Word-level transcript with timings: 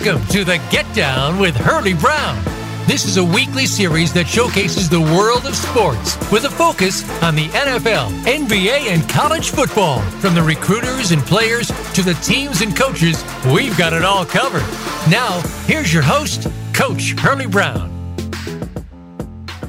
Welcome 0.00 0.26
to 0.28 0.44
the 0.44 0.62
Get 0.70 0.86
Down 0.94 1.40
with 1.40 1.56
Hurlie 1.56 1.92
Brown. 1.92 2.40
This 2.86 3.04
is 3.04 3.16
a 3.16 3.24
weekly 3.24 3.66
series 3.66 4.12
that 4.12 4.28
showcases 4.28 4.88
the 4.88 5.00
world 5.00 5.44
of 5.44 5.56
sports 5.56 6.16
with 6.30 6.44
a 6.44 6.50
focus 6.50 7.02
on 7.20 7.34
the 7.34 7.48
NFL, 7.48 8.10
NBA, 8.22 8.92
and 8.92 9.08
college 9.08 9.50
football. 9.50 10.00
From 10.20 10.36
the 10.36 10.42
recruiters 10.42 11.10
and 11.10 11.20
players 11.22 11.66
to 11.94 12.02
the 12.02 12.14
teams 12.22 12.60
and 12.60 12.76
coaches, 12.76 13.24
we've 13.52 13.76
got 13.76 13.92
it 13.92 14.04
all 14.04 14.24
covered. 14.24 14.62
Now, 15.10 15.40
here's 15.66 15.92
your 15.92 16.04
host, 16.04 16.46
Coach 16.72 17.14
Hurlie 17.18 17.48
Brown. 17.48 17.90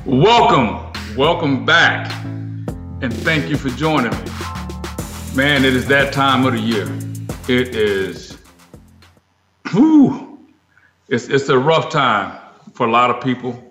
Welcome, 0.06 0.93
welcome 1.18 1.66
back, 1.66 2.14
and 3.02 3.11
thank 3.11 3.50
you 3.50 3.57
for 3.57 3.70
joining 3.70 4.11
me. 4.11 4.32
Man, 5.36 5.66
it 5.66 5.75
is 5.75 5.88
that 5.88 6.14
time 6.14 6.46
of 6.46 6.54
the 6.54 6.60
year. 6.60 6.88
It 7.48 7.74
is, 7.74 8.29
whew, 9.71 10.39
it's, 11.07 11.28
it's 11.28 11.50
a 11.50 11.57
rough 11.57 11.91
time 11.91 12.39
for 12.73 12.87
a 12.87 12.91
lot 12.91 13.09
of 13.09 13.23
people. 13.23 13.64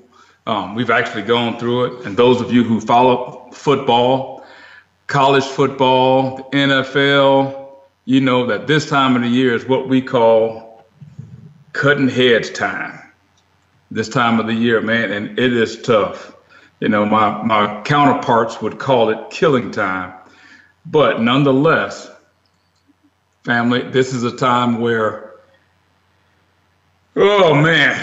Um, 0.46 0.74
we've 0.74 0.90
actually 0.90 1.22
gone 1.22 1.58
through 1.58 1.84
it. 1.84 2.06
And 2.06 2.16
those 2.16 2.40
of 2.40 2.52
you 2.52 2.64
who 2.64 2.80
follow 2.80 3.50
football, 3.52 4.44
college 5.06 5.44
football, 5.44 6.36
the 6.36 6.42
NFL, 6.56 7.68
you 8.06 8.20
know 8.20 8.46
that 8.46 8.66
this 8.66 8.88
time 8.88 9.16
of 9.16 9.22
the 9.22 9.28
year 9.28 9.54
is 9.54 9.66
what 9.66 9.88
we 9.88 10.00
call 10.00 10.84
cutting 11.72 12.08
heads 12.08 12.50
time. 12.50 12.98
This 13.90 14.08
time 14.08 14.40
of 14.40 14.46
the 14.46 14.54
year, 14.54 14.80
man, 14.80 15.12
and 15.12 15.38
it 15.38 15.52
is 15.52 15.80
tough. 15.82 16.34
You 16.80 16.88
know, 16.88 17.04
my, 17.04 17.42
my 17.42 17.82
counterparts 17.82 18.60
would 18.62 18.78
call 18.78 19.10
it 19.10 19.30
killing 19.30 19.70
time. 19.70 20.14
But 20.86 21.20
nonetheless, 21.20 22.10
family, 23.44 23.82
this 23.82 24.12
is 24.12 24.24
a 24.24 24.36
time 24.36 24.80
where, 24.80 25.27
oh 27.18 27.54
man, 27.54 28.00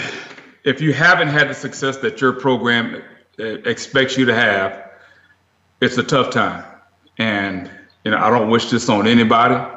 if 0.64 0.80
you 0.80 0.92
haven't 0.92 1.28
had 1.28 1.48
the 1.48 1.54
success 1.54 1.96
that 1.98 2.20
your 2.20 2.32
program 2.32 3.02
expects 3.38 4.16
you 4.16 4.26
to 4.26 4.34
have, 4.34 4.90
it's 5.80 5.96
a 5.96 6.02
tough 6.02 6.32
time. 6.32 6.64
And, 7.18 7.70
you 8.04 8.10
know, 8.10 8.18
I 8.18 8.30
don't 8.30 8.50
wish 8.50 8.70
this 8.70 8.88
on 8.88 9.06
anybody. 9.06 9.72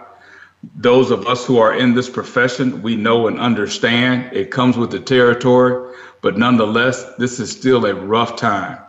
Those 0.75 1.09
of 1.09 1.25
us 1.25 1.45
who 1.45 1.57
are 1.57 1.73
in 1.73 1.93
this 1.93 2.09
profession, 2.09 2.81
we 2.81 2.97
know 2.97 3.27
and 3.27 3.39
understand 3.39 4.35
it 4.35 4.51
comes 4.51 4.77
with 4.77 4.91
the 4.91 4.99
territory, 4.99 5.95
but 6.21 6.37
nonetheless, 6.37 7.15
this 7.17 7.39
is 7.39 7.49
still 7.49 7.85
a 7.85 7.95
rough 7.95 8.35
time. 8.35 8.79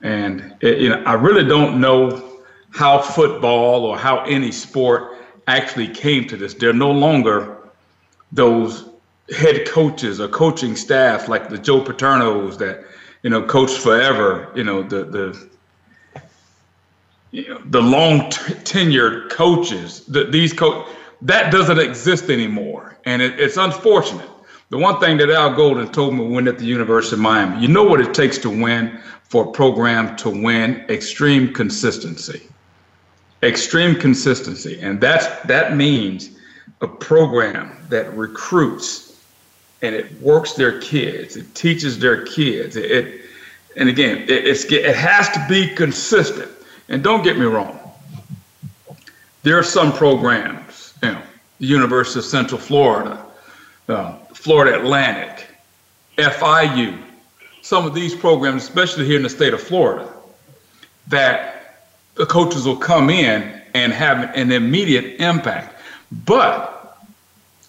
And, 0.00 0.54
it, 0.62 0.78
you 0.78 0.88
know, 0.88 1.02
I 1.04 1.14
really 1.14 1.44
don't 1.44 1.80
know 1.80 2.40
how 2.70 2.98
football 3.00 3.84
or 3.84 3.98
how 3.98 4.24
any 4.24 4.52
sport 4.52 5.18
actually 5.46 5.88
came 5.88 6.26
to 6.28 6.36
this. 6.36 6.54
They're 6.54 6.72
no 6.72 6.92
longer 6.92 7.58
those 8.32 8.87
head 9.36 9.66
coaches 9.68 10.20
or 10.20 10.28
coaching 10.28 10.76
staff 10.76 11.28
like 11.28 11.48
the 11.48 11.58
Joe 11.58 11.80
Paternos 11.80 12.58
that 12.58 12.84
you 13.22 13.30
know 13.30 13.42
coach 13.42 13.72
forever. 13.72 14.50
You 14.54 14.64
know 14.64 14.82
the 14.82 15.04
the 15.04 15.48
you 17.30 17.48
know, 17.48 17.60
the 17.66 17.82
long 17.82 18.30
t- 18.30 18.54
tenured 18.64 19.30
coaches. 19.30 20.04
that 20.06 20.32
these 20.32 20.52
coach 20.52 20.86
that 21.22 21.52
doesn't 21.52 21.78
exist 21.78 22.30
anymore, 22.30 22.96
and 23.04 23.20
it, 23.20 23.38
it's 23.38 23.56
unfortunate. 23.56 24.28
The 24.70 24.78
one 24.78 25.00
thing 25.00 25.16
that 25.18 25.30
Al 25.30 25.54
Golden 25.54 25.90
told 25.90 26.14
me 26.14 26.26
when 26.26 26.46
at 26.46 26.58
the 26.58 26.66
University 26.66 27.16
of 27.16 27.20
Miami, 27.20 27.60
you 27.60 27.68
know 27.68 27.84
what 27.84 28.00
it 28.00 28.12
takes 28.12 28.36
to 28.38 28.50
win 28.50 29.00
for 29.22 29.48
a 29.48 29.50
program 29.50 30.14
to 30.16 30.30
win? 30.30 30.84
Extreme 30.90 31.54
consistency. 31.54 32.42
Extreme 33.42 33.96
consistency, 34.00 34.80
and 34.80 35.00
that's 35.00 35.26
that 35.46 35.76
means 35.76 36.30
a 36.80 36.86
program 36.86 37.76
that 37.88 38.12
recruits 38.16 39.07
and 39.82 39.94
it 39.94 40.20
works 40.20 40.54
their 40.54 40.80
kids. 40.80 41.36
It 41.36 41.54
teaches 41.54 41.98
their 41.98 42.24
kids. 42.24 42.76
It, 42.76 42.90
it 42.90 43.20
and 43.76 43.88
again, 43.88 44.22
it, 44.22 44.30
it's 44.30 44.64
it 44.64 44.96
has 44.96 45.28
to 45.30 45.46
be 45.48 45.68
consistent. 45.74 46.50
And 46.88 47.02
don't 47.02 47.22
get 47.22 47.36
me 47.36 47.44
wrong. 47.44 47.78
There 49.42 49.58
are 49.58 49.62
some 49.62 49.92
programs, 49.92 50.94
you 51.02 51.12
know, 51.12 51.22
the 51.60 51.66
University 51.66 52.18
of 52.18 52.24
Central 52.24 52.60
Florida, 52.60 53.24
uh, 53.88 54.14
Florida 54.34 54.78
Atlantic, 54.78 55.48
FIU, 56.16 56.98
some 57.62 57.86
of 57.86 57.94
these 57.94 58.14
programs, 58.14 58.62
especially 58.62 59.04
here 59.04 59.16
in 59.16 59.22
the 59.22 59.30
state 59.30 59.54
of 59.54 59.62
Florida, 59.62 60.12
that 61.06 61.88
the 62.14 62.26
coaches 62.26 62.66
will 62.66 62.76
come 62.76 63.10
in 63.10 63.62
and 63.74 63.92
have 63.92 64.34
an 64.34 64.50
immediate 64.50 65.20
impact. 65.20 65.74
But 66.24 66.77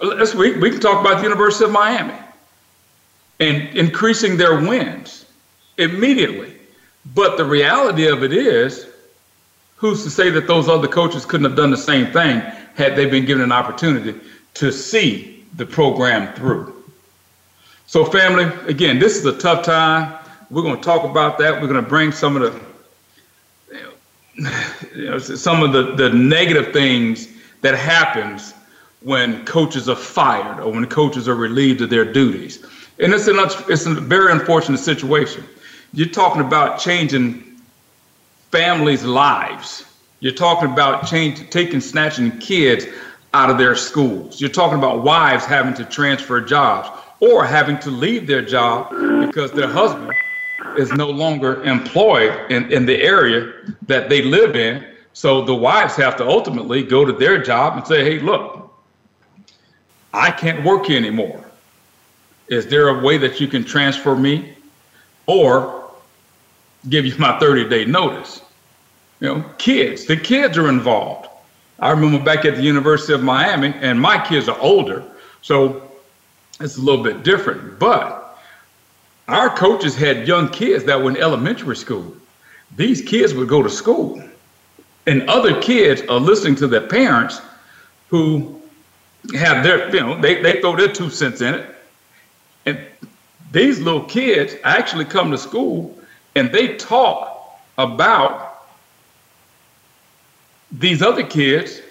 Let's, 0.02 0.34
we, 0.34 0.58
we 0.58 0.70
can 0.70 0.80
talk 0.80 1.02
about 1.06 1.18
the 1.18 1.24
University 1.24 1.66
of 1.66 1.72
Miami 1.72 2.18
and 3.40 3.68
increasing 3.78 4.38
their 4.38 4.60
wins 4.60 5.26
immediately. 5.78 6.54
But 7.14 7.38
the 7.38 7.46
reality 7.46 8.08
of 8.08 8.24
it 8.24 8.34
is, 8.34 8.88
who's 9.76 10.04
to 10.04 10.10
say 10.10 10.30
that 10.30 10.48
those 10.48 10.68
other 10.68 10.88
coaches 10.88 11.26
couldn't 11.26 11.46
have 11.46 11.56
done 11.56 11.72
the 11.72 11.78
same 11.78 12.12
thing 12.12 12.40
had 12.76 12.96
they 12.96 13.06
been 13.06 13.26
given 13.26 13.44
an 13.44 13.52
opportunity 13.52 14.20
to 14.56 14.72
see 14.72 15.46
the 15.56 15.66
program 15.66 16.34
through? 16.36 16.76
So, 17.88 18.06
family, 18.06 18.46
again, 18.68 19.00
this 19.00 19.18
is 19.18 19.26
a 19.26 19.38
tough 19.38 19.66
time. 19.66 20.16
We're 20.50 20.62
going 20.62 20.78
to 20.78 20.84
talk 20.84 21.04
about 21.04 21.38
that. 21.40 21.54
We're 21.54 21.68
going 21.68 21.84
to 21.84 21.90
bring 21.90 22.12
some 22.12 22.36
of 22.36 22.42
the, 22.44 22.62
you 24.96 25.10
know, 25.10 25.18
some 25.18 25.64
of 25.64 25.74
the, 25.74 25.96
the 25.96 26.10
negative 26.10 26.72
things 26.72 27.28
that 27.62 27.76
happens 27.76 28.54
when 29.02 29.46
coaches 29.46 29.88
are 29.88 29.96
fired 29.96 30.60
or 30.60 30.72
when 30.72 30.86
coaches 30.86 31.28
are 31.28 31.36
relieved 31.36 31.82
of 31.82 31.90
their 31.90 32.06
duties. 32.06 32.66
And 33.00 33.14
it's, 33.14 33.28
an, 33.28 33.38
it's 33.70 33.86
a 33.86 33.94
very 33.94 34.32
unfortunate 34.32 34.80
situation. 34.80 35.46
You're 35.94 36.10
talking 36.10 36.42
about 36.42 36.80
changing 36.80 37.44
families' 38.52 39.06
lives. 39.06 39.86
You're 40.20 40.34
talking 40.34 40.70
about 40.70 41.08
change, 41.08 41.50
taking, 41.50 41.80
snatching 41.80 42.38
kids 42.40 42.86
out 43.34 43.50
of 43.50 43.58
their 43.58 43.76
schools. 43.76 44.42
You're 44.42 44.50
talking 44.50 44.78
about 44.78 45.04
wives 45.04 45.46
having 45.46 45.74
to 45.76 45.86
transfer 45.86 46.42
jobs 46.42 46.90
or 47.22 47.46
having 47.46 47.80
to 47.80 47.90
leave 47.90 48.28
their 48.28 48.42
job 48.42 48.90
because 49.26 49.52
their 49.52 49.68
husband 49.68 50.14
is 50.78 50.92
no 50.92 51.10
longer 51.10 51.64
employed 51.64 52.52
in, 52.52 52.72
in 52.72 52.86
the 52.86 53.02
area 53.02 53.54
that 53.84 54.10
they 54.10 54.22
live 54.22 54.56
in. 54.56 54.86
So 55.14 55.44
the 55.44 55.56
wives 55.56 55.96
have 55.96 56.16
to 56.18 56.28
ultimately 56.28 56.84
go 56.84 57.06
to 57.06 57.14
their 57.14 57.42
job 57.42 57.78
and 57.78 57.88
say, 57.88 58.04
hey, 58.04 58.20
look, 58.20 58.69
I 60.14 60.32
can't 60.32 60.64
work 60.64 60.90
anymore. 60.90 61.44
Is 62.48 62.68
there 62.68 62.90
a 62.90 63.00
way 63.02 63.18
that 63.18 63.40
you 63.40 63.48
can 63.48 63.64
transfer 63.64 64.16
me 64.16 64.56
or 65.28 65.92
give 66.90 67.06
you 67.06 67.16
my 67.18 67.38
30 67.40 67.70
day 67.70 67.86
notice? 67.86 68.42
You 69.20 69.28
know, 69.28 69.46
kids, 69.58 70.06
the 70.06 70.18
kids 70.18 70.58
are 70.58 70.70
involved. 70.70 71.28
I 71.80 71.92
remember 71.92 72.24
back 72.24 72.46
at 72.46 72.56
the 72.56 72.64
University 72.64 73.14
of 73.14 73.24
Miami, 73.24 73.74
and 73.82 74.00
my 74.00 74.24
kids 74.26 74.50
are 74.50 74.60
older, 74.60 75.04
so 75.42 75.90
it's 76.60 76.78
a 76.78 76.82
little 76.82 77.04
bit 77.04 77.24
different. 77.24 77.80
But 77.80 78.38
our 79.28 79.50
coaches 79.56 79.96
had 79.96 80.28
young 80.28 80.50
kids 80.50 80.84
that 80.86 81.02
were 81.02 81.10
in 81.10 81.18
elementary 81.18 81.76
school. 81.76 82.16
These 82.76 83.02
kids 83.02 83.34
would 83.34 83.48
go 83.48 83.62
to 83.62 83.70
school, 83.70 84.22
and 85.06 85.30
other 85.30 85.62
kids 85.62 86.02
are 86.10 86.20
listening 86.20 86.56
to 86.56 86.68
their 86.68 86.88
parents 86.88 87.42
who 88.10 88.59
have 89.34 89.64
their, 89.64 89.94
you 89.94 90.02
know, 90.02 90.20
they, 90.20 90.42
they 90.42 90.62
throw 90.62 90.76
their 90.76 90.92
two 90.92 91.10
cents 91.10 91.42
in 91.42 91.54
it. 91.56 91.76
And 92.66 92.80
these 93.52 93.80
little 93.80 94.04
kids 94.04 94.56
actually 94.64 95.06
come 95.06 95.32
to 95.32 95.38
school 95.38 95.98
and 96.36 96.52
they 96.52 96.76
talk 96.76 97.60
about 97.78 98.66
these 100.72 101.02
other 101.02 101.24
kids. 101.24 101.82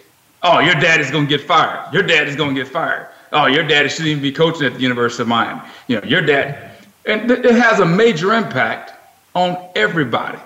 Oh, 0.43 0.61
your 0.61 0.75
daddy's 0.75 1.11
gonna 1.11 1.27
get 1.27 1.41
fired. 1.41 1.93
Your 1.93 2.03
daddy's 2.03 2.37
gonna 2.37 2.55
get 2.55 2.69
fired. 2.69 3.09
Oh, 3.33 3.47
your 3.47 3.67
daddy 3.67 3.89
shouldn't 3.89 4.09
even 4.09 4.23
be 4.23 4.33
coaching 4.33 4.67
at 4.67 4.75
the 4.75 4.81
University 4.81 5.23
of 5.23 5.29
Miami. 5.29 5.61
You 5.89 6.01
know, 6.01 6.07
your 6.07 6.23
dad, 6.23 6.71
and 7.05 7.31
it 7.31 7.45
has 7.45 7.81
a 7.81 7.87
major 7.87 8.33
impact 8.35 8.93
on 9.35 9.71
everybody. 9.75 10.39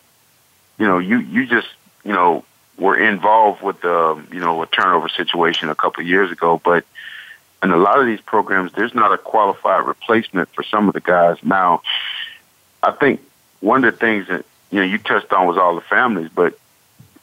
you 0.78 0.86
know, 0.86 0.98
you 0.98 1.18
you 1.18 1.46
just, 1.46 1.68
you 2.04 2.12
know, 2.12 2.44
were 2.78 2.96
involved 2.96 3.62
with 3.62 3.80
the, 3.80 4.22
you 4.32 4.40
know, 4.40 4.62
a 4.62 4.66
turnover 4.66 5.08
situation 5.08 5.68
a 5.68 5.74
couple 5.74 6.02
of 6.02 6.08
years 6.08 6.32
ago, 6.32 6.60
but 6.62 6.84
in 7.62 7.70
a 7.70 7.76
lot 7.76 8.00
of 8.00 8.06
these 8.06 8.20
programs, 8.20 8.72
there's 8.72 8.94
not 8.94 9.12
a 9.12 9.18
qualified 9.18 9.86
replacement 9.86 10.48
for 10.50 10.64
some 10.64 10.88
of 10.88 10.94
the 10.94 11.00
guys 11.00 11.36
now. 11.44 11.82
I 12.82 12.90
think 12.90 13.20
one 13.60 13.84
of 13.84 13.92
the 13.92 13.98
things 13.98 14.26
that 14.28 14.44
you 14.70 14.80
know 14.80 14.84
you 14.84 14.98
touched 14.98 15.32
on 15.32 15.46
was 15.46 15.56
all 15.56 15.76
the 15.76 15.82
families, 15.82 16.30
but 16.34 16.58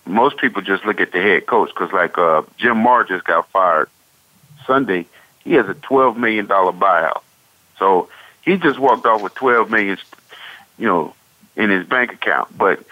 most 0.05 0.37
people 0.37 0.61
just 0.61 0.85
look 0.85 1.01
at 1.01 1.11
the 1.11 1.21
head 1.21 1.45
coach 1.45 1.69
because, 1.69 1.91
like 1.91 2.17
uh, 2.17 2.43
Jim 2.57 2.77
Mora 2.77 3.07
just 3.07 3.25
got 3.25 3.49
fired 3.49 3.89
Sunday. 4.65 5.05
He 5.49 5.55
has 5.55 5.67
a 5.67 5.73
twelve 5.73 6.15
million 6.15 6.45
dollar 6.45 6.71
buyout, 6.71 7.23
so 7.79 8.07
he 8.43 8.57
just 8.57 8.77
walked 8.77 9.07
off 9.07 9.23
with 9.23 9.33
twelve 9.33 9.71
million, 9.71 9.97
you 10.77 10.85
know, 10.85 11.15
in 11.55 11.71
his 11.71 11.87
bank 11.87 12.13
account. 12.13 12.55
But 12.55 12.83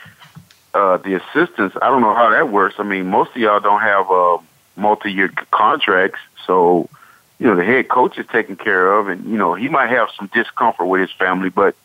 uh, 0.73 0.97
the 0.97 1.21
assistants, 1.21 1.77
I 1.79 1.89
don't 1.89 2.01
know 2.01 2.15
how 2.15 2.31
that 2.31 2.49
works. 2.49 2.77
I 2.79 2.83
mean, 2.83 3.05
most 3.05 3.29
of 3.29 3.37
y'all 3.37 3.59
don't 3.59 3.81
have 3.81 4.09
uh, 4.09 4.39
multi-year 4.75 5.31
contracts, 5.51 6.17
so 6.47 6.89
you 7.37 7.45
know 7.45 7.55
the 7.55 7.63
head 7.63 7.89
coach 7.89 8.17
is 8.17 8.25
taken 8.25 8.55
care 8.55 8.91
of, 8.91 9.07
and 9.07 9.23
you 9.25 9.37
know 9.37 9.53
he 9.53 9.67
might 9.67 9.91
have 9.91 10.09
some 10.17 10.27
discomfort 10.33 10.87
with 10.87 11.01
his 11.01 11.11
family, 11.11 11.49
but 11.49 11.75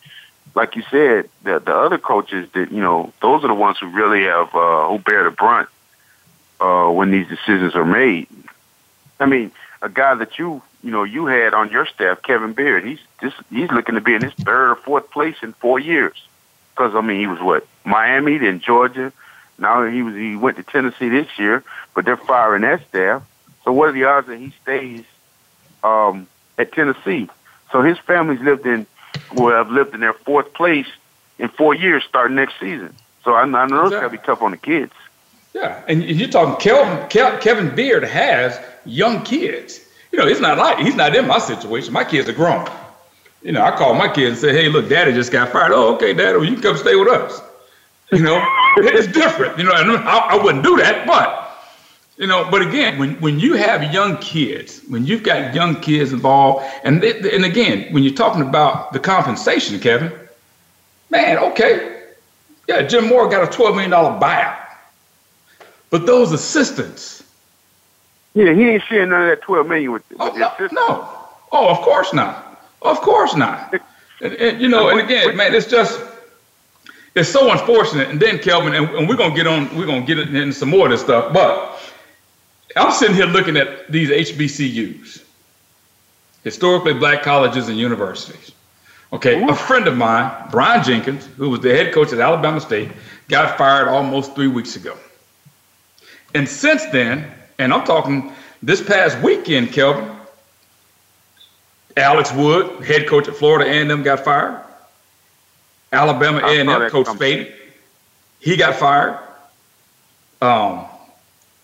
like 0.55 0.75
you 0.75 0.85
said, 0.91 1.29
the 1.43 1.59
the 1.59 1.77
other 1.77 1.99
coaches 1.99 2.49
that 2.55 2.73
you 2.73 2.81
know, 2.81 3.13
those 3.21 3.45
are 3.45 3.49
the 3.49 3.55
ones 3.55 3.77
who 3.79 3.89
really 3.89 4.23
have 4.23 4.55
uh, 4.55 4.89
who 4.89 4.99
bear 5.01 5.25
the 5.25 5.33
brunt 5.33 5.69
uh, 6.63 6.89
when 6.89 7.11
these 7.11 7.29
decisions 7.29 7.75
are 7.75 7.85
made. 7.85 8.27
I 9.21 9.27
mean, 9.27 9.53
a 9.83 9.89
guy 9.89 10.15
that 10.15 10.39
you 10.39 10.63
you 10.83 10.91
know 10.91 11.05
you 11.05 11.27
had 11.27 11.53
on 11.55 11.71
your 11.71 11.87
staff, 11.87 12.23
Kevin 12.23 12.53
Beard, 12.55 12.85
he's 12.85 13.01
just 13.21 13.37
he's 13.51 13.71
looking 13.71 13.97
to 13.97 14.01
be 14.01 14.15
in 14.15 14.23
his 14.23 14.33
third 14.35 14.71
or 14.71 14.77
fourth 14.77 15.11
place 15.11 15.37
in 15.43 15.53
four 15.55 15.79
years. 15.79 16.15
Because 16.71 16.95
I 16.95 17.01
mean, 17.03 17.21
he 17.21 17.27
was 17.27 17.41
what 17.41 17.67
Miami, 17.85 18.39
then 18.39 18.61
Georgia. 18.61 19.13
Now 19.59 19.85
he 19.85 20.03
was 20.03 20.15
he 20.15 20.37
went 20.37 20.57
to 20.57 20.63
Tennessee 20.63 21.09
this 21.09 21.39
year, 21.39 21.63
but 21.95 22.05
they're 22.05 22.17
firing 22.17 22.63
that 22.63 22.87
staff. 22.89 23.23
So 23.65 23.73
what 23.73 23.89
are 23.89 23.93
the 23.93 24.05
odds 24.05 24.27
that 24.29 24.39
he 24.39 24.53
stays 24.63 25.05
um, 25.85 26.27
at 26.59 26.73
Tennessee? 26.73 27.29
So 27.71 27.83
his 27.83 27.99
family's 27.99 28.41
lived 28.41 28.67
in 28.67 28.87
will 29.35 29.51
have 29.51 29.71
lived 29.71 29.95
in 29.95 30.01
their 30.01 30.15
fourth 30.15 30.53
place 30.55 30.87
in 31.39 31.49
four 31.49 31.75
years 31.75 32.03
starting 32.09 32.37
next 32.37 32.55
season. 32.59 32.95
So 33.25 33.35
I, 33.35 33.43
I 33.43 33.47
know 33.47 33.63
exactly. 33.65 33.85
it's 33.85 33.95
got 33.95 34.03
to 34.03 34.11
be 34.11 34.19
tough 34.19 34.43
on 34.43 34.51
the 34.53 34.57
kids. 34.57 34.93
Yeah, 35.55 35.83
and 35.87 36.03
you're 36.03 36.29
talking 36.29 36.57
Kelvin, 36.57 37.41
Kevin 37.41 37.75
Beard 37.75 38.05
has 38.05 38.59
young 38.85 39.23
kids. 39.23 39.81
You 40.11 40.19
know, 40.19 40.27
it's 40.27 40.41
not 40.41 40.59
like 40.59 40.79
he's 40.79 40.95
not 40.95 41.15
in 41.17 41.27
my 41.27 41.39
situation. 41.39 41.93
My 41.93 42.05
kids 42.05 42.29
are 42.29 42.33
grown. 42.35 42.69
You 43.43 43.53
know, 43.53 43.63
I 43.63 43.77
call 43.77 43.95
my 43.95 44.09
kids 44.09 44.31
and 44.31 44.39
say, 44.39 44.53
"Hey, 44.53 44.69
look, 44.69 44.89
Daddy 44.89 45.13
just 45.13 45.33
got 45.33 45.51
fired. 45.51 45.73
Oh, 45.73 45.95
okay, 45.95 46.13
Daddy, 46.15 46.37
well, 46.37 46.47
you 46.47 46.55
can 46.55 46.63
come 46.63 46.77
stay 46.77 46.95
with 46.95 47.09
us." 47.09 47.41
You 48.13 48.23
know, 48.23 48.45
it's 48.77 49.13
different. 49.13 49.59
You 49.59 49.65
know, 49.65 49.73
I, 49.73 50.37
I 50.37 50.43
wouldn't 50.43 50.63
do 50.63 50.77
that, 50.77 51.07
but 51.07 51.43
you 52.19 52.27
know, 52.27 52.47
but 52.51 52.63
again, 52.63 52.99
when, 52.99 53.21
when 53.21 53.41
you 53.41 53.55
have 53.55 53.93
young 53.93 54.19
kids, 54.19 54.81
when 54.89 55.07
you've 55.07 55.23
got 55.23 55.55
young 55.55 55.81
kids 55.81 56.13
involved, 56.13 56.65
and 56.85 57.03
they, 57.03 57.19
and 57.35 57.45
again, 57.45 57.93
when 57.93 58.03
you're 58.03 58.15
talking 58.15 58.43
about 58.43 58.93
the 58.93 59.01
compensation, 59.01 59.81
Kevin, 59.81 60.13
man, 61.11 61.39
okay, 61.39 62.03
yeah, 62.69 62.83
Jim 62.83 63.09
Mora 63.09 63.31
got 63.31 63.43
a 63.43 63.51
twelve 63.51 63.75
million 63.75 63.91
dollar 63.91 64.21
buyout, 64.21 64.59
but 65.91 66.07
those 66.07 66.33
assistants, 66.33 67.22
yeah, 68.35 68.53
he 68.53 68.71
ain't 68.71 68.83
sharing 68.85 69.11
none 69.11 69.23
of 69.23 69.29
that 69.29 69.43
twelve 69.43 69.67
million 69.67 69.93
with, 69.93 70.03
oh, 70.19 70.33
with 70.33 70.43
oh, 70.43 70.57
no, 70.61 70.69
no, 70.73 71.09
oh, 71.53 71.69
of 71.69 71.79
course 71.79 72.13
not, 72.13 72.61
of 72.83 73.01
course 73.01 73.35
not, 73.35 73.75
and, 74.21 74.35
and 74.35 74.61
you 74.61 74.69
know, 74.69 74.89
and 74.89 75.01
again, 75.01 75.37
man, 75.37 75.55
it's 75.55 75.67
just 75.67 76.01
it's 77.15 77.29
so 77.29 77.51
unfortunate. 77.51 78.09
And 78.09 78.21
then 78.21 78.39
Kelvin, 78.39 78.75
and, 78.75 78.89
and 78.91 79.09
we're 79.09 79.17
gonna 79.17 79.35
get 79.35 79.47
on, 79.47 79.75
we're 79.77 79.87
gonna 79.87 80.07
get 80.07 80.19
into 80.19 80.53
some 80.53 80.71
more 80.71 80.87
of 80.87 80.93
this 80.93 81.03
stuff, 81.03 81.33
but 81.33 81.79
I'm 82.77 82.93
sitting 82.93 83.15
here 83.15 83.27
looking 83.27 83.57
at 83.57 83.91
these 83.91 84.09
HBCUs, 84.09 85.23
historically 86.43 86.95
black 86.95 87.23
colleges 87.23 87.69
and 87.69 87.77
universities. 87.77 88.53
Okay, 89.13 89.43
Ooh. 89.43 89.51
a 89.51 89.55
friend 89.55 89.87
of 89.87 89.97
mine, 89.97 90.33
Brian 90.51 90.83
Jenkins, 90.83 91.27
who 91.37 91.51
was 91.51 91.61
the 91.61 91.75
head 91.75 91.93
coach 91.93 92.13
at 92.15 92.19
Alabama 92.19 92.61
State, 92.61 92.91
got 93.29 93.59
fired 93.59 93.89
almost 93.89 94.35
three 94.35 94.47
weeks 94.47 94.77
ago. 94.77 94.97
And 96.35 96.49
since 96.49 96.87
then, 96.87 97.31
and 97.63 97.73
I'm 97.73 97.85
talking 97.85 98.33
this 98.63 98.83
past 98.83 99.19
weekend, 99.21 99.73
Kelvin, 99.73 100.11
Alex 101.97 102.33
Wood, 102.33 102.85
head 102.85 103.07
coach 103.07 103.29
at 103.29 103.35
Florida 103.35 103.71
A&M, 103.71 104.03
got 104.03 104.21
fired. 104.21 104.65
Alabama 105.93 106.39
A&M 106.39 106.91
coach 106.91 107.07
Spady, 107.07 107.53
he 108.41 108.57
got 108.57 108.77
fired. 108.77 109.19
Um, 110.41 110.87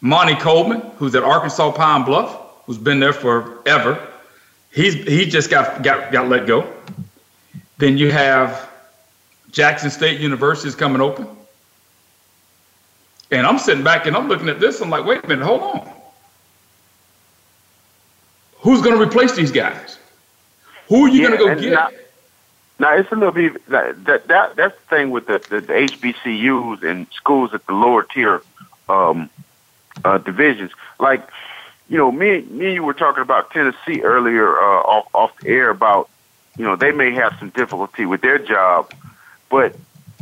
Monte 0.00 0.36
Coleman, 0.36 0.80
who's 0.96 1.14
at 1.14 1.22
Arkansas 1.24 1.72
Pine 1.72 2.04
Bluff, 2.04 2.38
who's 2.66 2.78
been 2.78 3.00
there 3.00 3.12
forever, 3.12 4.06
he's 4.70 4.94
he 4.94 5.24
just 5.24 5.50
got 5.50 5.82
got 5.82 6.12
got 6.12 6.28
let 6.28 6.46
go. 6.46 6.70
Then 7.78 7.96
you 7.96 8.10
have 8.12 8.70
Jackson 9.50 9.90
State 9.90 10.20
University 10.20 10.68
is 10.68 10.74
coming 10.74 11.00
open. 11.00 11.26
And 13.30 13.46
I'm 13.46 13.58
sitting 13.58 13.84
back 13.84 14.06
and 14.06 14.16
I'm 14.16 14.28
looking 14.28 14.48
at 14.48 14.60
this. 14.60 14.80
I'm 14.80 14.90
like, 14.90 15.04
wait 15.04 15.24
a 15.24 15.28
minute, 15.28 15.44
hold 15.44 15.60
on. 15.60 15.92
Who's 18.60 18.80
going 18.82 18.96
to 18.96 19.02
replace 19.02 19.36
these 19.36 19.52
guys? 19.52 19.98
Who 20.88 21.04
are 21.04 21.08
you 21.08 21.22
yeah, 21.22 21.28
going 21.28 21.38
to 21.38 21.54
go 21.54 21.60
get? 21.60 22.08
Now, 22.80 22.94
it's 22.96 23.10
a 23.10 23.16
little 23.16 23.32
bit 23.32 23.66
that, 23.68 24.04
that, 24.04 24.28
that 24.28 24.56
that's 24.56 24.74
the 24.76 24.96
thing 24.96 25.10
with 25.10 25.26
the, 25.26 25.44
the, 25.50 25.60
the 25.60 25.72
HBCUs 25.72 26.82
and 26.84 27.06
schools 27.12 27.52
at 27.52 27.66
the 27.66 27.72
lower 27.72 28.04
tier 28.04 28.42
um, 28.88 29.28
uh, 30.04 30.18
divisions. 30.18 30.70
Like, 31.00 31.28
you 31.88 31.98
know, 31.98 32.12
me, 32.12 32.42
me 32.42 32.66
and 32.66 32.74
you 32.74 32.82
were 32.84 32.94
talking 32.94 33.22
about 33.22 33.50
Tennessee 33.50 34.02
earlier 34.02 34.48
uh, 34.56 34.80
off 34.82 35.08
off 35.12 35.38
the 35.40 35.48
air 35.48 35.70
about, 35.70 36.08
you 36.56 36.64
know, 36.64 36.76
they 36.76 36.92
may 36.92 37.10
have 37.12 37.36
some 37.38 37.50
difficulty 37.50 38.06
with 38.06 38.20
their 38.20 38.38
job, 38.38 38.92
but 39.50 39.74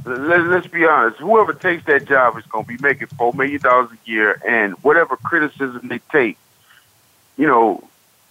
let, 0.07 0.41
let's 0.47 0.67
be 0.67 0.85
honest. 0.85 1.19
Whoever 1.19 1.53
takes 1.53 1.85
that 1.87 2.07
job 2.07 2.39
is 2.39 2.45
going 2.47 2.65
to 2.65 2.69
be 2.69 2.79
making 2.81 3.09
four 3.09 3.33
million 3.33 3.61
dollars 3.61 3.91
a 3.93 4.11
year, 4.11 4.41
and 4.47 4.75
whatever 4.83 5.17
criticism 5.17 5.89
they 5.89 6.01
take, 6.11 6.39
you 7.37 7.47
know, 7.47 7.83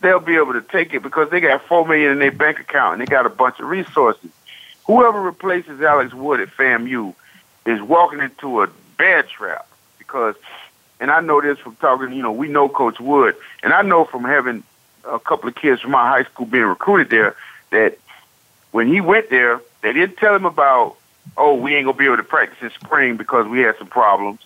they'll 0.02 0.20
be 0.20 0.36
able 0.36 0.54
to 0.54 0.62
take 0.62 0.94
it 0.94 1.04
because 1.04 1.30
they 1.30 1.40
got 1.40 1.62
four 1.64 1.86
million 1.88 2.12
in 2.12 2.20
their 2.20 2.32
bank 2.32 2.60
account 2.60 2.94
and 2.94 3.02
they 3.02 3.06
got 3.06 3.26
a 3.26 3.30
bunch 3.30 3.60
of 3.60 3.68
resources. 3.68 4.30
Whoever 4.86 5.22
replaces 5.22 5.82
Alex 5.82 6.14
Wood 6.14 6.40
at 6.40 6.50
FAMU 6.50 7.14
is 7.66 7.82
walking 7.82 8.20
into 8.20 8.62
a 8.62 8.68
bad 8.98 9.28
trap 9.28 9.68
because 9.98 10.36
and 11.00 11.12
I 11.12 11.20
know 11.20 11.42
this 11.42 11.60
from 11.60 11.76
talking, 11.76 12.14
you 12.14 12.24
know, 12.24 12.32
we 12.32 12.48
know 12.48 12.70
Coach 12.70 13.00
Wood, 13.00 13.36
and 13.64 13.74
I 13.74 13.82
know 13.82 14.06
from 14.06 14.24
having 14.24 14.64
a 15.04 15.20
couple 15.20 15.50
of 15.50 15.56
kids 15.56 15.82
from 15.82 15.92
my 15.92 16.08
high 16.08 16.24
school 16.24 16.46
being 16.46 16.64
recruited 16.64 17.10
there 17.10 17.36
that 17.72 17.98
when 18.72 18.88
he 18.88 19.02
went 19.02 19.30
there, 19.30 19.62
they 19.82 19.94
didn't 19.94 20.18
tell 20.18 20.36
him 20.36 20.46
about, 20.46 20.98
oh, 21.38 21.56
we 21.56 21.76
ain't 21.76 21.86
gonna 21.86 21.98
be 21.98 22.06
able 22.06 22.18
to 22.18 22.24
practice 22.24 22.58
in 22.62 22.70
spring 22.72 23.18
because 23.18 23.48
we 23.48 23.60
had 23.60 23.78
some 23.78 23.88
problems. 23.88 24.40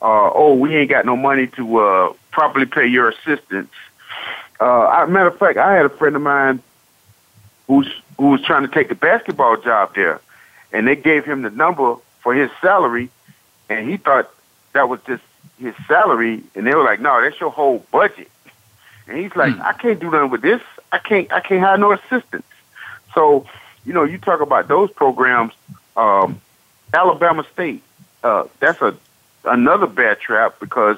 Uh, 0.00 0.30
oh, 0.32 0.54
we 0.54 0.76
ain't 0.76 0.90
got 0.90 1.04
no 1.04 1.16
money 1.16 1.48
to 1.48 1.78
uh, 1.78 2.12
properly 2.30 2.66
pay 2.66 2.86
your 2.86 3.08
assistants. 3.08 3.74
Uh, 4.60 5.06
matter 5.08 5.28
of 5.28 5.38
fact, 5.38 5.58
I 5.58 5.74
had 5.74 5.86
a 5.86 5.90
friend 5.90 6.16
of 6.16 6.22
mine 6.22 6.62
who's 7.66 7.88
who 8.16 8.28
was 8.30 8.42
trying 8.42 8.62
to 8.62 8.72
take 8.72 8.88
the 8.88 8.94
basketball 8.94 9.56
job 9.56 9.94
there, 9.94 10.20
and 10.72 10.86
they 10.86 10.96
gave 10.96 11.24
him 11.24 11.42
the 11.42 11.50
number 11.50 11.96
for 12.20 12.34
his 12.34 12.50
salary, 12.60 13.10
and 13.68 13.88
he 13.88 13.96
thought 13.96 14.30
that 14.72 14.88
was 14.88 15.00
just 15.06 15.22
his 15.58 15.74
salary, 15.86 16.42
and 16.54 16.66
they 16.66 16.74
were 16.74 16.84
like, 16.84 17.00
"No, 17.00 17.20
that's 17.20 17.38
your 17.40 17.50
whole 17.50 17.84
budget." 17.90 18.30
And 19.06 19.18
he's 19.18 19.34
like, 19.36 19.54
mm. 19.54 19.60
"I 19.60 19.72
can't 19.72 20.00
do 20.00 20.10
nothing 20.10 20.30
with 20.30 20.42
this. 20.42 20.62
I 20.92 20.98
can't. 20.98 21.32
I 21.32 21.40
can't 21.40 21.60
hire 21.60 21.78
no 21.78 21.92
assistants." 21.92 22.48
So, 23.14 23.46
you 23.84 23.92
know, 23.92 24.04
you 24.04 24.18
talk 24.18 24.40
about 24.40 24.68
those 24.68 24.90
programs. 24.90 25.52
Um, 25.98 26.40
Alabama 26.94 27.44
State, 27.52 27.82
uh, 28.22 28.44
that's 28.60 28.80
a 28.80 28.96
another 29.44 29.86
bad 29.86 30.20
trap 30.20 30.60
because 30.60 30.96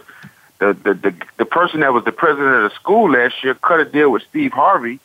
the, 0.58 0.74
the 0.74 0.94
the 0.94 1.14
the 1.38 1.44
person 1.44 1.80
that 1.80 1.92
was 1.92 2.04
the 2.04 2.12
president 2.12 2.54
of 2.56 2.70
the 2.70 2.74
school 2.76 3.10
last 3.10 3.42
year 3.42 3.54
cut 3.54 3.80
a 3.80 3.86
deal 3.86 4.10
with 4.10 4.22
Steve 4.28 4.52
Harvey 4.52 5.00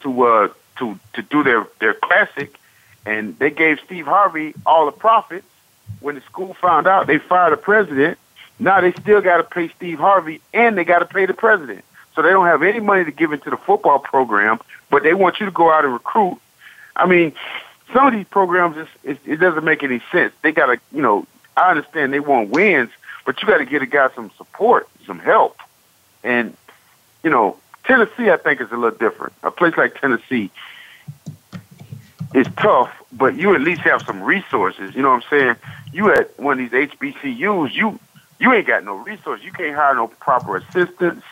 to 0.00 0.22
uh 0.22 0.48
to 0.78 0.98
to 1.14 1.22
do 1.22 1.42
their 1.42 1.66
their 1.80 1.94
classic, 1.94 2.58
and 3.06 3.36
they 3.38 3.50
gave 3.50 3.80
Steve 3.86 4.04
Harvey 4.06 4.54
all 4.66 4.86
the 4.86 4.92
profits. 4.92 5.46
When 6.00 6.14
the 6.14 6.20
school 6.20 6.52
found 6.54 6.86
out, 6.86 7.06
they 7.06 7.18
fired 7.18 7.54
the 7.54 7.56
president. 7.56 8.18
Now 8.58 8.82
they 8.82 8.92
still 8.92 9.22
got 9.22 9.38
to 9.38 9.44
pay 9.44 9.68
Steve 9.68 9.98
Harvey, 9.98 10.42
and 10.52 10.76
they 10.76 10.84
got 10.84 10.98
to 10.98 11.06
pay 11.06 11.24
the 11.24 11.34
president. 11.34 11.82
So 12.14 12.20
they 12.22 12.30
don't 12.30 12.46
have 12.46 12.62
any 12.62 12.80
money 12.80 13.04
to 13.04 13.10
give 13.10 13.32
into 13.32 13.48
the 13.48 13.56
football 13.56 14.00
program, 14.00 14.60
but 14.90 15.02
they 15.02 15.14
want 15.14 15.40
you 15.40 15.46
to 15.46 15.52
go 15.52 15.72
out 15.72 15.84
and 15.84 15.94
recruit. 15.94 16.38
I 16.94 17.06
mean, 17.06 17.32
some 17.92 18.06
of 18.06 18.12
these 18.12 18.26
programs, 18.26 18.88
it, 19.02 19.18
it 19.24 19.36
doesn't 19.36 19.64
make 19.64 19.82
any 19.82 20.00
sense. 20.12 20.32
They 20.42 20.52
got 20.52 20.66
to, 20.66 20.80
you 20.92 21.02
know, 21.02 21.26
I 21.56 21.70
understand 21.70 22.12
they 22.12 22.20
want 22.20 22.50
wins, 22.50 22.90
but 23.24 23.40
you 23.40 23.48
got 23.48 23.58
to 23.58 23.64
get 23.64 23.82
a 23.82 23.86
guy 23.86 24.08
some 24.14 24.30
support, 24.36 24.88
some 25.06 25.18
help. 25.18 25.58
And, 26.22 26.56
you 27.22 27.30
know, 27.30 27.56
Tennessee, 27.84 28.30
I 28.30 28.36
think, 28.36 28.60
is 28.60 28.70
a 28.70 28.76
little 28.76 28.98
different. 28.98 29.32
A 29.42 29.50
place 29.50 29.76
like 29.76 30.00
Tennessee 30.00 30.50
is 32.34 32.46
tough, 32.58 32.90
but 33.12 33.36
you 33.36 33.54
at 33.54 33.60
least 33.60 33.80
have 33.82 34.02
some 34.02 34.22
resources. 34.22 34.94
You 34.94 35.02
know 35.02 35.10
what 35.10 35.24
I'm 35.24 35.30
saying? 35.30 35.56
You 35.92 36.12
at 36.12 36.38
one 36.38 36.60
of 36.60 36.70
these 36.70 36.90
HBCUs, 36.90 37.72
you 37.74 37.98
you 38.38 38.52
ain't 38.52 38.66
got 38.66 38.84
no 38.84 38.94
resources. 38.94 39.44
You 39.44 39.52
can't 39.52 39.74
hire 39.74 39.94
no 39.94 40.08
proper 40.08 40.56
assistants. 40.56 41.24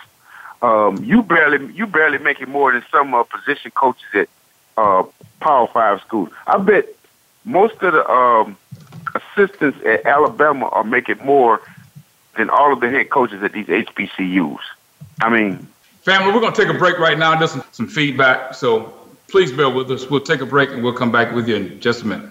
Um, 0.62 1.04
you 1.04 1.22
barely 1.22 1.72
you 1.74 1.86
barely 1.86 2.18
making 2.18 2.50
more 2.50 2.72
than 2.72 2.82
some 2.90 3.14
uh, 3.14 3.22
position 3.24 3.70
coaches 3.72 4.06
at 4.14 4.28
uh, 4.76 5.04
Power 5.40 5.68
Five 5.68 6.00
schools. 6.00 6.30
I 6.46 6.58
bet 6.58 6.88
most 7.44 7.74
of 7.82 7.92
the 7.92 8.08
um, 8.08 8.56
assistants 9.14 9.78
at 9.84 10.04
Alabama 10.04 10.68
are 10.68 10.84
making 10.84 11.18
more 11.24 11.60
than 12.36 12.50
all 12.50 12.72
of 12.72 12.80
the 12.80 12.90
head 12.90 13.10
coaches 13.10 13.42
at 13.42 13.52
these 13.52 13.66
HBCUs. 13.66 14.58
I 15.20 15.30
mean, 15.30 15.66
family, 16.02 16.32
we're 16.32 16.40
going 16.40 16.52
to 16.52 16.64
take 16.64 16.74
a 16.74 16.78
break 16.78 16.98
right 16.98 17.18
now. 17.18 17.38
Just 17.38 17.54
some, 17.54 17.64
some 17.72 17.88
feedback. 17.88 18.54
So 18.54 18.92
please 19.28 19.52
bear 19.52 19.70
with 19.70 19.90
us. 19.90 20.08
We'll 20.08 20.20
take 20.20 20.40
a 20.40 20.46
break 20.46 20.70
and 20.70 20.82
we'll 20.82 20.92
come 20.92 21.12
back 21.12 21.34
with 21.34 21.48
you 21.48 21.56
in 21.56 21.80
just 21.80 22.02
a 22.02 22.06
minute. 22.06 22.30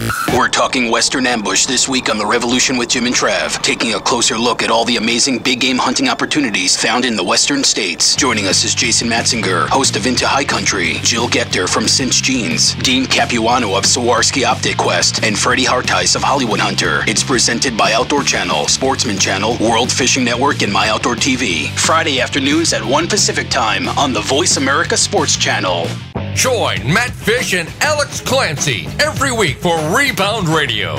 We're 0.37 0.47
talking 0.47 0.89
Western 0.89 1.27
Ambush 1.27 1.65
this 1.65 1.87
week 1.87 2.09
on 2.09 2.17
The 2.17 2.25
Revolution 2.25 2.77
with 2.77 2.89
Jim 2.89 3.05
and 3.05 3.13
Trav, 3.13 3.61
taking 3.61 3.93
a 3.93 3.99
closer 3.99 4.37
look 4.37 4.63
at 4.63 4.71
all 4.71 4.85
the 4.85 4.97
amazing 4.97 5.39
big 5.39 5.59
game 5.59 5.77
hunting 5.77 6.07
opportunities 6.07 6.75
found 6.75 7.05
in 7.05 7.15
the 7.15 7.23
Western 7.23 7.63
states. 7.63 8.15
Joining 8.15 8.47
us 8.47 8.63
is 8.63 8.73
Jason 8.73 9.09
Matzinger, 9.09 9.67
host 9.67 9.95
of 9.95 10.07
Into 10.07 10.27
High 10.27 10.45
Country, 10.45 10.95
Jill 11.03 11.27
Gechter 11.27 11.67
from 11.67 11.87
Cinch 11.87 12.23
Jeans, 12.23 12.73
Dean 12.75 13.05
Capuano 13.05 13.75
of 13.75 13.83
Swarovski 13.83 14.45
Optic 14.45 14.77
Quest, 14.77 15.23
and 15.23 15.37
Freddie 15.37 15.65
Hartice 15.65 16.15
of 16.15 16.23
Hollywood 16.23 16.59
Hunter. 16.59 17.03
It's 17.07 17.23
presented 17.23 17.77
by 17.77 17.93
Outdoor 17.93 18.23
Channel, 18.23 18.67
Sportsman 18.67 19.17
Channel, 19.17 19.57
World 19.59 19.91
Fishing 19.91 20.23
Network, 20.23 20.61
and 20.61 20.71
My 20.71 20.89
Outdoor 20.89 21.15
TV. 21.15 21.69
Friday 21.77 22.21
afternoons 22.21 22.73
at 22.73 22.83
1 22.83 23.07
Pacific 23.07 23.49
Time 23.49 23.87
on 23.89 24.13
the 24.13 24.21
Voice 24.21 24.57
America 24.57 24.97
Sports 24.97 25.37
Channel. 25.37 25.87
Join 26.33 26.81
Matt 26.91 27.11
Fish 27.11 27.53
and 27.53 27.69
Alex 27.81 28.21
Clancy 28.21 28.87
every 28.99 29.33
week 29.33 29.57
for 29.57 29.77
Rebound 30.01 30.49
Radio. 30.49 30.95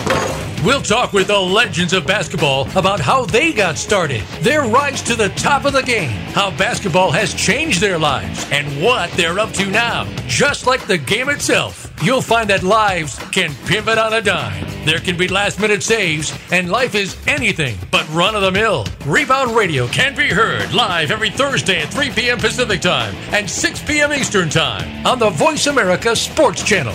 We'll 0.64 0.80
talk 0.80 1.12
with 1.12 1.26
the 1.26 1.36
legends 1.36 1.92
of 1.92 2.06
basketball 2.06 2.68
about 2.78 3.00
how 3.00 3.24
they 3.24 3.52
got 3.52 3.76
started, 3.76 4.22
their 4.42 4.62
rise 4.62 5.02
to 5.02 5.16
the 5.16 5.30
top 5.30 5.64
of 5.64 5.72
the 5.72 5.82
game, 5.82 6.12
how 6.34 6.56
basketball 6.56 7.10
has 7.10 7.34
changed 7.34 7.80
their 7.80 7.98
lives, 7.98 8.46
and 8.52 8.80
what 8.80 9.10
they're 9.12 9.40
up 9.40 9.50
to 9.54 9.66
now. 9.66 10.04
Just 10.28 10.68
like 10.68 10.86
the 10.86 10.98
game 10.98 11.28
itself, 11.30 11.92
you'll 12.00 12.22
find 12.22 12.48
that 12.50 12.62
lives 12.62 13.18
can 13.32 13.52
pivot 13.66 13.98
on 13.98 14.12
a 14.12 14.22
dime. 14.22 14.64
There 14.84 15.00
can 15.00 15.16
be 15.16 15.26
last 15.26 15.58
minute 15.58 15.82
saves, 15.82 16.32
and 16.52 16.70
life 16.70 16.94
is 16.94 17.16
anything 17.26 17.76
but 17.90 18.08
run 18.10 18.36
of 18.36 18.42
the 18.42 18.52
mill. 18.52 18.86
Rebound 19.04 19.56
Radio 19.56 19.88
can 19.88 20.14
be 20.14 20.28
heard 20.28 20.72
live 20.72 21.10
every 21.10 21.30
Thursday 21.30 21.82
at 21.82 21.92
3 21.92 22.10
p.m. 22.10 22.38
Pacific 22.38 22.80
Time 22.80 23.16
and 23.32 23.50
6 23.50 23.82
p.m. 23.82 24.12
Eastern 24.12 24.48
Time 24.48 25.04
on 25.04 25.18
the 25.18 25.30
Voice 25.30 25.66
America 25.66 26.14
Sports 26.14 26.62
Channel. 26.62 26.94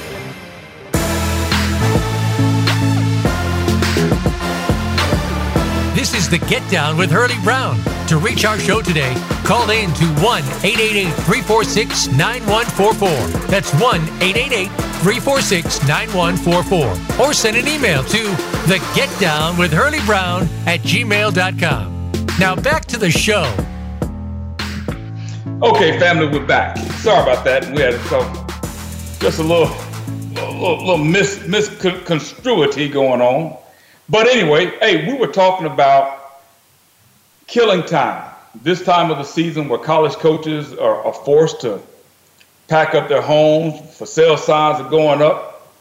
Is 6.21 6.29
the 6.29 6.37
Get 6.37 6.61
Down 6.69 6.97
with 6.97 7.09
Hurlie 7.09 7.33
Brown. 7.43 7.79
To 8.05 8.17
reach 8.17 8.45
our 8.45 8.59
show 8.59 8.79
today, 8.79 9.11
call 9.43 9.71
in 9.71 9.91
to 9.95 10.05
1 10.21 10.43
888 10.63 11.09
346 11.25 12.09
9144. 12.09 13.49
That's 13.49 13.73
1 13.73 13.81
888 14.21 14.67
346 15.01 15.87
9144. 15.87 17.25
Or 17.25 17.33
send 17.33 17.57
an 17.57 17.67
email 17.67 18.03
to 18.03 18.21
the 18.69 18.77
Get 18.93 19.09
Down 19.19 19.57
with 19.57 19.73
Hurlie 19.73 20.05
Brown 20.05 20.43
at 20.67 20.81
gmail.com. 20.81 22.11
Now 22.39 22.55
back 22.55 22.85
to 22.85 22.99
the 22.99 23.09
show. 23.09 23.51
Okay, 25.63 25.97
family, 25.97 26.27
we're 26.27 26.45
back. 26.45 26.77
Sorry 27.01 27.23
about 27.23 27.43
that. 27.45 27.65
We 27.73 27.81
had 27.81 27.99
some, 28.01 28.31
just 29.19 29.39
a 29.39 29.43
little, 29.43 29.75
little, 30.35 30.85
little 30.85 30.97
mis, 30.99 31.47
misconstruity 31.47 32.89
going 32.89 33.21
on. 33.21 33.60
But 34.11 34.27
anyway, 34.27 34.77
hey, 34.81 35.07
we 35.07 35.17
were 35.17 35.31
talking 35.31 35.65
about 35.65 36.41
killing 37.47 37.81
time. 37.81 38.29
This 38.61 38.83
time 38.83 39.09
of 39.09 39.17
the 39.17 39.23
season 39.23 39.69
where 39.69 39.79
college 39.79 40.15
coaches 40.15 40.73
are, 40.73 41.01
are 41.05 41.13
forced 41.13 41.61
to 41.61 41.79
pack 42.67 42.93
up 42.93 43.07
their 43.07 43.21
homes, 43.21 43.95
for 43.97 44.05
sale 44.05 44.35
signs 44.35 44.81
are 44.81 44.89
going 44.89 45.21
up, 45.21 45.71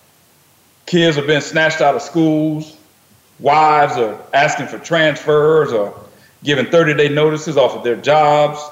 kids 0.86 1.18
are 1.18 1.26
being 1.26 1.40
snatched 1.40 1.80
out 1.80 1.96
of 1.96 2.02
schools, 2.02 2.76
wives 3.40 3.96
are 3.96 4.22
asking 4.32 4.68
for 4.68 4.78
transfers 4.78 5.72
or 5.72 5.92
giving 6.44 6.66
30 6.66 6.94
day 6.94 7.08
notices 7.08 7.56
off 7.56 7.74
of 7.74 7.82
their 7.82 7.96
jobs. 7.96 8.62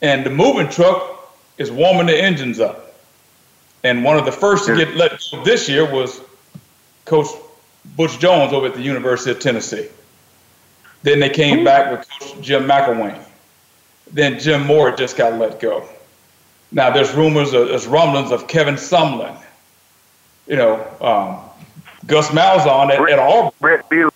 And 0.00 0.26
the 0.26 0.30
moving 0.30 0.68
truck 0.68 1.32
is 1.58 1.70
warming 1.70 2.06
the 2.06 2.20
engines 2.20 2.58
up. 2.58 2.96
And 3.84 4.02
one 4.02 4.16
of 4.16 4.24
the 4.24 4.32
first 4.32 4.66
to 4.66 4.74
get 4.74 4.96
let 4.96 5.22
go 5.30 5.44
this 5.44 5.68
year 5.68 5.88
was 5.88 6.20
Coach 7.04 7.28
Butch 7.84 8.18
Jones 8.18 8.52
over 8.52 8.66
at 8.66 8.74
the 8.74 8.82
University 8.82 9.30
of 9.30 9.40
Tennessee. 9.40 9.88
Then 11.02 11.20
they 11.20 11.30
came 11.30 11.64
back 11.64 11.90
with 11.90 12.08
Coach 12.08 12.40
Jim 12.40 12.64
McElwain. 12.64 13.18
Then 14.10 14.38
Jim 14.38 14.66
Mora 14.66 14.96
just 14.96 15.16
got 15.16 15.38
let 15.38 15.60
go. 15.60 15.88
Now 16.70 16.90
there's 16.90 17.12
rumors, 17.12 17.52
of, 17.52 17.68
there's 17.68 17.86
rumblings 17.86 18.30
of 18.30 18.46
Kevin 18.46 18.76
Sumlin. 18.76 19.36
You 20.46 20.56
know, 20.56 20.74
um, 21.00 21.66
Gus 22.06 22.28
Malzahn 22.28 22.90
at, 22.90 23.10
at 23.10 23.18
Auburn. 23.18 23.52
Brett 23.60 23.88
Bielema. 23.88 24.10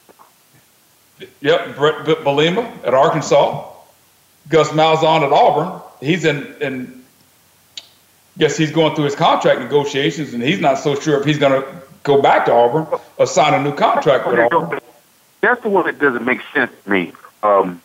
Yep, 1.41 1.77
Brett 1.77 2.05
Bielema 2.05 2.85
at 2.85 2.95
Arkansas. 2.95 3.73
Gus 4.49 4.71
Malzahn 4.71 5.23
at 5.23 5.33
Auburn. 5.33 5.81
He's 6.01 6.25
in, 6.25 6.55
in 6.61 7.05
guess 8.39 8.57
he's 8.57 8.71
going 8.71 8.95
through 8.95 9.07
his 9.07 9.15
contract 9.15 9.61
negotiations, 9.61 10.35
and 10.35 10.43
he's 10.43 10.61
not 10.61 10.79
so 10.79 10.95
sure 10.95 11.19
if 11.19 11.25
he's 11.25 11.39
going 11.39 11.63
to 11.63 11.83
go 12.07 12.23
back 12.23 12.47
to 12.47 12.53
Auburn 12.53 12.87
or 13.19 13.27
sign 13.27 13.53
a 13.53 13.63
new 13.63 13.75
contract 13.75 14.27
with 14.27 14.39
Auburn. 14.39 14.81
That's 15.41 15.63
the 15.63 15.69
one 15.69 15.87
that 15.87 15.99
doesn't 15.99 16.25
make 16.25 16.41
sense 16.55 16.73
to 16.85 16.91
me. 16.91 17.13
Um, 17.43 17.83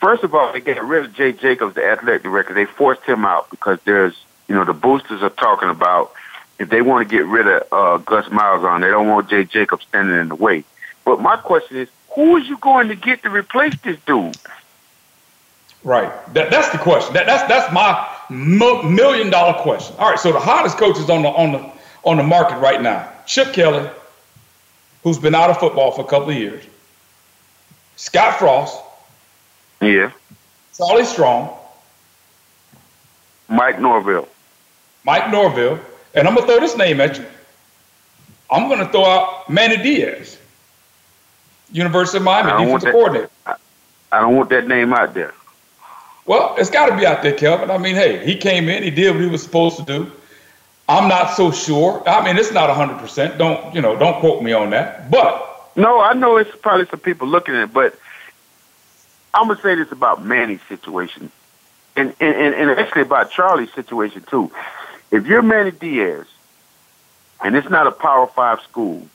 first 0.00 0.22
of 0.22 0.34
all, 0.34 0.52
they 0.52 0.60
got 0.60 0.82
rid 0.82 1.04
of 1.04 1.14
Jay 1.14 1.32
Jacobs, 1.32 1.74
the 1.74 1.84
athletic 1.84 2.22
director. 2.22 2.54
They 2.54 2.64
forced 2.64 3.02
him 3.02 3.24
out 3.24 3.50
because 3.50 3.78
there's, 3.84 4.14
you 4.46 4.54
know, 4.54 4.64
the 4.64 4.72
boosters 4.72 5.22
are 5.22 5.30
talking 5.30 5.68
about 5.68 6.12
if 6.58 6.70
they 6.70 6.80
want 6.80 7.08
to 7.08 7.16
get 7.16 7.26
rid 7.26 7.46
of 7.46 7.72
uh, 7.72 7.96
Gus 7.98 8.26
Malzahn, 8.26 8.80
they 8.80 8.88
don't 8.88 9.08
want 9.08 9.28
Jay 9.28 9.44
Jacobs 9.44 9.84
standing 9.86 10.16
in 10.16 10.28
the 10.28 10.34
way. 10.34 10.64
But 11.04 11.20
my 11.20 11.36
question 11.36 11.76
is, 11.76 11.88
who 12.14 12.36
is 12.36 12.48
you 12.48 12.56
going 12.58 12.88
to 12.88 12.96
get 12.96 13.22
to 13.22 13.30
replace 13.30 13.78
this 13.82 13.98
dude? 14.06 14.36
Right. 15.84 16.10
That, 16.34 16.50
that's 16.50 16.70
the 16.70 16.78
question. 16.78 17.14
That, 17.14 17.26
that's 17.26 17.48
that's 17.48 17.72
my 17.72 18.06
million 18.30 19.30
dollar 19.30 19.54
question. 19.62 19.94
All 19.98 20.10
right. 20.10 20.18
So 20.18 20.32
the 20.32 20.40
hottest 20.40 20.76
coaches 20.76 21.08
on 21.08 21.22
the 21.22 21.28
on 21.28 21.52
the 21.52 21.77
on 22.08 22.16
the 22.16 22.22
market 22.22 22.58
right 22.58 22.80
now: 22.80 23.10
Chip 23.26 23.52
Kelly, 23.52 23.88
who's 25.02 25.18
been 25.18 25.34
out 25.34 25.50
of 25.50 25.58
football 25.58 25.92
for 25.92 26.00
a 26.00 26.04
couple 26.04 26.30
of 26.30 26.36
years. 26.36 26.64
Scott 27.96 28.38
Frost. 28.38 28.80
Yeah. 29.80 30.10
Charlie 30.76 31.04
Strong. 31.04 31.56
Mike 33.48 33.80
Norvell. 33.80 34.28
Mike 35.04 35.30
Norvell. 35.30 35.78
And 36.14 36.26
I'm 36.26 36.34
gonna 36.34 36.46
throw 36.46 36.60
this 36.60 36.76
name 36.76 37.00
at 37.00 37.18
you. 37.18 37.26
I'm 38.50 38.68
gonna 38.68 38.88
throw 38.88 39.04
out 39.04 39.50
Manny 39.50 39.76
Diaz, 39.76 40.38
University 41.70 42.18
of 42.18 42.24
Miami 42.24 42.64
defensive 42.64 42.92
coordinator. 42.92 43.30
I, 43.46 43.56
I 44.10 44.20
don't 44.20 44.36
want 44.36 44.48
that 44.50 44.66
name 44.66 44.92
out 44.92 45.14
there. 45.14 45.34
Well, 46.24 46.54
it's 46.58 46.68
got 46.68 46.90
to 46.90 46.96
be 46.96 47.06
out 47.06 47.22
there, 47.22 47.32
Kelvin. 47.32 47.70
I 47.70 47.78
mean, 47.78 47.94
hey, 47.94 48.22
he 48.22 48.36
came 48.36 48.68
in, 48.68 48.82
he 48.82 48.90
did 48.90 49.14
what 49.14 49.24
he 49.24 49.30
was 49.30 49.42
supposed 49.42 49.78
to 49.78 49.82
do. 49.82 50.12
I'm 50.88 51.08
not 51.08 51.36
so 51.36 51.50
sure. 51.50 52.02
I 52.08 52.24
mean, 52.24 52.38
it's 52.38 52.52
not 52.52 52.70
100%. 52.70 53.38
Don't, 53.38 53.74
you 53.74 53.82
know, 53.82 53.96
don't 53.96 54.20
quote 54.20 54.42
me 54.42 54.52
on 54.52 54.70
that. 54.70 55.10
But 55.10 55.70
no, 55.76 56.00
I 56.00 56.14
know 56.14 56.36
it's 56.38 56.54
probably 56.56 56.86
some 56.86 57.00
people 57.00 57.28
looking 57.28 57.54
at 57.54 57.64
it, 57.64 57.72
but 57.72 57.98
I'm 59.34 59.48
gonna 59.48 59.60
say 59.60 59.74
this 59.74 59.92
about 59.92 60.24
Manny's 60.24 60.62
situation, 60.68 61.30
and 61.94 62.14
and 62.20 62.34
and 62.34 62.54
and 62.54 62.70
actually 62.80 63.02
about 63.02 63.30
Charlie's 63.30 63.72
situation 63.74 64.24
too. 64.28 64.50
If 65.10 65.26
you're 65.26 65.42
Manny 65.42 65.70
Diaz, 65.70 66.26
and 67.44 67.54
it's 67.54 67.68
not 67.68 67.86
a 67.86 67.92
Power 67.92 68.26
Five 68.26 68.60
school, 68.62 69.06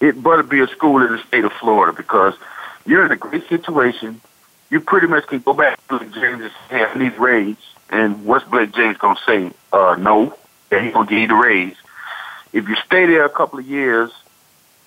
it 0.00 0.20
better 0.22 0.42
be 0.42 0.60
a 0.60 0.68
school 0.68 1.02
in 1.02 1.12
the 1.12 1.22
state 1.24 1.44
of 1.44 1.52
Florida 1.52 1.92
because 1.92 2.34
you're 2.86 3.04
in 3.04 3.12
a 3.12 3.16
great 3.16 3.46
situation 3.48 4.20
you 4.70 4.80
pretty 4.80 5.06
much 5.06 5.26
can 5.26 5.38
go 5.40 5.52
back 5.52 5.78
to 5.88 5.98
James 5.98 6.42
and 6.42 6.50
say, 6.68 6.84
I 6.84 6.98
need 6.98 7.16
raise. 7.18 7.56
And 7.88 8.24
what's 8.24 8.44
Blake 8.46 8.74
James 8.74 8.96
going 8.96 9.16
to 9.16 9.22
say? 9.22 9.50
Uh, 9.72 9.96
no, 9.98 10.36
that 10.70 10.82
he's 10.82 10.92
give 10.92 11.12
you 11.12 11.28
the 11.28 11.34
raise. 11.34 11.76
If 12.52 12.68
you 12.68 12.76
stay 12.86 13.06
there 13.06 13.24
a 13.24 13.30
couple 13.30 13.58
of 13.58 13.66
years, 13.66 14.10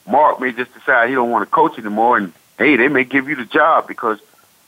Mark 0.07 0.39
may 0.39 0.51
just 0.51 0.73
decide 0.73 1.09
he 1.09 1.15
don't 1.15 1.29
want 1.29 1.47
to 1.47 1.51
coach 1.53 1.77
anymore, 1.77 2.17
and 2.17 2.33
hey, 2.57 2.75
they 2.75 2.87
may 2.87 3.03
give 3.03 3.29
you 3.29 3.35
the 3.35 3.45
job 3.45 3.87
because 3.87 4.19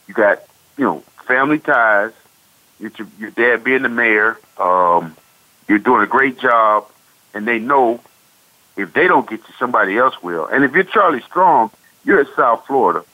you 0.08 0.14
got 0.14 0.42
you 0.78 0.86
know 0.86 1.00
family 1.26 1.60
ties. 1.60 2.12
Your, 2.80 2.92
your 3.20 3.30
dad 3.30 3.64
being 3.64 3.84
the 3.84 3.90
mayor, 3.90 4.40
um, 4.58 5.16
you're 5.68 5.78
doing 5.78 6.02
a 6.02 6.08
great 6.08 6.40
job, 6.40 6.88
and 7.34 7.48
they 7.48 7.60
know 7.60 8.02
if 8.76 8.92
they 8.94 9.08
don't 9.08 9.30
get 9.30 9.40
you, 9.40 9.54
somebody 9.60 9.98
else 9.98 10.22
will. 10.24 10.48
And 10.48 10.64
if 10.64 10.74
you're 10.74 10.84
Charlie 10.84 11.22
Strong, 11.22 11.70
you're 12.04 12.22
at 12.22 12.36
South 12.36 12.66
Florida 12.66 13.06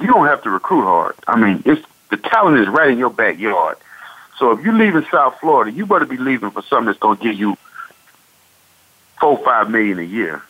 you 0.00 0.06
don't 0.06 0.26
have 0.26 0.42
to 0.42 0.50
recruit 0.50 0.82
hard. 0.82 1.14
I 1.26 1.38
mean, 1.38 1.62
it's 1.64 1.84
the 2.10 2.16
talent 2.16 2.58
is 2.58 2.68
right 2.68 2.90
in 2.90 2.98
your 2.98 3.10
backyard. 3.10 3.76
So 4.38 4.52
if 4.52 4.64
you 4.64 4.72
leave 4.72 4.94
in 4.94 5.04
South 5.10 5.38
Florida, 5.40 5.70
you 5.70 5.84
better 5.84 6.06
be 6.06 6.16
leaving 6.16 6.50
for 6.50 6.62
something 6.62 6.86
that's 6.86 6.98
going 6.98 7.18
to 7.18 7.22
give 7.22 7.34
you 7.34 7.56
four, 9.20 9.38
five 9.38 9.70
million 9.70 9.98
a 9.98 10.02
year. 10.02 10.42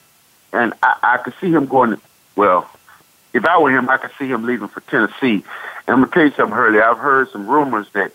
And 0.53 0.75
I, 0.83 0.97
I 1.03 1.17
could 1.19 1.35
see 1.41 1.51
him 1.51 1.67
going. 1.67 1.91
To, 1.91 2.01
well, 2.37 2.71
if 3.33 3.45
I 3.45 3.59
were 3.59 3.71
him, 3.71 3.89
I 3.89 3.97
could 3.97 4.11
see 4.19 4.29
him 4.29 4.45
leaving 4.45 4.69
for 4.69 4.81
Tennessee. 4.81 5.45
And 5.87 5.89
I'm 5.89 6.01
gonna 6.01 6.13
tell 6.13 6.25
you 6.25 6.31
something, 6.33 6.55
Hurlie. 6.55 6.81
I've 6.81 6.99
heard 6.99 7.31
some 7.31 7.47
rumors 7.47 7.87
that 7.93 8.13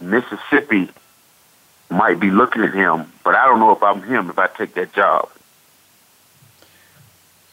Mississippi 0.00 0.88
might 1.90 2.18
be 2.18 2.30
looking 2.30 2.62
at 2.62 2.74
him, 2.74 3.10
but 3.24 3.34
I 3.34 3.46
don't 3.46 3.60
know 3.60 3.72
if 3.72 3.82
I'm 3.82 4.02
him 4.02 4.30
if 4.30 4.38
I 4.38 4.46
take 4.46 4.74
that 4.74 4.92
job. 4.92 5.28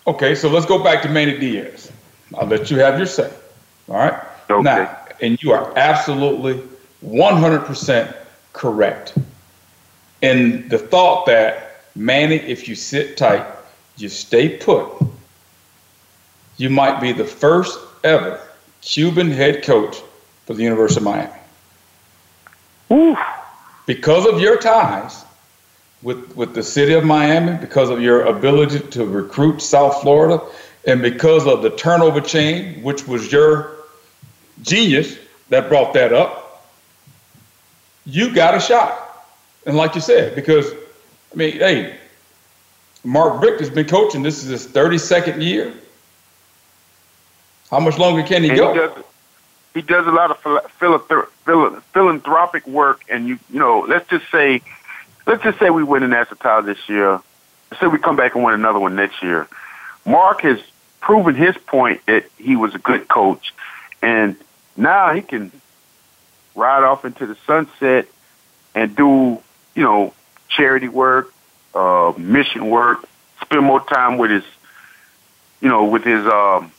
Okay, 0.08 0.36
so 0.36 0.50
let's 0.50 0.66
go 0.66 0.84
back 0.84 1.02
to 1.04 1.10
Manny 1.10 1.38
Diaz. 1.38 1.92
I'll 2.38 2.48
let 2.48 2.72
you 2.72 2.80
have 2.80 2.98
your 2.98 3.06
say. 3.06 3.32
All 3.88 3.96
right. 3.96 4.14
Okay. 4.50 4.64
Now, 4.64 5.06
and 5.22 5.42
you 5.44 5.52
are 5.52 5.78
absolutely 5.78 6.62
100% 7.04 8.16
correct 8.54 9.18
in 10.22 10.68
the 10.68 10.78
thought 10.78 11.26
that 11.26 11.84
Manny, 11.96 12.36
if 12.36 12.68
you 12.68 12.76
sit 12.76 13.18
tight, 13.18 13.46
you 13.98 14.10
stay 14.10 14.58
put, 14.58 14.90
you 16.58 16.70
might 16.70 17.00
be 17.00 17.12
the 17.12 17.26
first 17.26 17.80
ever 18.04 18.40
Cuban 18.82 19.32
head 19.32 19.64
coach 19.64 20.02
for 20.46 20.54
the 20.54 20.64
University 20.64 21.00
of 21.00 21.06
Miami. 21.06 21.34
Oof. 22.92 23.20
Because 23.86 24.26
of 24.26 24.40
your 24.40 24.58
ties 24.58 25.26
with, 26.02 26.36
with 26.36 26.54
the 26.54 26.64
city 26.64 26.94
of 26.94 27.04
Miami, 27.04 27.58
because 27.58 27.90
of 27.90 28.02
your 28.02 28.24
ability 28.24 28.80
to 28.80 29.06
recruit 29.06 29.62
South 29.62 30.02
Florida, 30.02 30.42
and 30.86 31.02
because 31.02 31.46
of 31.46 31.62
the 31.62 31.72
turnover 31.72 32.22
chain, 32.22 32.82
which 32.84 33.08
was 33.08 33.32
your 33.32 33.76
genius 34.62 35.18
that 35.50 35.68
brought 35.70 35.94
that 35.94 36.14
up, 36.14 36.49
you 38.10 38.34
got 38.34 38.56
a 38.56 38.60
shot. 38.60 39.06
And 39.66 39.78
like 39.78 39.96
you 39.96 40.02
said, 40.02 40.36
because, 40.36 40.72
I 41.34 41.36
mean, 41.36 41.54
hey, 41.54 41.96
Mark 43.04 43.42
Richt 43.42 43.60
has 43.60 43.70
been 43.70 43.88
coaching. 43.88 44.24
This 44.24 44.44
is 44.44 44.50
his 44.50 44.68
32nd 44.68 45.42
year. 45.42 45.74
How 47.70 47.80
much 47.80 47.98
longer 47.98 48.24
can 48.24 48.44
he 48.44 48.50
and 48.50 48.58
go? 48.58 48.74
He 48.74 48.80
does, 48.80 49.04
he 49.76 49.82
does 49.82 50.08
a 50.08 50.12
lot 50.12 50.32
of 50.32 50.72
philanthropic 51.94 52.68
work, 52.68 53.04
and 53.10 53.28
you 53.28 53.40
you 53.52 53.60
know, 53.60 53.86
let's 53.88 54.10
just 54.10 54.30
say, 54.32 54.62
let's 55.28 55.44
just 55.44 55.60
say 55.60 55.70
we 55.70 55.84
win 55.84 56.02
an 56.02 56.10
national 56.10 56.38
title 56.38 56.64
this 56.64 56.90
year. 56.90 57.22
Let's 57.70 57.80
say 57.80 57.88
we 57.88 58.00
come 58.00 58.16
back 58.16 58.34
and 58.34 58.44
win 58.44 58.56
another 58.56 58.80
one 58.80 58.96
next 58.96 59.22
year. 59.22 59.48
Mark 60.06 60.42
has 60.42 60.60
proven 61.00 61.36
his 61.36 61.56
point 61.58 62.04
that 62.08 62.26
he 62.38 62.56
was 62.56 62.74
a 62.74 62.80
good 62.80 63.08
coach, 63.08 63.54
and 64.02 64.36
now 64.76 65.14
he 65.14 65.22
can 65.22 65.52
ride 66.60 66.84
off 66.84 67.06
into 67.06 67.26
the 67.26 67.36
sunset 67.48 68.08
and 68.76 68.96
do, 68.96 69.42
you 69.76 69.84
know, 69.84 70.14
charity 70.48 70.88
work, 70.88 71.34
uh, 71.74 72.14
mission 72.18 72.70
work, 72.70 73.08
spend 73.42 73.64
more 73.64 73.84
time 73.84 74.18
with 74.18 74.32
his, 74.32 74.44
you 75.62 75.70
know, 75.70 75.86
with 75.86 76.04
his 76.04 76.26
um, 76.26 76.72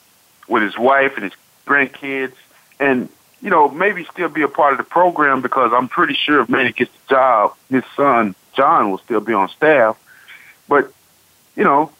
with 0.48 0.62
his 0.62 0.78
wife 0.78 1.14
and 1.14 1.24
his 1.24 1.32
grandkids, 1.66 2.34
and 2.78 3.08
you 3.42 3.50
know, 3.50 3.68
maybe 3.68 4.04
still 4.04 4.28
be 4.28 4.42
a 4.42 4.48
part 4.48 4.72
of 4.72 4.78
the 4.78 4.84
program 4.84 5.40
because 5.40 5.72
I'm 5.72 5.88
pretty 5.88 6.14
sure 6.14 6.42
if 6.42 6.48
Manny 6.48 6.72
gets 6.72 6.90
the 6.92 7.14
job, 7.14 7.54
his 7.70 7.84
son 7.96 8.34
John 8.54 8.90
will 8.90 8.98
still 8.98 9.20
be 9.20 9.32
on 9.32 9.48
staff. 9.48 9.96
But 10.68 10.92
you 11.56 11.64
know, 11.64 11.90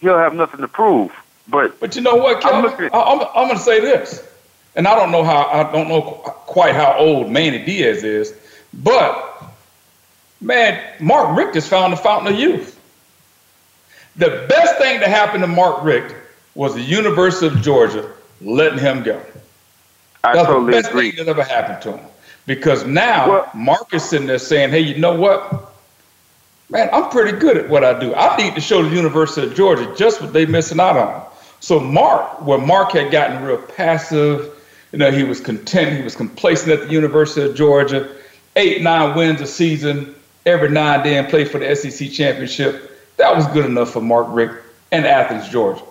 he'll 0.00 0.18
have 0.18 0.34
nothing 0.34 0.60
to 0.60 0.68
prove. 0.68 1.12
But 1.48 1.78
but 1.80 1.96
you 1.96 2.02
know 2.02 2.16
what, 2.16 2.42
Kevin? 2.42 2.90
I'm, 2.92 3.20
I'm, 3.20 3.20
I'm 3.20 3.46
going 3.46 3.56
to 3.56 3.62
say 3.62 3.80
this, 3.80 4.26
and 4.76 4.86
I 4.86 4.94
don't 4.94 5.10
know 5.10 5.24
how 5.24 5.46
I 5.46 5.72
don't 5.72 5.88
know 5.88 6.02
quite 6.02 6.74
how 6.74 6.94
old 6.98 7.30
Manny 7.30 7.64
Diaz 7.64 8.04
is, 8.04 8.34
but 8.74 9.42
man, 10.40 10.80
Mark 11.00 11.36
Richt 11.36 11.54
has 11.54 11.66
found 11.68 11.92
the 11.92 11.96
fountain 11.96 12.32
of 12.32 12.38
youth. 12.38 12.78
The 14.16 14.46
best 14.48 14.76
thing 14.78 15.00
to 15.00 15.08
happen 15.08 15.40
to 15.40 15.46
Mark 15.46 15.82
Richt 15.82 16.14
was 16.54 16.74
the 16.74 16.82
University 16.82 17.46
of 17.46 17.60
Georgia 17.62 18.10
letting 18.40 18.78
him 18.78 19.02
go. 19.02 19.20
I 20.24 20.34
That's 20.34 20.46
totally 20.46 20.66
the 20.66 20.72
best 20.72 20.88
agree. 20.90 21.10
thing 21.10 21.24
that 21.24 21.30
ever 21.30 21.42
happened 21.42 21.82
to 21.82 21.96
him. 21.96 22.06
Because 22.46 22.86
now 22.86 23.28
well, 23.28 23.50
Mark 23.54 23.92
is 23.92 24.04
sitting 24.04 24.26
there 24.26 24.38
saying, 24.38 24.70
hey, 24.70 24.80
you 24.80 24.96
know 24.98 25.14
what? 25.14 25.72
Man, 26.70 26.88
I'm 26.92 27.10
pretty 27.10 27.36
good 27.38 27.56
at 27.56 27.68
what 27.68 27.84
I 27.84 27.98
do. 27.98 28.14
I 28.14 28.36
need 28.36 28.54
to 28.54 28.60
show 28.60 28.82
the 28.82 28.94
University 28.94 29.46
of 29.46 29.54
Georgia 29.54 29.92
just 29.96 30.20
what 30.20 30.32
they're 30.32 30.46
missing 30.46 30.80
out 30.80 30.96
on. 30.96 31.26
So 31.60 31.78
Mark, 31.78 32.44
where 32.44 32.58
Mark 32.58 32.92
had 32.92 33.10
gotten 33.10 33.42
real 33.42 33.58
passive, 33.58 34.55
you 34.96 35.00
know, 35.00 35.10
he 35.10 35.24
was 35.24 35.42
content, 35.42 35.94
he 35.94 36.02
was 36.02 36.16
complacent 36.16 36.72
at 36.72 36.88
the 36.88 36.90
University 36.90 37.46
of 37.46 37.54
Georgia, 37.54 38.10
eight, 38.56 38.80
nine 38.80 39.14
wins 39.14 39.42
a 39.42 39.46
season, 39.46 40.14
every 40.46 40.70
now 40.70 40.94
and 40.94 41.04
then 41.04 41.26
played 41.26 41.50
for 41.50 41.58
the 41.58 41.76
SEC 41.76 42.10
championship. 42.10 42.98
That 43.18 43.36
was 43.36 43.46
good 43.48 43.66
enough 43.66 43.90
for 43.90 44.00
Mark 44.00 44.26
Richt 44.30 44.54
and 44.92 45.04
Athens, 45.04 45.50
Georgia. 45.50 45.82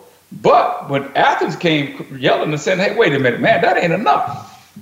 But 0.41 0.89
when 0.89 1.03
Athens 1.15 1.55
came 1.55 2.17
yelling 2.19 2.51
and 2.51 2.59
saying, 2.59 2.79
hey, 2.79 2.97
wait 2.97 3.13
a 3.13 3.19
minute, 3.19 3.41
man, 3.41 3.61
that 3.61 3.77
ain't 3.77 3.93
enough. 3.93 4.75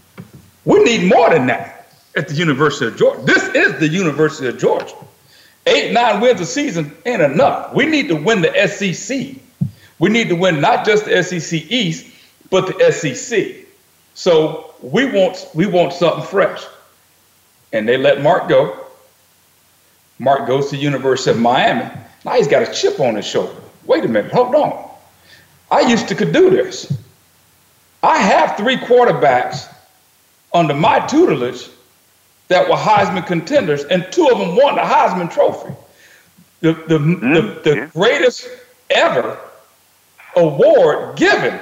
We 0.63 0.81
need 0.85 1.09
more 1.13 1.29
than 1.29 1.47
that 1.47 1.91
at 2.15 2.29
the 2.29 2.33
University 2.33 2.85
of 2.85 2.95
Georgia. 2.95 3.21
This 3.25 3.43
is 3.49 3.77
the 3.81 3.89
University 3.89 4.47
of 4.47 4.57
Georgia. 4.57 4.95
Eight, 5.65 5.91
nine 5.91 6.21
wins 6.21 6.39
a 6.39 6.45
season 6.45 6.95
ain't 7.05 7.21
enough. 7.21 7.73
We 7.73 7.87
need 7.87 8.07
to 8.07 8.15
win 8.15 8.41
the 8.41 8.67
SEC. 8.69 9.35
We 9.99 10.09
need 10.09 10.29
to 10.29 10.35
win 10.37 10.61
not 10.61 10.85
just 10.85 11.03
the 11.03 11.21
SEC 11.21 11.69
East, 11.69 12.05
but 12.49 12.67
the 12.67 12.89
SEC. 12.89 13.62
So 14.13 14.73
we 14.81 15.05
want 15.05 15.47
we 15.53 15.65
want 15.65 15.93
something 15.93 16.23
fresh. 16.23 16.63
And 17.71 17.87
they 17.87 17.97
let 17.97 18.21
Mark 18.21 18.47
go. 18.47 18.79
Mark 20.19 20.47
goes 20.47 20.69
to 20.69 20.77
University 20.77 21.31
of 21.31 21.39
Miami. 21.39 21.89
Now 22.23 22.33
he's 22.33 22.47
got 22.47 22.67
a 22.67 22.71
chip 22.71 22.99
on 22.99 23.15
his 23.15 23.25
shoulder. 23.25 23.55
Wait 23.85 24.05
a 24.05 24.07
minute, 24.07 24.31
hold 24.31 24.55
on. 24.55 24.89
I 25.71 25.81
used 25.81 26.07
to 26.09 26.15
could 26.15 26.31
do 26.31 26.49
this. 26.49 26.95
I 28.03 28.17
have 28.17 28.57
three 28.57 28.77
quarterbacks 28.77 29.67
under 30.53 30.73
my 30.73 30.99
tutelage 30.99 31.69
that 32.47 32.69
were 32.69 32.75
Heisman 32.75 33.25
contenders, 33.25 33.83
and 33.85 34.05
two 34.11 34.27
of 34.31 34.37
them 34.37 34.55
won 34.55 34.75
the 34.75 34.81
Heisman 34.81 35.31
Trophy. 35.33 35.73
The, 36.59 36.73
the, 36.73 36.97
mm, 36.97 37.19
the, 37.63 37.69
the 37.69 37.75
yeah. 37.75 37.89
greatest 37.93 38.47
ever 38.89 39.39
award 40.35 41.17
given 41.17 41.59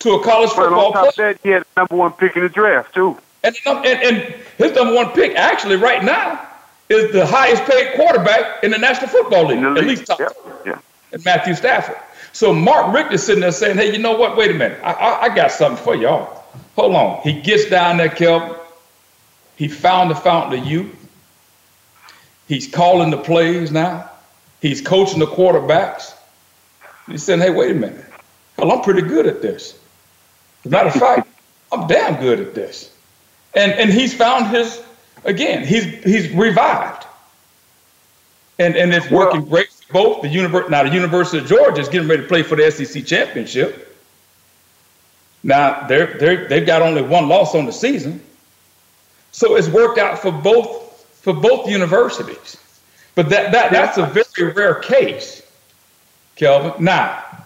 to 0.00 0.12
a 0.12 0.22
college 0.22 0.50
football 0.50 0.92
player. 0.92 1.12
That, 1.16 1.40
he 1.42 1.50
had 1.50 1.62
the 1.62 1.80
number 1.80 1.96
one 1.96 2.12
pick 2.12 2.36
in 2.36 2.42
the 2.42 2.48
draft, 2.48 2.94
too. 2.94 3.16
And, 3.42 3.56
and, 3.66 3.86
and 3.86 4.34
his 4.58 4.72
number 4.72 4.94
one 4.94 5.12
pick, 5.12 5.36
actually, 5.36 5.76
right 5.76 6.02
now, 6.02 6.46
is 6.88 7.12
the 7.12 7.26
highest 7.26 7.64
paid 7.64 7.94
quarterback 7.94 8.62
in 8.62 8.70
the 8.70 8.78
National 8.78 9.08
Football 9.08 9.46
League, 9.46 9.60
league. 9.60 9.78
at 9.78 9.84
least 9.84 10.06
top 10.06 10.20
yep. 10.20 10.36
yeah. 10.64 10.78
and 11.12 11.24
Matthew 11.24 11.54
Stafford. 11.54 11.96
So 12.32 12.52
Mark 12.52 12.94
Richt 12.94 13.18
sitting 13.20 13.40
there 13.40 13.52
saying, 13.52 13.76
hey, 13.76 13.92
you 13.92 13.98
know 13.98 14.16
what? 14.16 14.36
Wait 14.36 14.50
a 14.50 14.54
minute. 14.54 14.78
I, 14.82 14.92
I, 14.92 15.22
I 15.22 15.34
got 15.34 15.50
something 15.50 15.82
for 15.82 15.94
y'all. 15.94 16.44
Hold 16.76 16.94
on. 16.94 17.22
He 17.22 17.40
gets 17.40 17.70
down 17.70 17.96
there, 17.96 18.08
Kelvin. 18.08 18.54
He 19.56 19.68
found 19.68 20.10
the 20.10 20.14
fountain 20.14 20.60
of 20.60 20.66
youth. 20.66 20.94
He's 22.46 22.68
calling 22.68 23.10
the 23.10 23.16
plays 23.16 23.72
now. 23.72 24.10
He's 24.60 24.80
coaching 24.80 25.18
the 25.18 25.26
quarterbacks. 25.26 26.14
He's 27.06 27.22
saying, 27.22 27.40
hey, 27.40 27.50
wait 27.50 27.70
a 27.70 27.74
minute. 27.74 28.04
Well, 28.58 28.70
I'm 28.70 28.82
pretty 28.82 29.02
good 29.02 29.26
at 29.26 29.40
this. 29.40 29.78
As 30.66 30.72
a 30.72 30.72
matter 30.72 30.88
of 30.88 30.94
fact, 30.94 31.28
I'm 31.70 31.86
damn 31.86 32.20
good 32.20 32.40
at 32.40 32.54
this. 32.54 32.92
And 33.54 33.72
and 33.72 33.90
he's 33.90 34.12
found 34.12 34.48
his 34.48 34.82
again, 35.24 35.64
he's 35.64 35.84
he's 35.84 36.28
revived. 36.32 37.04
And 38.58 38.76
and 38.76 38.92
it's 38.92 39.08
working 39.08 39.42
well, 39.42 39.50
great 39.50 39.70
for 39.70 39.92
both 39.92 40.22
the 40.22 40.28
university 40.28 40.70
now 40.70 40.82
the 40.82 40.92
University 40.92 41.38
of 41.38 41.46
Georgia 41.46 41.80
is 41.80 41.88
getting 41.88 42.08
ready 42.08 42.22
to 42.22 42.28
play 42.28 42.42
for 42.42 42.56
the 42.56 42.68
SEC 42.70 43.06
championship. 43.06 43.96
Now 45.44 45.86
they're 45.86 46.14
they 46.18 46.36
they've 46.48 46.66
got 46.66 46.82
only 46.82 47.02
one 47.02 47.28
loss 47.28 47.54
on 47.54 47.66
the 47.66 47.72
season. 47.72 48.20
So 49.30 49.54
it's 49.54 49.68
worked 49.68 49.98
out 49.98 50.18
for 50.18 50.32
both 50.32 51.04
for 51.20 51.32
both 51.32 51.68
universities. 51.68 52.56
But 53.14 53.28
that, 53.30 53.52
that 53.52 53.70
that's 53.70 53.98
a 53.98 54.06
very 54.06 54.52
rare 54.52 54.74
case, 54.74 55.42
Kelvin. 56.34 56.84
Now, 56.84 57.45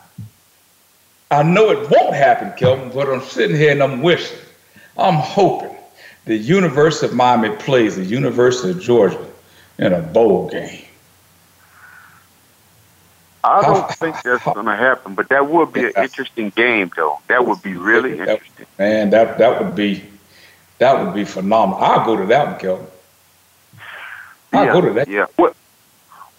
I 1.30 1.42
know 1.42 1.70
it 1.70 1.90
won't 1.90 2.14
happen, 2.14 2.52
Kelvin, 2.56 2.90
but 2.90 3.08
I'm 3.08 3.22
sitting 3.22 3.56
here 3.56 3.70
and 3.70 3.82
I'm 3.82 4.02
wishing, 4.02 4.38
I'm 4.96 5.14
hoping 5.14 5.76
the 6.24 6.36
University 6.36 7.06
of 7.06 7.14
Miami 7.14 7.54
plays 7.56 7.96
the 7.96 8.04
University 8.04 8.70
of 8.70 8.80
Georgia 8.80 9.24
in 9.78 9.92
a 9.92 10.02
bowl 10.02 10.50
game. 10.50 10.84
I 13.42 13.62
don't 13.62 13.90
think 13.92 14.20
that's 14.24 14.44
going 14.44 14.66
to 14.66 14.76
happen, 14.76 15.14
but 15.14 15.28
that 15.28 15.48
would 15.48 15.72
be 15.72 15.86
an 15.86 15.92
interesting 15.96 16.50
game, 16.50 16.90
though. 16.94 17.20
That 17.28 17.46
would 17.46 17.62
be 17.62 17.74
really 17.74 18.18
interesting. 18.18 18.66
Man, 18.78 19.10
that 19.10 19.38
that 19.38 19.62
would 19.62 19.74
be 19.74 20.04
that 20.78 21.04
would 21.04 21.14
be 21.14 21.24
phenomenal. 21.24 21.82
I'll 21.82 22.04
go 22.04 22.16
to 22.16 22.26
that 22.26 22.46
one, 22.46 22.58
Kelvin. 22.58 22.86
I'll 24.52 24.64
yeah, 24.66 24.72
go 24.72 24.80
to 24.80 24.92
that. 24.94 25.08
Yeah. 25.08 25.26
Well, 25.38 25.54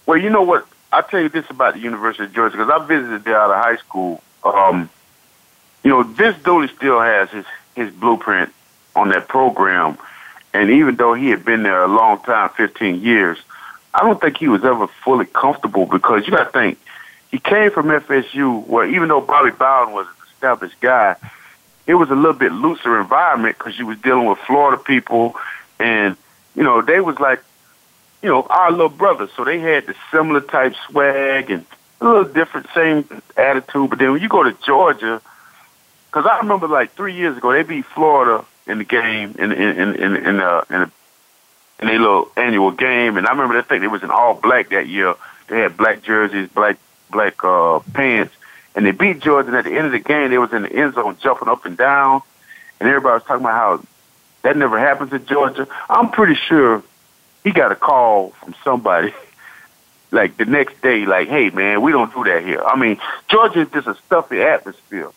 well, 0.05 0.17
you 0.17 0.29
know 0.29 0.43
what? 0.43 0.67
I'll 0.91 1.03
tell 1.03 1.21
you 1.21 1.29
this 1.29 1.49
about 1.49 1.73
the 1.75 1.79
University 1.79 2.25
of 2.25 2.33
Georgia 2.33 2.57
because 2.57 2.69
I 2.69 2.85
visited 2.85 3.23
there 3.23 3.39
out 3.39 3.49
of 3.49 3.63
high 3.63 3.77
school. 3.77 4.21
Um, 4.43 4.89
you 5.83 5.89
know, 5.89 6.03
Vince 6.03 6.41
Dooley 6.43 6.67
still 6.69 6.99
has 6.99 7.29
his 7.29 7.45
his 7.75 7.93
blueprint 7.93 8.53
on 8.95 9.09
that 9.09 9.27
program, 9.27 9.97
and 10.53 10.69
even 10.69 10.95
though 10.95 11.13
he 11.13 11.29
had 11.29 11.45
been 11.45 11.63
there 11.63 11.83
a 11.83 11.87
long 11.87 12.19
time, 12.19 12.49
fifteen 12.49 13.01
years, 13.01 13.37
I 13.93 14.01
don't 14.01 14.19
think 14.19 14.37
he 14.37 14.47
was 14.47 14.63
ever 14.63 14.87
fully 14.87 15.25
comfortable 15.25 15.85
because 15.85 16.25
you 16.25 16.31
got 16.31 16.45
to 16.45 16.51
think 16.51 16.77
he 17.31 17.39
came 17.39 17.71
from 17.71 17.87
FSU, 17.87 18.65
where 18.67 18.85
even 18.85 19.07
though 19.07 19.21
Bobby 19.21 19.51
Bowden 19.51 19.93
was 19.93 20.05
an 20.05 20.13
established 20.33 20.79
guy, 20.81 21.15
it 21.87 21.95
was 21.95 22.09
a 22.09 22.15
little 22.15 22.33
bit 22.33 22.51
looser 22.51 22.99
environment 22.99 23.57
because 23.57 23.79
you 23.79 23.85
was 23.85 23.97
dealing 23.99 24.25
with 24.25 24.37
Florida 24.39 24.81
people, 24.81 25.35
and 25.79 26.17
you 26.55 26.63
know 26.63 26.81
they 26.81 26.99
was 26.99 27.17
like, 27.19 27.41
you 28.21 28.29
know, 28.29 28.43
our 28.43 28.71
little 28.71 28.89
brothers, 28.89 29.29
so 29.35 29.45
they 29.45 29.59
had 29.59 29.85
the 29.85 29.95
similar 30.11 30.41
type 30.41 30.75
swag 30.89 31.49
and 31.49 31.65
a 32.01 32.05
little 32.05 32.23
different, 32.25 32.67
same 32.73 33.21
attitude. 33.37 33.89
But 33.89 33.99
then 33.99 34.11
when 34.11 34.21
you 34.21 34.27
go 34.29 34.43
to 34.43 34.53
Georgia, 34.65 35.21
because 36.07 36.25
I 36.25 36.39
remember 36.39 36.67
like 36.67 36.93
three 36.93 37.15
years 37.15 37.37
ago 37.37 37.53
they 37.53 37.63
beat 37.63 37.85
Florida 37.85 38.43
in 38.67 38.79
the 38.79 38.83
game 38.83 39.35
in 39.37 39.51
in 39.51 39.77
in 39.77 39.95
in 39.95 40.15
in, 40.15 40.39
uh, 40.39 40.63
in, 40.69 40.75
a, 40.75 40.91
in 41.81 41.87
a 41.87 41.99
little 41.99 42.31
annual 42.35 42.71
game, 42.71 43.17
and 43.17 43.27
I 43.27 43.31
remember 43.31 43.61
they 43.61 43.67
think 43.67 43.83
it 43.83 43.87
was 43.87 44.03
in 44.03 44.11
all 44.11 44.33
black 44.33 44.69
that 44.69 44.87
year. 44.87 45.15
They 45.47 45.59
had 45.59 45.77
black 45.77 46.03
jerseys, 46.03 46.49
black 46.49 46.77
black 47.11 47.43
uh, 47.43 47.79
pants, 47.93 48.33
and 48.75 48.85
they 48.85 48.91
beat 48.91 49.19
Georgia. 49.19 49.49
And 49.49 49.57
at 49.57 49.65
the 49.65 49.75
end 49.75 49.85
of 49.85 49.91
the 49.91 49.99
game, 49.99 50.31
they 50.31 50.37
was 50.37 50.53
in 50.53 50.63
the 50.63 50.73
end 50.73 50.95
zone 50.95 51.17
jumping 51.21 51.47
up 51.47 51.65
and 51.65 51.77
down, 51.77 52.21
and 52.79 52.89
everybody 52.89 53.13
was 53.13 53.23
talking 53.23 53.45
about 53.45 53.53
how 53.53 53.83
that 54.43 54.57
never 54.57 54.79
happens 54.79 55.13
in 55.13 55.25
Georgia. 55.25 55.67
I'm 55.89 56.09
pretty 56.09 56.35
sure 56.35 56.83
he 57.43 57.51
got 57.51 57.71
a 57.71 57.75
call 57.75 58.31
from 58.31 58.55
somebody 58.63 59.13
like 60.11 60.37
the 60.37 60.45
next 60.45 60.81
day, 60.81 61.05
like, 61.05 61.27
"Hey, 61.27 61.49
man, 61.49 61.81
we 61.81 61.91
don't 61.91 62.13
do 62.13 62.23
that 62.25 62.43
here." 62.43 62.63
I 62.63 62.75
mean, 62.77 62.99
Georgia 63.29 63.61
is 63.61 63.69
just 63.69 63.87
a 63.87 63.95
stuffy 64.05 64.41
atmosphere, 64.41 65.09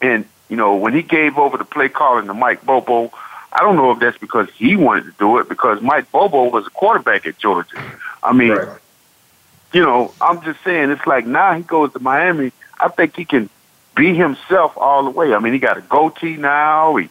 and 0.00 0.24
you 0.48 0.56
know 0.56 0.76
when 0.76 0.94
he 0.94 1.02
gave 1.02 1.38
over 1.38 1.56
the 1.56 1.64
play 1.64 1.88
calling 1.88 2.26
to 2.26 2.34
Mike 2.34 2.64
Bobo. 2.64 3.12
I 3.50 3.60
don't 3.62 3.76
know 3.76 3.90
if 3.92 3.98
that's 3.98 4.18
because 4.18 4.50
he 4.50 4.76
wanted 4.76 5.04
to 5.04 5.12
do 5.18 5.38
it 5.38 5.48
because 5.48 5.80
Mike 5.80 6.12
Bobo 6.12 6.50
was 6.50 6.66
a 6.66 6.70
quarterback 6.70 7.26
at 7.26 7.38
Georgia. 7.38 7.82
I 8.22 8.34
mean, 8.34 8.50
right 8.50 8.78
you 9.72 9.82
know, 9.82 10.12
I'm 10.20 10.42
just 10.42 10.62
saying 10.64 10.90
it's 10.90 11.06
like 11.06 11.26
now 11.26 11.54
he 11.54 11.62
goes 11.62 11.92
to 11.92 12.00
Miami. 12.00 12.52
I 12.80 12.88
think 12.88 13.16
he 13.16 13.24
can 13.24 13.50
be 13.96 14.14
himself 14.14 14.76
all 14.76 15.04
the 15.04 15.10
way. 15.10 15.34
I 15.34 15.40
mean, 15.40 15.52
he 15.52 15.58
got 15.58 15.76
a 15.76 15.82
goatee 15.82 16.36
now. 16.36 16.96
He 16.96 17.08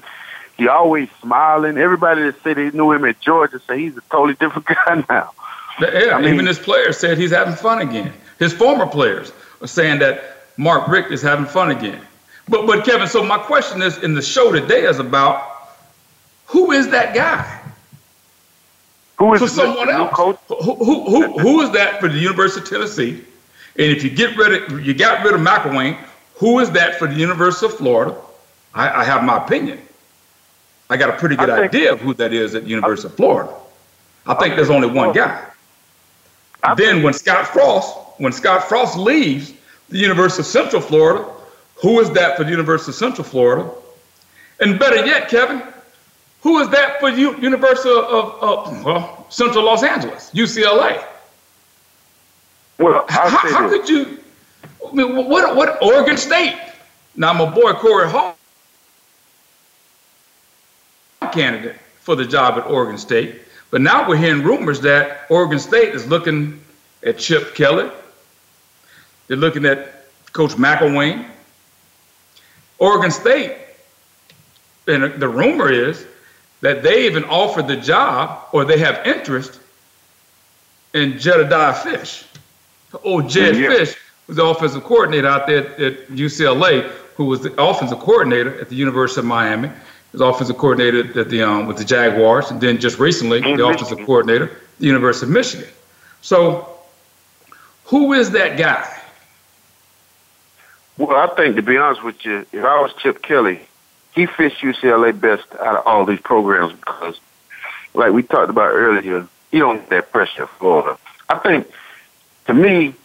he 0.58 0.68
always 0.68 1.10
smiling. 1.22 1.78
Everybody 1.78 2.24
that 2.24 2.42
said 2.42 2.58
they 2.58 2.72
knew 2.72 2.92
him 2.92 3.06
at 3.06 3.20
Georgia 3.20 3.60
say 3.68 3.80
he's 3.80 3.98
a 3.98 4.02
totally 4.10 4.34
different 4.34 4.68
guy 4.86 5.06
now. 5.08 5.32
Yeah, 5.80 6.16
I 6.16 6.22
mean, 6.22 6.34
even 6.34 6.46
his 6.46 6.60
players 6.60 6.98
said 6.98 7.18
he's 7.18 7.32
having 7.32 7.56
fun 7.56 7.82
again. 7.82 8.12
His 8.40 8.54
former 8.54 8.88
players 8.88 9.32
are 9.62 9.68
saying 9.68 10.00
that 10.00 10.38
Mark 10.58 10.88
Richt 10.88 11.12
is 11.12 11.22
having 11.22 11.46
fun 11.46 11.72
again. 11.72 12.02
But 12.50 12.66
but 12.66 12.86
Kevin, 12.86 13.08
so 13.08 13.24
my 13.24 13.38
question 13.38 13.82
is 13.82 13.98
in 14.00 14.14
the 14.14 14.22
show 14.22 14.52
today 14.52 14.84
is 14.84 15.00
about 15.00 15.58
who 16.46 16.72
is 16.72 16.90
that 16.90 17.14
guy? 17.14 17.62
Who 19.20 19.34
is 19.34 19.42
for 19.42 19.48
someone 19.48 19.90
else? 19.90 20.14
Coach? 20.14 20.40
Who, 20.48 20.76
who, 20.76 21.04
who, 21.10 21.40
who 21.40 21.62
is 21.62 21.72
that 21.72 22.00
for 22.00 22.08
the 22.08 22.18
University 22.18 22.62
of 22.62 22.70
Tennessee? 22.70 23.24
And 23.76 23.92
if 23.92 24.04
you 24.04 24.10
get 24.10 24.38
rid 24.38 24.64
of 24.64 24.86
you 24.86 24.94
got 24.94 25.24
rid 25.26 25.34
of 25.34 25.42
McElwain, 25.42 25.98
who 26.36 26.60
is 26.60 26.72
that 26.72 26.96
for 26.96 27.08
the 27.08 27.16
University 27.16 27.66
of 27.66 27.78
Florida? 27.78 28.16
I, 28.74 29.02
I 29.02 29.04
have 29.04 29.24
my 29.24 29.44
opinion. 29.44 29.80
I 30.90 30.98
got 30.98 31.10
a 31.10 31.14
pretty 31.14 31.36
good 31.36 31.50
think, 31.50 31.60
idea 31.60 31.94
of 31.94 32.00
who 32.00 32.14
that 32.16 32.32
is 32.32 32.56
at 32.56 32.64
the 32.64 32.70
University 32.70 33.10
I, 33.10 33.12
of 33.12 33.18
Florida. 33.18 33.54
I 34.26 34.36
think 34.36 34.56
there's 34.56 34.70
only 34.70 34.88
one 34.88 35.14
guy. 35.14 35.44
I 36.68 36.76
then 36.76 37.02
when 37.02 37.14
Scott 37.14 37.48
Frost, 37.48 37.96
when 38.18 38.34
Scott 38.34 38.68
Frost 38.68 38.98
leaves 38.98 39.54
the 39.90 39.98
University 39.98 40.42
of 40.42 40.48
Central 40.48 40.82
Florida, 40.82 41.26
who 41.76 42.00
is 42.00 42.12
that 42.12 42.36
for 42.36 42.44
the 42.44 42.52
University 42.52 42.92
of 42.92 42.96
Central 42.96 43.24
Florida? 43.24 43.70
And 44.60 44.78
better 44.78 45.06
yet, 45.06 45.30
Kevin, 45.30 45.64
who 46.42 46.60
is 46.60 46.70
that 46.70 47.00
for 47.00 47.10
U- 47.10 47.38
University 47.38 47.90
of, 47.90 48.04
of, 48.04 48.84
well, 48.84 49.28
Central 49.30 49.64
Los 49.64 49.84
Angeles, 49.84 50.32
UCLA? 50.34 51.04
Well, 52.80 53.06
how, 53.08 53.30
how 53.30 53.70
could 53.70 53.88
you? 53.88 54.20
I 54.86 54.92
mean, 54.94 55.16
what 55.16 55.56
what 55.56 55.82
Oregon 55.82 56.18
State? 56.18 56.60
Now 57.16 57.34
my 57.34 57.50
boy 57.50 57.74
Cory 57.74 58.10
Hall, 58.10 58.38
candidate 61.32 61.76
for 62.02 62.16
the 62.16 62.26
job 62.26 62.58
at 62.58 62.68
Oregon 62.68 62.98
State, 62.98 63.42
but 63.72 63.82
now 63.82 64.08
we're 64.08 64.18
hearing 64.18 64.44
rumors 64.44 64.82
that 64.82 65.26
Oregon 65.30 65.60
State 65.60 65.94
is 65.94 66.08
looking 66.08 66.62
at 67.04 67.18
Chip 67.18 67.56
Kelly. 67.56 67.90
They're 69.28 69.38
looking 69.38 69.66
at 69.66 70.06
Coach 70.34 70.52
McElwain. 70.52 71.26
Oregon 72.80 73.12
State, 73.12 73.58
and 74.88 75.20
the 75.20 75.28
rumor 75.28 75.72
is 75.72 76.06
that 76.62 76.84
they 76.84 77.06
even 77.06 77.24
offered 77.26 77.68
the 77.68 77.76
job 77.76 78.48
or 78.52 78.66
they 78.66 78.78
have 78.80 79.06
interest 79.06 79.60
in 80.94 81.18
Jedediah 81.18 81.74
Fisch. 81.74 82.24
Oh, 83.04 83.22
Jed 83.22 83.56
mm, 83.56 83.62
yeah. 83.62 83.70
Fisch 83.70 83.96
was 84.28 84.38
the 84.38 84.46
offensive 84.46 84.84
coordinator 84.84 85.28
out 85.28 85.48
there 85.48 85.68
at 85.80 86.08
UCLA, 86.08 86.84
who 87.16 87.26
was 87.26 87.42
the 87.42 87.62
offensive 87.62 88.00
coordinator 88.00 88.60
at 88.60 88.70
the 88.70 88.76
University 88.76 89.20
of 89.20 89.26
Miami. 89.26 89.70
Was 90.18 90.36
offensive 90.36 90.58
coordinator 90.58 91.20
at 91.20 91.30
the 91.30 91.44
um, 91.44 91.68
with 91.68 91.78
the 91.78 91.86
Jaguars, 91.86 92.50
and 92.50 92.60
then 92.60 92.80
just 92.80 92.98
recently, 92.98 93.40
the 93.40 93.50
Michigan. 93.50 93.74
offensive 93.74 94.06
coordinator 94.06 94.46
at 94.46 94.80
the 94.80 94.88
University 94.88 95.28
of 95.28 95.32
Michigan. 95.32 95.68
So, 96.22 96.68
who 97.86 98.14
is 98.14 98.32
that 98.32 98.58
guy? 98.58 99.00
Well, 100.98 101.16
I 101.16 101.28
think 101.36 101.56
to 101.58 101.62
be 101.62 101.78
honest 101.78 102.04
with 102.04 102.26
you, 102.26 102.48
if 102.52 102.66
I 102.66 102.82
was 102.82 102.94
Chip 102.96 103.22
Kelly, 103.22 103.62
he 104.16 104.26
fits 104.26 104.56
UCLA 104.56 105.20
best 105.20 105.46
out 105.60 105.78
of 105.78 105.86
all 105.86 106.04
these 106.04 106.22
programs 106.22 106.74
because, 106.74 107.20
like 107.94 108.12
we 108.12 108.24
talked 108.24 108.50
about 108.50 108.72
earlier, 108.72 109.28
he 109.52 109.60
don't 109.60 109.82
get 109.82 109.90
that 109.90 110.12
pressure 110.12 110.44
of 110.44 110.50
Florida. 110.52 110.98
I 111.30 111.38
think, 111.38 111.68
to 112.48 112.56
me, 112.56 112.96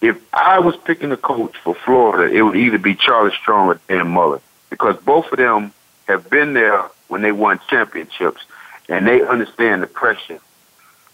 if 0.00 0.18
I 0.32 0.60
was 0.60 0.76
picking 0.78 1.12
a 1.12 1.18
coach 1.18 1.58
for 1.58 1.74
Florida, 1.74 2.34
it 2.34 2.40
would 2.40 2.56
either 2.56 2.78
be 2.78 2.94
Charlie 2.94 3.34
Strong 3.34 3.68
or 3.68 3.80
Dan 3.86 4.08
Mullen 4.08 4.40
because 4.70 4.96
both 4.98 5.30
of 5.30 5.36
them 5.36 5.74
have 6.08 6.28
been 6.28 6.54
there 6.54 6.82
when 7.06 7.22
they 7.22 7.32
won 7.32 7.60
championships 7.68 8.42
and 8.88 9.06
they 9.06 9.22
understand 9.22 9.82
the 9.82 9.86
pressure. 9.86 10.40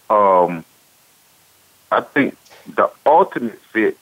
Um, 0.09 0.63
I 1.91 2.01
think 2.01 2.37
the 2.73 2.89
ultimate 3.05 3.59
fit, 3.73 3.97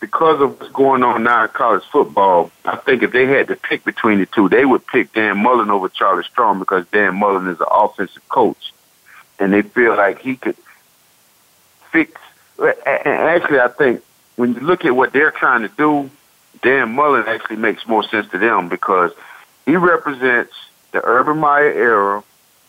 because 0.00 0.40
of 0.40 0.60
what's 0.60 0.72
going 0.72 1.02
on 1.02 1.24
now 1.24 1.44
in 1.44 1.48
college 1.50 1.82
football, 1.90 2.50
I 2.64 2.76
think 2.76 3.02
if 3.02 3.12
they 3.12 3.26
had 3.26 3.48
to 3.48 3.56
pick 3.56 3.84
between 3.84 4.20
the 4.20 4.26
two, 4.26 4.48
they 4.48 4.64
would 4.64 4.86
pick 4.86 5.12
Dan 5.12 5.38
Mullen 5.38 5.70
over 5.70 5.88
Charlie 5.88 6.24
Strong 6.24 6.60
because 6.60 6.86
Dan 6.92 7.16
Mullen 7.16 7.48
is 7.48 7.60
an 7.60 7.66
offensive 7.70 8.26
coach, 8.28 8.72
and 9.38 9.52
they 9.52 9.62
feel 9.62 9.96
like 9.96 10.20
he 10.20 10.36
could 10.36 10.56
fix. 11.90 12.20
And 12.58 13.06
Actually, 13.06 13.60
I 13.60 13.68
think 13.68 14.02
when 14.36 14.54
you 14.54 14.60
look 14.60 14.84
at 14.84 14.94
what 14.94 15.12
they're 15.12 15.30
trying 15.30 15.62
to 15.62 15.68
do, 15.68 16.10
Dan 16.62 16.94
Mullen 16.94 17.24
actually 17.26 17.56
makes 17.56 17.86
more 17.86 18.02
sense 18.04 18.28
to 18.30 18.38
them 18.38 18.68
because 18.68 19.12
he 19.66 19.76
represents 19.76 20.54
the 20.92 21.04
Urban 21.04 21.38
Meyer 21.38 21.72
era, 21.72 22.24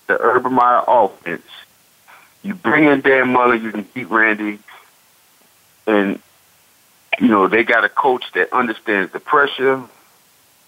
the 0.07 0.19
Urban 0.19 0.53
Meyer 0.53 0.83
offense. 0.87 1.45
You 2.43 2.55
bring 2.55 2.85
in 2.85 3.01
Dan 3.01 3.29
Mullen, 3.29 3.63
you 3.63 3.71
can 3.71 3.83
keep 3.85 4.09
Randy, 4.09 4.59
and 5.85 6.19
you 7.19 7.27
know 7.27 7.47
they 7.47 7.63
got 7.63 7.85
a 7.85 7.89
coach 7.89 8.25
that 8.33 8.51
understands 8.51 9.11
the 9.11 9.19
pressure 9.19 9.83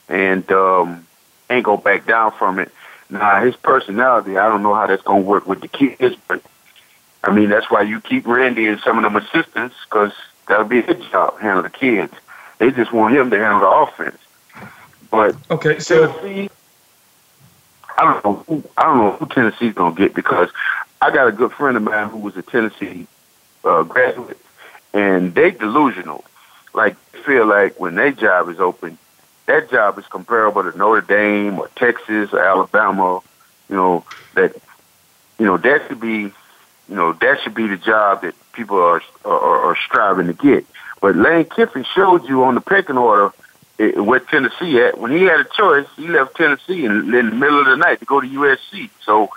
and 0.08 0.50
um, 0.52 1.08
ain't 1.50 1.65
go 1.65 1.78
back 1.78 2.06
down 2.06 2.32
from 2.32 2.60
it. 2.60 2.72
Now 3.10 3.44
his 3.44 3.56
personality, 3.56 4.38
I 4.38 4.48
don't 4.48 4.62
know 4.62 4.74
how 4.74 4.88
that's 4.88 5.04
gonna 5.04 5.22
work 5.22 5.48
with 5.48 5.62
the 5.62 5.68
kids, 5.68 6.15
but 6.28 6.44
I 7.24 7.34
mean 7.34 7.50
that's 7.50 7.70
why 7.72 7.82
you 7.82 8.02
keep 8.02 8.28
Randy 8.28 8.68
and 8.68 8.80
some 8.82 8.98
of 8.98 9.04
them 9.04 9.15
assistants 9.15 9.76
because 9.86 10.13
that'll 10.48 10.65
be 10.65 10.82
his 10.82 11.04
job 11.08 11.39
handle 11.39 11.63
the 11.63 11.70
kids. 11.70 12.13
They 12.60 12.72
just 12.72 12.92
want 12.92 13.15
him 13.15 13.30
to 13.32 13.38
handle 13.38 13.62
the 13.62 13.70
offense. 13.70 14.18
But 15.12 15.36
okay, 15.50 15.80
so 15.80 16.12
Tennessee, 16.12 16.50
I 17.98 18.04
don't 18.04 18.26
know. 18.26 18.43
Who, 18.48 18.63
I 18.78 18.84
don't 18.84 18.98
know 18.98 19.12
who 19.12 19.26
Tennessee's 19.28 19.74
gonna 19.74 19.95
get 19.95 20.13
because 20.13 20.50
I 21.02 21.12
got 21.12 21.28
a 21.28 21.32
good 21.32 21.52
friend 21.52 21.78
of 21.78 21.84
mine 21.84 22.10
who 22.10 22.19
was 22.19 22.38
a 22.38 22.41
Tennessee 22.41 23.08
uh, 23.63 23.84
graduate, 23.84 24.38
and 24.93 25.34
they 25.34 25.52
delusional. 25.52 26.24
Like 26.74 26.95
feel 27.26 27.45
like 27.45 27.80
when 27.80 27.95
their 27.95 28.12
job 28.12 28.50
is 28.50 28.60
open, 28.60 28.98
that 29.48 29.72
job 29.72 29.98
is 29.98 30.06
comparable 30.06 30.63
to 30.63 30.78
Notre 30.78 31.02
Dame 31.02 31.60
or 31.60 31.67
Texas 31.76 32.32
or 32.32 32.39
Alabama. 32.39 33.22
You 33.69 33.76
know 33.76 34.06
that 34.36 34.56
you 35.39 35.45
know 35.45 35.58
that 35.58 35.88
should 35.88 36.00
be 36.00 36.32
you 36.89 36.95
know 36.95 37.13
that 37.13 37.41
should 37.41 37.56
be 37.56 37.67
the 37.67 37.78
job 37.78 38.22
that 38.22 38.36
people 38.54 38.78
are 38.78 39.02
are, 39.26 39.72
are 39.72 39.76
striving 39.76 40.28
to 40.28 40.34
get. 40.34 40.65
But 41.02 41.15
Lane 41.15 41.45
Kiffin 41.45 41.86
showed 41.95 42.28
you 42.28 42.43
on 42.43 42.56
the 42.56 42.62
pecking 42.62 42.98
order 42.98 43.32
Eh, 43.80 43.92
where 44.00 44.20
Tennessee 44.20 44.82
at. 44.82 44.98
When 44.98 45.12
he 45.12 45.24
had 45.24 45.39
a 45.39 45.46
choice, 45.46 45.88
he 45.96 46.08
left 46.08 46.36
Tennessee 46.36 46.84
in, 46.84 46.92
in 46.92 47.30
the 47.30 47.36
middle 47.36 47.60
of 47.60 47.65
the 47.65 47.78
night 47.78 48.00
to 48.00 48.06
go 48.06 48.20
to 48.20 48.28
USC. 48.28 48.89
So 49.04 49.30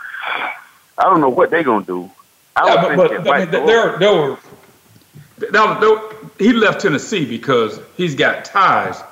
I 0.98 1.04
don't 1.04 1.20
know 1.20 1.28
what 1.28 1.50
they're 1.50 1.62
gonna 1.62 1.84
do. 1.84 2.10
I 2.56 2.74
yeah, 2.74 2.96
but, 2.96 3.24
but 3.24 3.34
I 3.34 3.44
mean, 3.44 3.54
oh. 3.54 3.66
there, 3.66 3.98
there 3.98 4.12
were. 4.12 4.38
Now, 5.52 6.10
he 6.38 6.52
left 6.52 6.80
Tennessee 6.80 7.24
because 7.24 7.80
he's 7.96 8.14
got 8.14 8.44
ties 8.44 9.02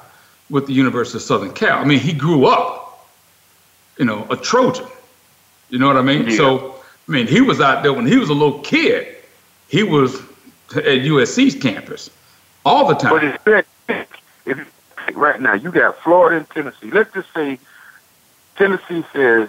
with 0.49 0.67
the 0.67 0.73
University 0.73 1.19
of 1.19 1.23
Southern 1.23 1.53
Cal. 1.53 1.79
I 1.79 1.85
mean, 1.85 1.99
he 1.99 2.13
grew 2.13 2.47
up, 2.47 3.09
you 3.99 4.05
know, 4.05 4.27
a 4.31 4.37
Trojan. 4.37 4.87
You 5.71 5.79
know 5.79 5.87
what 5.87 5.97
I 5.97 6.03
mean? 6.03 6.29
Yeah. 6.29 6.37
So, 6.37 6.75
I 7.09 7.13
mean, 7.13 7.27
he 7.27 7.41
was 7.41 7.61
out 7.61 7.83
there 7.83 7.93
when 7.93 8.07
he 8.07 8.17
was 8.17 8.29
a 8.29 8.35
little 8.35 8.61
kid. 8.61 9.17
He 9.69 9.83
was 9.83 10.21
at 10.75 11.03
USC's 11.03 11.55
campus 11.55 12.11
all 12.65 12.87
the 12.89 12.95
time. 12.95 13.37
But 13.45 13.67
if 14.47 14.80
right 15.15 15.41
now 15.41 15.55
you 15.55 15.71
got 15.71 15.99
Florida 15.99 16.37
and 16.39 16.51
Tennessee. 16.51 16.91
Let's 16.91 17.13
just 17.13 17.33
say 17.35 17.59
Tennessee 18.57 19.05
says 19.13 19.49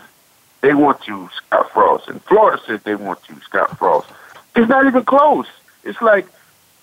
they 0.62 0.74
want 0.74 1.08
you, 1.08 1.30
Scott 1.36 1.72
Frost, 1.72 2.08
and 2.08 2.22
Florida 2.24 2.62
says 2.66 2.82
they 2.84 2.96
want 2.96 3.20
you, 3.30 3.36
Scott 3.42 3.78
Frost. 3.78 4.10
It's 4.56 4.70
not 4.70 4.86
even 4.86 5.04
close. 5.04 5.48
It's 5.84 6.02
like, 6.02 6.28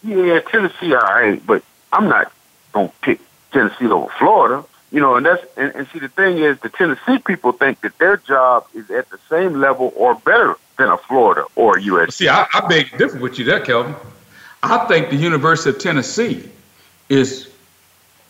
yeah, 0.02 0.40
Tennessee, 0.40 0.94
all 0.94 1.00
right, 1.00 1.44
but 1.44 1.62
I'm 1.92 2.08
not 2.08 2.32
gonna 2.72 2.92
pick 3.02 3.20
Tennessee 3.52 3.86
over 3.86 4.12
Florida. 4.18 4.64
You 4.90 5.00
know, 5.00 5.16
and 5.16 5.26
that's 5.26 5.44
and, 5.56 5.74
and 5.74 5.86
see 5.88 5.98
the 5.98 6.08
thing 6.08 6.38
is 6.38 6.58
the 6.60 6.70
Tennessee 6.70 7.18
people 7.18 7.52
think 7.52 7.82
that 7.82 7.98
their 7.98 8.16
job 8.16 8.66
is 8.74 8.90
at 8.90 9.10
the 9.10 9.18
same 9.28 9.60
level 9.60 9.92
or 9.96 10.14
better 10.14 10.56
than 10.78 10.88
a 10.88 10.96
Florida 10.96 11.44
or 11.56 11.76
a 11.76 11.80
USC. 11.82 12.12
See, 12.12 12.28
I, 12.28 12.46
I 12.54 12.66
beg 12.66 12.96
different 12.96 13.22
with 13.22 13.38
you 13.38 13.44
there, 13.44 13.60
Kelvin. 13.60 13.94
I 14.62 14.86
think 14.86 15.10
the 15.10 15.16
University 15.16 15.70
of 15.70 15.78
Tennessee 15.78 16.48
is, 17.08 17.50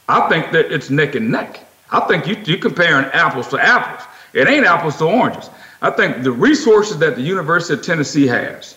I 0.09 0.29
think 0.29 0.53
that 0.53 0.73
it's 0.73 0.91
neck 0.91 1.15
and 1.15 1.31
neck. 1.31 1.61
I 1.91 2.01
think 2.01 2.27
you, 2.27 2.37
you're 2.45 2.59
comparing 2.59 3.07
apples 3.07 3.49
to 3.49 3.61
apples. 3.61 4.07
It 4.33 4.49
ain't 4.49 4.67
apples 4.67 4.97
to 4.99 5.05
oranges. 5.07 5.51
I 5.81 5.91
think 5.91 6.23
the 6.23 6.33
resources 6.33 6.99
that 6.99 7.17
the 7.17 7.23
University 7.23 7.75
of 7.75 7.83
Tennessee 7.83 8.27
has, 8.27 8.77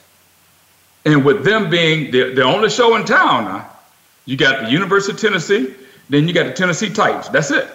and 1.06 1.26
with 1.26 1.44
them 1.44 1.70
being 1.70 2.12
the, 2.12 2.34
the 2.34 2.44
only 2.44 2.70
show 2.70 2.96
in 2.96 3.06
town 3.06 3.46
now, 3.46 3.70
you 4.26 4.38
got 4.38 4.66
the 4.66 4.72
University 4.72 5.14
of 5.14 5.20
Tennessee, 5.20 5.74
then 6.10 6.28
you 6.28 6.34
got 6.34 6.46
the 6.46 6.54
Tennessee 6.54 6.90
Titans. 6.90 7.30
That's 7.30 7.52
it. 7.52 7.68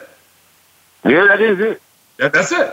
Yeah, 1.05 1.27
that 1.27 1.41
is 1.41 1.59
it. 1.59 1.83
That, 2.19 2.33
that's 2.33 2.53
it. 2.53 2.73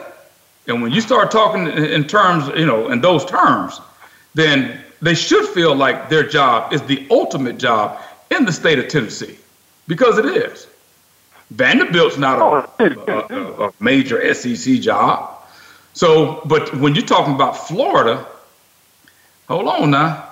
And 0.67 0.82
when 0.82 0.91
you 0.91 1.02
start 1.02 1.32
talking 1.32 1.67
in 1.67 2.06
terms, 2.06 2.48
you 2.56 2.65
know, 2.65 2.89
in 2.89 3.02
those 3.02 3.26
terms, 3.26 3.82
then 4.34 4.80
they 5.02 5.15
should 5.15 5.46
feel 5.48 5.76
like 5.76 6.10
their 6.10 6.28
job 6.28 6.72
is 6.72 6.82
the 6.84 7.06
ultimate 7.10 7.58
job 7.58 8.00
in 8.32 8.46
the 8.46 8.52
state 8.52 8.80
of 8.80 8.88
Tennessee 8.88 9.38
because 9.88 10.17
it 10.17 10.26
is. 10.26 10.67
Vanderbilt's 11.54 12.18
not 12.18 12.39
oh. 12.39 12.70
a, 12.80 12.86
a, 13.12 13.68
a, 13.68 13.74
major 13.80 14.34
SEC 14.34 14.80
job. 14.80 15.30
So, 15.94 16.42
but 16.46 16.76
when 16.76 16.96
you're 16.96 17.06
talking 17.06 17.36
about 17.36 17.56
Florida, 17.56 18.26
hold 19.48 19.68
on 19.68 19.92
now. 19.92 20.30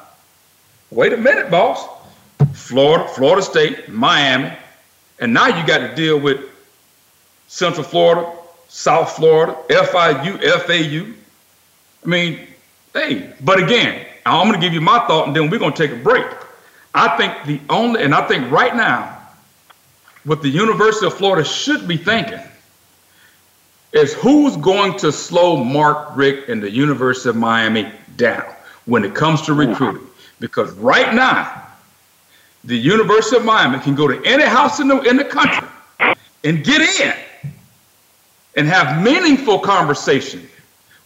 Wait 0.89 1.13
a 1.13 1.17
minute, 1.17 1.51
boss. 1.51 1.88
Florida, 2.53 3.07
Florida 3.10 3.43
State, 3.43 3.89
Miami, 3.89 4.51
and 5.19 5.31
now 5.31 5.47
you 5.47 5.65
got 5.67 5.77
to 5.77 5.93
deal 5.93 6.19
with 6.19 6.41
Central 7.47 7.84
Florida, 7.84 8.27
South 8.67 9.12
Florida, 9.12 9.55
FIU, 9.69 10.41
FAU. 10.41 11.13
I 12.03 12.07
mean, 12.07 12.47
hey, 12.93 13.31
but 13.41 13.62
again, 13.62 14.07
I'm 14.25 14.47
going 14.47 14.60
to 14.60 14.65
give 14.65 14.73
you 14.73 14.81
my 14.81 15.05
thought, 15.05 15.27
and 15.27 15.36
then 15.36 15.51
we're 15.51 15.60
going 15.60 15.73
to 15.73 15.88
take 15.88 15.95
a 15.95 16.01
break. 16.01 16.25
I 16.95 17.15
think 17.15 17.45
the 17.45 17.62
only, 17.71 18.01
and 18.01 18.15
I 18.15 18.27
think 18.27 18.49
right 18.49 18.75
now, 18.75 19.20
what 20.23 20.41
the 20.41 20.49
University 20.49 21.05
of 21.05 21.13
Florida 21.13 21.47
should 21.47 21.88
be 21.88 21.97
thinking 21.97 22.39
is 23.93 24.13
who's 24.13 24.55
going 24.57 24.97
to 24.99 25.12
slow 25.12 25.63
Mark 25.63 26.15
Richt 26.15 26.49
and 26.49 26.62
the 26.62 26.69
University 26.69 27.29
of 27.29 27.36
Miami 27.36 27.91
down 28.15 28.45
when 28.86 29.03
it 29.03 29.13
comes 29.13 29.41
to 29.43 29.53
recruiting. 29.53 30.07
Because 30.39 30.71
right 30.73 31.13
now, 31.13 31.67
the 32.63 32.77
University 32.77 33.38
of 33.38 33.45
Miami 33.45 33.79
can 33.79 33.95
go 33.95 34.07
to 34.07 34.23
any 34.25 34.43
house 34.43 34.79
in 34.79 34.88
the, 34.88 35.01
in 35.01 35.17
the 35.17 35.25
country 35.25 35.67
and 36.43 36.63
get 36.63 36.81
in 36.99 37.13
and 38.55 38.67
have 38.67 39.01
meaningful 39.03 39.60
conversation 39.60 40.47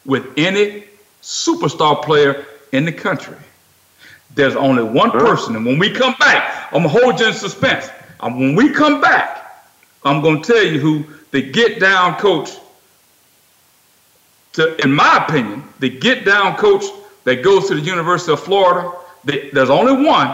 with 0.06 0.28
any 0.38 0.86
superstar 1.22 2.02
player 2.04 2.46
in 2.72 2.86
the 2.86 2.92
country. 2.92 3.38
There's 4.36 4.56
only 4.56 4.84
one 4.84 5.12
person, 5.12 5.56
and 5.56 5.66
when 5.66 5.80
we 5.80 5.92
come 5.92 6.14
back, 6.20 6.68
I'm 6.74 6.84
gonna 6.84 6.90
hold 6.90 7.20
you 7.20 7.28
in 7.28 7.34
suspense. 7.34 7.90
And 8.22 8.40
when 8.40 8.56
we 8.56 8.72
come 8.72 9.02
back, 9.02 9.66
I'm 10.04 10.22
gonna 10.22 10.42
tell 10.42 10.64
you 10.64 10.80
who 10.80 11.06
the 11.32 11.42
get 11.42 11.80
down 11.80 12.16
coach. 12.16 12.52
To, 14.54 14.76
in 14.82 14.94
my 14.94 15.26
opinion, 15.26 15.64
the 15.80 15.90
get 15.90 16.24
down 16.24 16.56
coach 16.56 16.86
that 17.26 17.44
goes 17.44 17.68
to 17.68 17.76
the 17.76 17.82
University 17.82 18.32
of 18.32 18.40
Florida, 18.40 18.90
the, 19.26 19.50
there's 19.52 19.70
only 19.70 20.06
one 20.06 20.34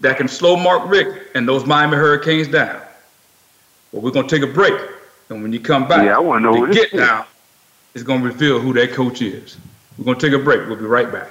that 0.00 0.16
can 0.16 0.28
slow 0.28 0.56
Mark 0.56 0.90
Richt 0.90 1.34
and 1.34 1.48
those 1.48 1.64
Miami 1.64 1.96
Hurricanes 1.96 2.48
down. 2.48 2.80
But 3.92 4.02
we're 4.02 4.10
gonna 4.10 4.28
take 4.28 4.42
a 4.42 4.46
break, 4.46 4.74
and 5.30 5.42
when 5.42 5.52
you 5.52 5.60
come 5.60 5.88
back, 5.88 6.04
yeah, 6.04 6.16
I 6.16 6.18
want 6.18 6.44
to 6.44 6.52
know 6.52 6.66
the 6.66 6.72
get 6.72 6.92
down 6.92 7.24
is 7.94 8.02
gonna 8.02 8.24
reveal 8.24 8.58
who 8.58 8.72
that 8.74 8.92
coach 8.92 9.22
is. 9.22 9.56
We're 9.96 10.04
gonna 10.04 10.18
take 10.18 10.32
a 10.32 10.38
break. 10.38 10.68
We'll 10.68 10.76
be 10.76 10.84
right 10.84 11.10
back. 11.10 11.30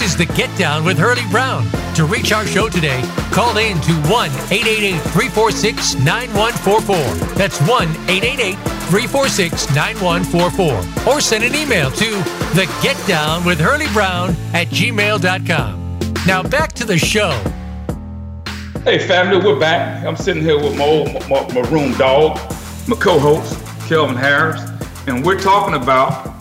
Is 0.00 0.16
the 0.16 0.24
Get 0.24 0.56
Down 0.56 0.84
with 0.84 0.96
Hurlie 0.96 1.28
Brown. 1.30 1.66
To 1.96 2.06
reach 2.06 2.32
our 2.32 2.46
show 2.46 2.68
today, 2.68 3.02
call 3.30 3.58
in 3.58 3.78
to 3.82 3.92
1 4.08 4.30
888 4.30 4.98
346 5.12 5.96
9144. 5.96 7.34
That's 7.34 7.60
1 7.60 7.88
888 8.08 8.54
346 8.88 9.74
9144. 9.74 11.12
Or 11.12 11.20
send 11.20 11.44
an 11.44 11.54
email 11.54 11.90
to 11.90 12.10
the 12.54 12.72
Get 12.80 12.96
Down 13.06 13.44
with 13.44 13.60
Hurlie 13.60 13.92
Brown 13.92 14.30
at 14.54 14.68
gmail.com. 14.68 15.98
Now 16.26 16.42
back 16.42 16.72
to 16.74 16.86
the 16.86 16.96
show. 16.96 17.32
Hey, 18.84 18.98
family, 18.98 19.44
we're 19.44 19.60
back. 19.60 20.06
I'm 20.06 20.16
sitting 20.16 20.42
here 20.42 20.58
with 20.58 20.78
my 20.78 20.84
old 20.84 21.12
my, 21.28 21.46
my 21.52 21.68
room 21.68 21.92
dog, 21.98 22.38
my 22.88 22.96
co 22.96 23.18
host, 23.18 23.62
Kelvin 23.88 24.16
Harris, 24.16 24.62
and 25.06 25.22
we're 25.22 25.38
talking 25.38 25.74
about 25.74 26.34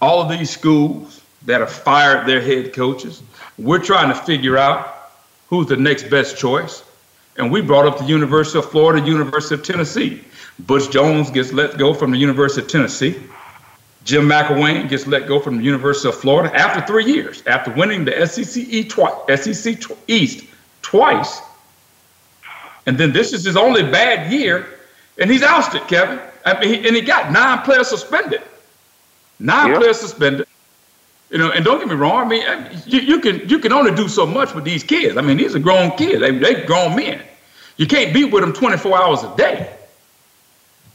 all 0.00 0.22
of 0.22 0.28
these 0.28 0.50
schools 0.50 1.09
that 1.46 1.60
have 1.60 1.72
fired 1.72 2.26
their 2.26 2.40
head 2.40 2.72
coaches. 2.72 3.22
We're 3.58 3.82
trying 3.82 4.08
to 4.08 4.14
figure 4.14 4.58
out 4.58 5.12
who's 5.48 5.66
the 5.66 5.76
next 5.76 6.10
best 6.10 6.36
choice. 6.36 6.84
And 7.36 7.50
we 7.50 7.60
brought 7.60 7.86
up 7.86 7.98
the 7.98 8.04
University 8.04 8.58
of 8.58 8.70
Florida, 8.70 9.06
University 9.06 9.54
of 9.54 9.62
Tennessee. 9.62 10.22
Butch 10.58 10.90
Jones 10.90 11.30
gets 11.30 11.52
let 11.52 11.78
go 11.78 11.94
from 11.94 12.10
the 12.10 12.18
University 12.18 12.60
of 12.60 12.68
Tennessee. 12.68 13.16
Jim 14.04 14.28
McElwain 14.28 14.88
gets 14.88 15.06
let 15.06 15.26
go 15.26 15.38
from 15.38 15.58
the 15.58 15.62
University 15.62 16.08
of 16.08 16.14
Florida 16.14 16.54
after 16.56 16.80
three 16.86 17.04
years, 17.04 17.42
after 17.46 17.70
winning 17.72 18.04
the 18.04 18.26
SEC, 18.26 18.56
East 20.08 20.44
twice. 20.82 21.40
And 22.86 22.96
then 22.96 23.12
this 23.12 23.32
is 23.32 23.44
his 23.44 23.56
only 23.56 23.82
bad 23.82 24.32
year, 24.32 24.66
and 25.18 25.30
he's 25.30 25.42
ousted, 25.42 25.82
Kevin. 25.86 26.18
I 26.44 26.58
mean, 26.58 26.68
he, 26.68 26.86
and 26.88 26.96
he 26.96 27.02
got 27.02 27.30
nine 27.30 27.62
players 27.62 27.88
suspended. 27.88 28.42
Nine 29.38 29.68
yep. 29.68 29.78
players 29.80 30.00
suspended. 30.00 30.46
You 31.30 31.38
know, 31.38 31.50
and 31.52 31.64
don't 31.64 31.78
get 31.78 31.88
me 31.88 31.94
wrong. 31.94 32.26
I 32.26 32.28
mean, 32.28 32.80
you, 32.86 33.00
you, 33.00 33.20
can 33.20 33.48
you 33.48 33.60
can 33.60 33.72
only 33.72 33.94
do 33.94 34.08
so 34.08 34.26
much 34.26 34.52
with 34.52 34.64
these 34.64 34.82
kids. 34.82 35.16
I 35.16 35.20
mean, 35.20 35.36
these 35.36 35.54
are 35.54 35.60
grown 35.60 35.96
kids. 35.96 36.20
They 36.20 36.36
they 36.36 36.64
grown 36.64 36.96
men. 36.96 37.22
You 37.76 37.86
can't 37.86 38.12
be 38.12 38.24
with 38.24 38.42
them 38.42 38.52
24 38.52 39.00
hours 39.00 39.22
a 39.22 39.34
day. 39.36 39.72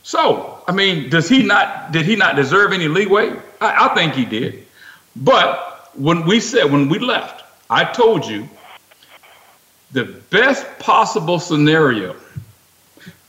So, 0.03 0.61
I 0.67 0.71
mean, 0.71 1.09
does 1.09 1.29
he 1.29 1.41
not 1.41 1.93
did 1.93 2.05
he 2.05 2.15
not 2.15 2.35
deserve 2.35 2.73
any 2.73 2.87
leeway? 2.87 3.33
I, 3.61 3.87
I 3.89 3.95
think 3.95 4.13
he 4.13 4.25
did. 4.25 4.67
But 5.15 5.89
when 5.95 6.25
we 6.25 6.41
said 6.41 6.71
when 6.71 6.89
we 6.89 6.99
left, 6.99 7.43
I 7.69 7.85
told 7.85 8.25
you 8.25 8.47
the 9.93 10.03
best 10.29 10.67
possible 10.79 11.39
scenario 11.39 12.13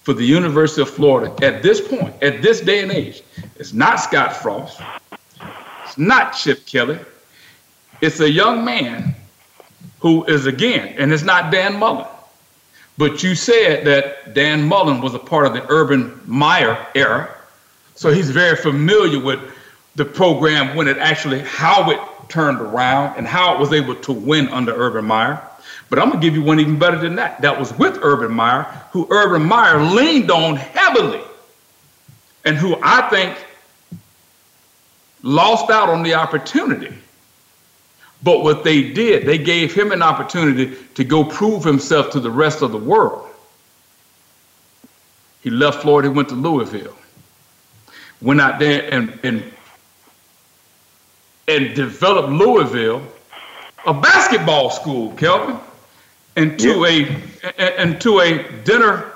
for 0.03 0.13
the 0.13 0.25
University 0.25 0.83
of 0.83 0.91
Florida 0.91 1.33
at 1.45 1.63
this 1.63 1.81
point, 1.81 2.21
at 2.23 2.43
this 2.43 2.61
day 2.61 2.83
and 2.83 2.91
age, 2.91 3.23
is 3.57 3.73
not 3.73 4.01
Scott 4.01 4.37
Frost 4.37 4.81
not 5.97 6.33
Chip 6.33 6.67
Kelly. 6.67 6.99
It's 8.01 8.21
a 8.21 8.31
young 8.31 8.65
man 8.65 9.15
who 10.01 10.25
is 10.25 10.47
again, 10.47 10.95
and 10.99 11.13
it's 11.13 11.23
not 11.23 11.51
Dan 11.51 11.79
Mullen. 11.79 12.07
But 12.99 13.23
you 13.23 13.35
said 13.35 13.87
that 13.87 14.35
Dan 14.35 14.67
Mullen 14.67 15.01
was 15.01 15.15
a 15.15 15.19
part 15.19 15.47
of 15.47 15.53
the 15.53 15.65
Urban 15.69 16.19
Meyer 16.27 16.87
era. 16.95 17.35
So 17.95 18.11
he's 18.11 18.31
very 18.31 18.57
familiar 18.57 19.19
with 19.19 19.41
the 19.97 20.05
program 20.05 20.77
when 20.77 20.89
it 20.89 20.99
actually, 20.99 21.41
how 21.41 21.91
it 21.91 22.01
turned 22.29 22.61
around 22.61 23.17
and 23.17 23.27
how 23.27 23.55
it 23.55 23.61
was 23.61 23.73
able 23.73 23.95
to 23.95 24.13
win 24.13 24.49
under 24.49 24.75
Urban 24.75 25.05
Meyer. 25.05 25.43
But 25.89 25.99
I'm 25.99 26.11
to 26.11 26.19
give 26.19 26.35
you 26.35 26.43
one 26.43 26.59
even 26.59 26.79
better 26.79 26.99
than 26.99 27.17
that. 27.17 27.41
That 27.43 27.59
was 27.59 27.73
with 27.79 27.99
Urban 28.03 28.33
Meyer, 28.33 28.63
who 28.93 29.07
Urban 29.11 29.43
Meyer 29.43 29.81
leaned 29.81 30.31
on 30.31 30.57
heavily, 30.57 31.23
and 32.45 32.57
who 32.57 32.77
I 32.83 33.09
think 33.09 33.46
lost 35.27 35.71
out 35.71 35.89
on 35.89 36.03
the 36.05 36.15
opportunity. 36.15 36.95
But 38.23 38.43
what 38.43 38.65
they 38.65 38.93
did, 38.93 39.27
they 39.27 39.39
gave 39.39 39.75
him 39.75 39.93
an 39.93 40.01
opportunity 40.01 40.77
to 40.95 41.05
go 41.05 41.25
prove 41.25 41.65
himself 41.65 42.11
to 42.11 42.21
the 42.21 42.31
rest 42.31 42.63
of 42.63 42.71
the 42.73 42.79
world. 42.79 43.29
He 45.43 45.51
left 45.51 45.83
Florida, 45.83 46.09
he 46.09 46.15
went 46.15 46.29
to 46.31 46.35
Louisville, 46.35 46.97
went 48.23 48.41
out 48.41 48.59
there 48.59 48.93
and, 48.93 49.19
and, 49.23 49.43
and 51.47 51.75
developed 51.75 52.31
Louisville, 52.31 53.03
a 53.85 53.95
basketball 53.95 54.71
school, 54.71 55.13
Kelvin, 55.13 55.59
into 56.37 56.81
yeah. 56.81 57.07
a 57.59 57.83
into 57.83 58.21
a 58.21 58.43
dinner 58.65 59.13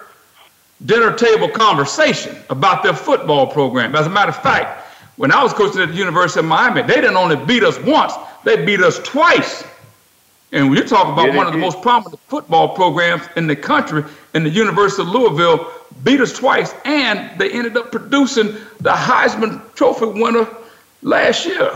dinner 0.87 1.13
table 1.15 1.49
conversation 1.49 2.35
about 2.49 2.83
their 2.83 2.95
football 2.95 3.47
program. 3.47 3.95
As 3.95 4.07
a 4.07 4.11
matter 4.11 4.31
of 4.31 4.43
fact, 4.43 4.90
when 5.21 5.31
I 5.33 5.43
was 5.43 5.53
coaching 5.53 5.83
at 5.83 5.91
the 5.91 5.95
University 5.97 6.41
of 6.41 6.47
Miami, 6.47 6.81
they 6.81 6.95
didn't 6.95 7.19
only 7.19 7.37
beat 7.37 7.63
us 7.63 7.79
once, 7.81 8.15
they 8.43 8.65
beat 8.65 8.81
us 8.81 8.99
twice. 9.01 9.67
And 10.51 10.71
we're 10.71 10.87
talking 10.87 11.13
about 11.13 11.27
yeah, 11.27 11.37
one 11.37 11.47
of 11.47 11.53
the 11.53 11.59
most 11.59 11.83
prominent 11.83 12.19
football 12.21 12.75
programs 12.75 13.25
in 13.37 13.47
the 13.47 13.55
country, 13.55 14.03
in 14.33 14.45
the 14.45 14.49
University 14.49 15.03
of 15.03 15.09
Louisville, 15.09 15.71
beat 16.05 16.23
us 16.23 16.33
twice, 16.33 16.73
and 16.87 17.39
they 17.39 17.53
ended 17.53 17.77
up 17.77 17.93
producing 17.93 18.47
the 18.81 18.93
Heisman 18.93 19.61
Trophy 19.75 20.07
winner 20.07 20.49
last 21.03 21.45
year. 21.45 21.71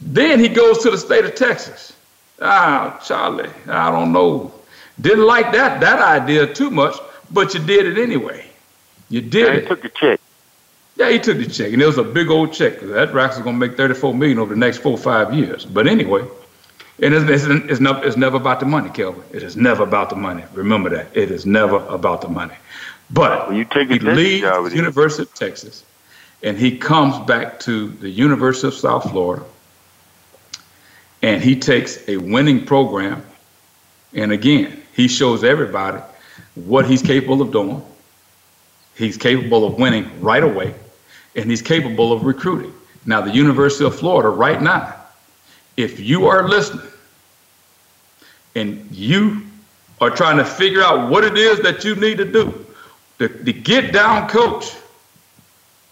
Then 0.00 0.38
he 0.38 0.48
goes 0.48 0.78
to 0.84 0.92
the 0.92 0.98
state 0.98 1.24
of 1.24 1.34
Texas. 1.34 1.96
Ah, 2.40 3.02
Charlie, 3.04 3.50
I 3.66 3.90
don't 3.90 4.12
know. 4.12 4.52
Didn't 5.00 5.26
like 5.26 5.50
that 5.50 5.80
that 5.80 6.00
idea 6.00 6.46
too 6.54 6.70
much, 6.70 6.94
but 7.32 7.52
you 7.52 7.58
did 7.58 7.84
it 7.86 7.98
anyway. 8.00 8.46
You 9.10 9.20
did 9.22 9.56
it. 9.56 9.66
took 9.66 9.82
the 9.82 9.88
check. 9.88 10.20
Yeah, 10.96 11.10
he 11.10 11.18
took 11.18 11.38
the 11.38 11.46
check, 11.46 11.72
and 11.72 11.82
it 11.82 11.86
was 11.86 11.98
a 11.98 12.04
big 12.04 12.30
old 12.30 12.52
check. 12.52 12.80
That 12.80 13.08
is 13.10 13.38
going 13.38 13.60
to 13.60 13.68
make 13.68 13.76
34 13.76 14.14
million 14.14 14.38
over 14.38 14.54
the 14.54 14.60
next 14.60 14.78
four 14.78 14.92
or 14.92 14.98
five 14.98 15.34
years. 15.34 15.64
But 15.64 15.86
anyway, 15.88 16.24
and 17.02 17.14
it's, 17.14 17.28
it's, 17.30 17.70
it's, 17.70 17.80
not, 17.80 18.06
it's 18.06 18.16
never 18.16 18.36
about 18.36 18.60
the 18.60 18.66
money, 18.66 18.90
Kelvin. 18.90 19.24
It 19.32 19.42
is 19.42 19.56
never 19.56 19.82
about 19.84 20.10
the 20.10 20.16
money. 20.16 20.44
Remember 20.54 20.90
that. 20.90 21.08
It 21.16 21.30
is 21.30 21.46
never 21.46 21.78
about 21.86 22.22
the 22.22 22.28
money. 22.28 22.54
But 23.10 23.48
well, 23.48 23.56
you 23.56 23.64
take 23.64 23.90
he 23.90 23.98
leaves 23.98 24.42
the 24.42 24.72
University 24.76 25.24
of 25.24 25.34
Texas, 25.34 25.84
and 26.42 26.56
he 26.58 26.78
comes 26.78 27.18
back 27.26 27.60
to 27.60 27.88
the 27.88 28.10
University 28.10 28.68
of 28.68 28.74
South 28.74 29.10
Florida, 29.10 29.44
and 31.22 31.42
he 31.42 31.56
takes 31.58 32.08
a 32.08 32.18
winning 32.18 32.64
program 32.66 33.24
And 34.14 34.32
again, 34.32 34.82
he 34.94 35.08
shows 35.08 35.44
everybody 35.44 36.00
what 36.54 36.86
he's 36.86 37.02
capable 37.02 37.42
of 37.42 37.52
doing. 37.52 37.82
He's 38.96 39.16
capable 39.16 39.66
of 39.66 39.74
winning 39.78 40.08
right 40.20 40.42
away, 40.42 40.74
and 41.36 41.50
he's 41.50 41.62
capable 41.62 42.12
of 42.12 42.24
recruiting. 42.24 42.72
Now, 43.06 43.20
the 43.20 43.32
University 43.32 43.84
of 43.84 43.94
Florida, 43.98 44.28
right 44.28 44.60
now, 44.60 44.94
if 45.76 46.00
you 46.00 46.26
are 46.26 46.48
listening 46.48 46.86
and 48.54 48.88
you 48.90 49.42
are 50.00 50.10
trying 50.10 50.38
to 50.38 50.44
figure 50.44 50.82
out 50.82 51.10
what 51.10 51.24
it 51.24 51.36
is 51.36 51.60
that 51.60 51.84
you 51.84 51.94
need 51.96 52.18
to 52.18 52.24
do, 52.24 52.66
the, 53.18 53.28
the 53.28 53.52
get 53.52 53.92
down 53.92 54.28
coach 54.28 54.74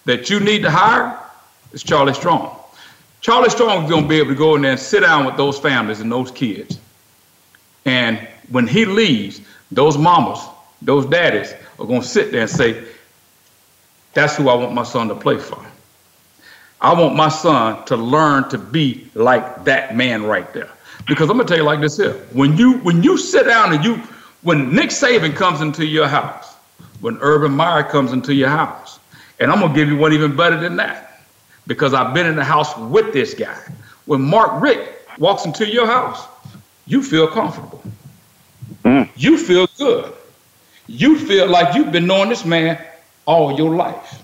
that 0.05 0.31
you 0.31 0.41
need 0.41 0.63
to 0.63 0.71
hire 0.71 1.19
is 1.73 1.83
Charlie 1.83 2.15
Strong. 2.15 2.59
Charlie 3.21 3.51
Strong 3.51 3.85
is 3.85 3.91
going 3.91 4.03
to 4.03 4.09
be 4.09 4.17
able 4.17 4.31
to 4.31 4.35
go 4.35 4.57
in 4.57 4.63
there 4.63 4.73
and 4.73 4.81
sit 4.81 5.01
down 5.01 5.25
with 5.25 5.37
those 5.37 5.59
families 5.59 6.01
and 6.01 6.11
those 6.11 6.31
kids. 6.31 6.79
And 7.85 8.19
when 8.51 8.67
he 8.67 8.85
leaves, 8.85 9.41
those 9.71 9.97
mamas, 9.97 10.41
those 10.83 11.07
daddies 11.07 11.55
are 11.79 11.87
going 11.87 12.03
to 12.03 12.07
sit 12.07 12.33
there 12.33 12.43
and 12.43 12.51
say, 12.51 12.85
That's 14.15 14.37
who 14.37 14.49
I 14.49 14.55
want 14.55 14.73
my 14.73 14.83
son 14.83 15.09
to 15.09 15.15
play 15.15 15.39
for. 15.39 15.65
I 16.81 16.93
want 16.93 17.15
my 17.15 17.29
son 17.29 17.85
to 17.87 17.97
learn 17.97 18.49
to 18.51 18.59
be 18.59 19.09
like 19.15 19.65
that 19.65 19.97
man 19.97 20.25
right 20.25 20.53
there. 20.53 20.69
Because 21.07 21.31
I'm 21.31 21.37
gonna 21.37 21.49
tell 21.49 21.57
you 21.57 21.65
like 21.65 21.81
this 21.81 21.97
here. 21.97 22.15
When 22.33 22.57
you 22.57 22.79
when 22.79 23.03
you 23.03 23.17
sit 23.17 23.47
down 23.47 23.73
and 23.73 23.85
you 23.85 23.97
when 24.43 24.75
Nick 24.75 24.91
Saban 24.91 25.35
comes 25.35 25.61
into 25.61 25.87
your 25.87 26.09
house, 26.09 26.55
when 27.01 27.19
Urban 27.21 27.53
Meyer 27.53 27.85
comes 27.85 28.13
into 28.13 28.35
your 28.35 28.49
house, 28.49 28.99
and 29.39 29.51
I'm 29.51 29.61
gonna 29.61 29.75
give 29.75 29.89
you 29.89 29.97
one 29.97 30.13
even 30.13 30.37
better 30.37 30.59
than 30.61 30.77
that, 30.77 31.21
because 31.67 31.95
I've 31.95 32.13
been 32.15 32.27
in 32.27 32.37
the 32.37 32.45
house 32.45 32.77
with 32.77 33.13
this 33.13 33.35
guy. 33.35 33.57
When 34.07 34.21
Mark 34.21 34.61
Richt 34.61 34.91
walks 35.19 35.45
into 35.45 35.67
your 35.67 35.87
house, 35.87 36.27
you 36.87 37.03
feel 37.03 37.29
comfortable. 37.29 37.83
Mm. 38.85 39.09
You 39.17 39.39
feel 39.39 39.69
good. 39.79 40.13
You 40.89 41.17
feel 41.17 41.47
like 41.47 41.75
you've 41.75 41.93
been 41.93 42.07
knowing 42.07 42.29
this 42.29 42.45
man 42.45 42.85
all 43.27 43.57
your 43.57 43.75
life. 43.75 44.23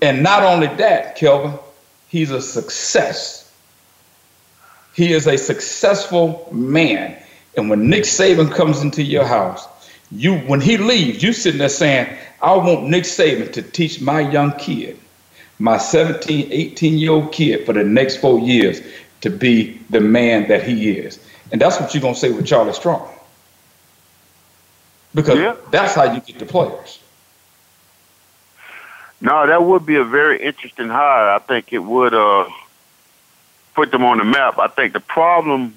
And 0.00 0.22
not 0.22 0.42
only 0.42 0.68
that, 0.76 1.16
Kelvin, 1.16 1.58
he's 2.08 2.30
a 2.30 2.40
success. 2.40 3.52
He 4.94 5.12
is 5.12 5.26
a 5.26 5.36
successful 5.36 6.48
man. 6.52 7.20
And 7.56 7.70
when 7.70 7.88
Nick 7.88 8.04
Saban 8.04 8.52
comes 8.52 8.82
into 8.82 9.02
your 9.02 9.24
house, 9.24 9.66
you 10.10 10.38
when 10.38 10.60
he 10.60 10.76
leaves, 10.76 11.22
you 11.22 11.32
sitting 11.32 11.58
there 11.58 11.68
saying, 11.68 12.16
I 12.40 12.56
want 12.56 12.84
Nick 12.84 13.04
Saban 13.04 13.52
to 13.52 13.62
teach 13.62 14.00
my 14.00 14.20
young 14.20 14.52
kid, 14.52 14.98
my 15.58 15.76
17, 15.76 16.48
18 16.50 16.98
year 16.98 17.12
old 17.12 17.32
kid 17.32 17.66
for 17.66 17.72
the 17.72 17.84
next 17.84 18.18
four 18.18 18.38
years 18.38 18.80
to 19.20 19.30
be 19.30 19.80
the 19.90 20.00
man 20.00 20.48
that 20.48 20.62
he 20.62 20.90
is. 20.90 21.18
And 21.50 21.60
that's 21.60 21.80
what 21.80 21.94
you're 21.94 22.00
going 22.02 22.14
to 22.14 22.20
say 22.20 22.30
with 22.30 22.46
Charlie 22.46 22.72
Strong. 22.72 23.08
Because 25.14 25.38
yeah. 25.38 25.56
that's 25.70 25.94
how 25.94 26.12
you 26.12 26.20
get 26.20 26.38
the 26.38 26.46
players. 26.46 27.00
No, 29.20 29.46
that 29.46 29.62
would 29.62 29.84
be 29.84 29.96
a 29.96 30.04
very 30.04 30.40
interesting 30.42 30.88
hire. 30.88 31.30
I 31.30 31.38
think 31.38 31.72
it 31.72 31.80
would 31.80 32.14
uh, 32.14 32.48
put 33.74 33.90
them 33.90 34.04
on 34.04 34.18
the 34.18 34.24
map. 34.24 34.58
I 34.58 34.68
think 34.68 34.92
the 34.92 35.00
problem 35.00 35.74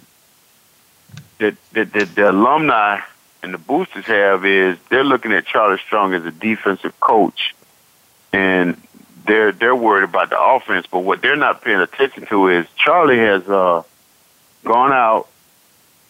that, 1.39 1.56
that, 1.74 1.92
that 1.94 2.16
the 2.16 2.30
alumni 2.30 3.00
and 3.42 3.54
the 3.54 3.58
boosters 3.58 4.06
have 4.06 4.46
is 4.46 4.78
they're 4.89 5.04
looking 5.04 5.34
at 5.34 5.46
Charlie 5.46 5.80
Strong 5.80 6.14
as 6.14 6.26
a 6.26 6.32
defensive 6.32 7.00
coach, 7.00 7.56
and 8.32 8.80
they're 9.26 9.52
they're 9.52 9.76
worried 9.76 10.04
about 10.04 10.30
the 10.30 10.39
offense. 10.39 10.86
But 10.89 11.00
what 11.00 11.22
they're 11.22 11.36
not 11.36 11.64
paying 11.64 11.80
attention 11.80 12.28
to 12.28 12.48
is 12.50 12.68
Charlie 12.76 13.18
has 13.18 13.48
uh, 13.50 13.84
gone 14.64 14.92
out. 14.92 15.28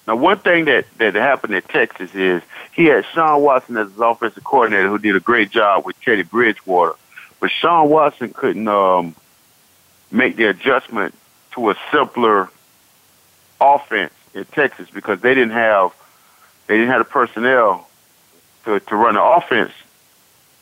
Now, 0.08 0.18
one 0.18 0.40
thing 0.40 0.66
that 0.66 0.86
that 0.98 1.16
happened 1.16 1.56
at 1.56 1.70
Texas 1.70 2.14
is 2.14 2.42
he 2.74 2.86
had 2.86 3.06
Shawn 3.14 3.42
Watson 3.42 3.78
as 3.78 3.90
his 3.90 4.00
offensive 4.00 4.44
coordinator, 4.44 4.90
who 4.90 4.98
did 4.98 5.16
a 5.16 5.22
great 5.22 5.50
job 5.52 5.86
with 5.86 6.00
Teddy 6.02 6.24
Bridgewater. 6.24 6.96
But 7.42 7.52
Shawn 7.52 7.89
Watson 7.89 8.32
couldn't 8.32 8.68
um, 8.68 9.16
make 10.12 10.38
the 10.38 10.46
adjustment 10.46 11.14
to 11.56 11.72
a 11.72 11.76
simpler 11.92 12.50
offense 13.60 14.14
in 14.34 14.46
Texas 14.46 14.89
because 14.89 15.20
they 15.20 15.34
didn't 15.34 15.52
have 15.52 15.92
they 16.68 16.78
didn't 16.78 16.92
have 16.92 17.00
the 17.00 17.12
personnel 17.12 17.89
to 18.64 18.80
to 18.80 18.96
run 18.96 19.16
the 19.16 19.24
offense. 19.24 19.74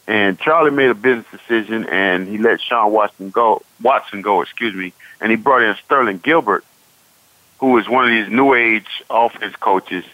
And 0.08 0.40
Charlie 0.40 0.72
made 0.72 0.90
a 0.90 0.96
business 0.96 1.28
decision, 1.32 1.86
and 1.86 2.28
he 2.28 2.40
let 2.40 2.60
Shawn 2.62 2.92
Watson 2.92 3.30
go. 3.30 3.62
Watson 3.80 4.24
go, 4.24 4.42
excuse 4.42 4.74
me, 4.74 4.94
and 5.22 5.30
he 5.30 5.36
brought 5.36 5.62
in 5.62 5.76
Sterling 5.86 6.18
Gilbert, 6.18 6.64
who 7.60 7.78
is 7.78 7.88
one 7.88 8.06
of 8.06 8.12
these 8.12 8.34
new 8.34 8.56
age 8.56 9.04
offense 9.10 9.56
coaches, 9.58 10.06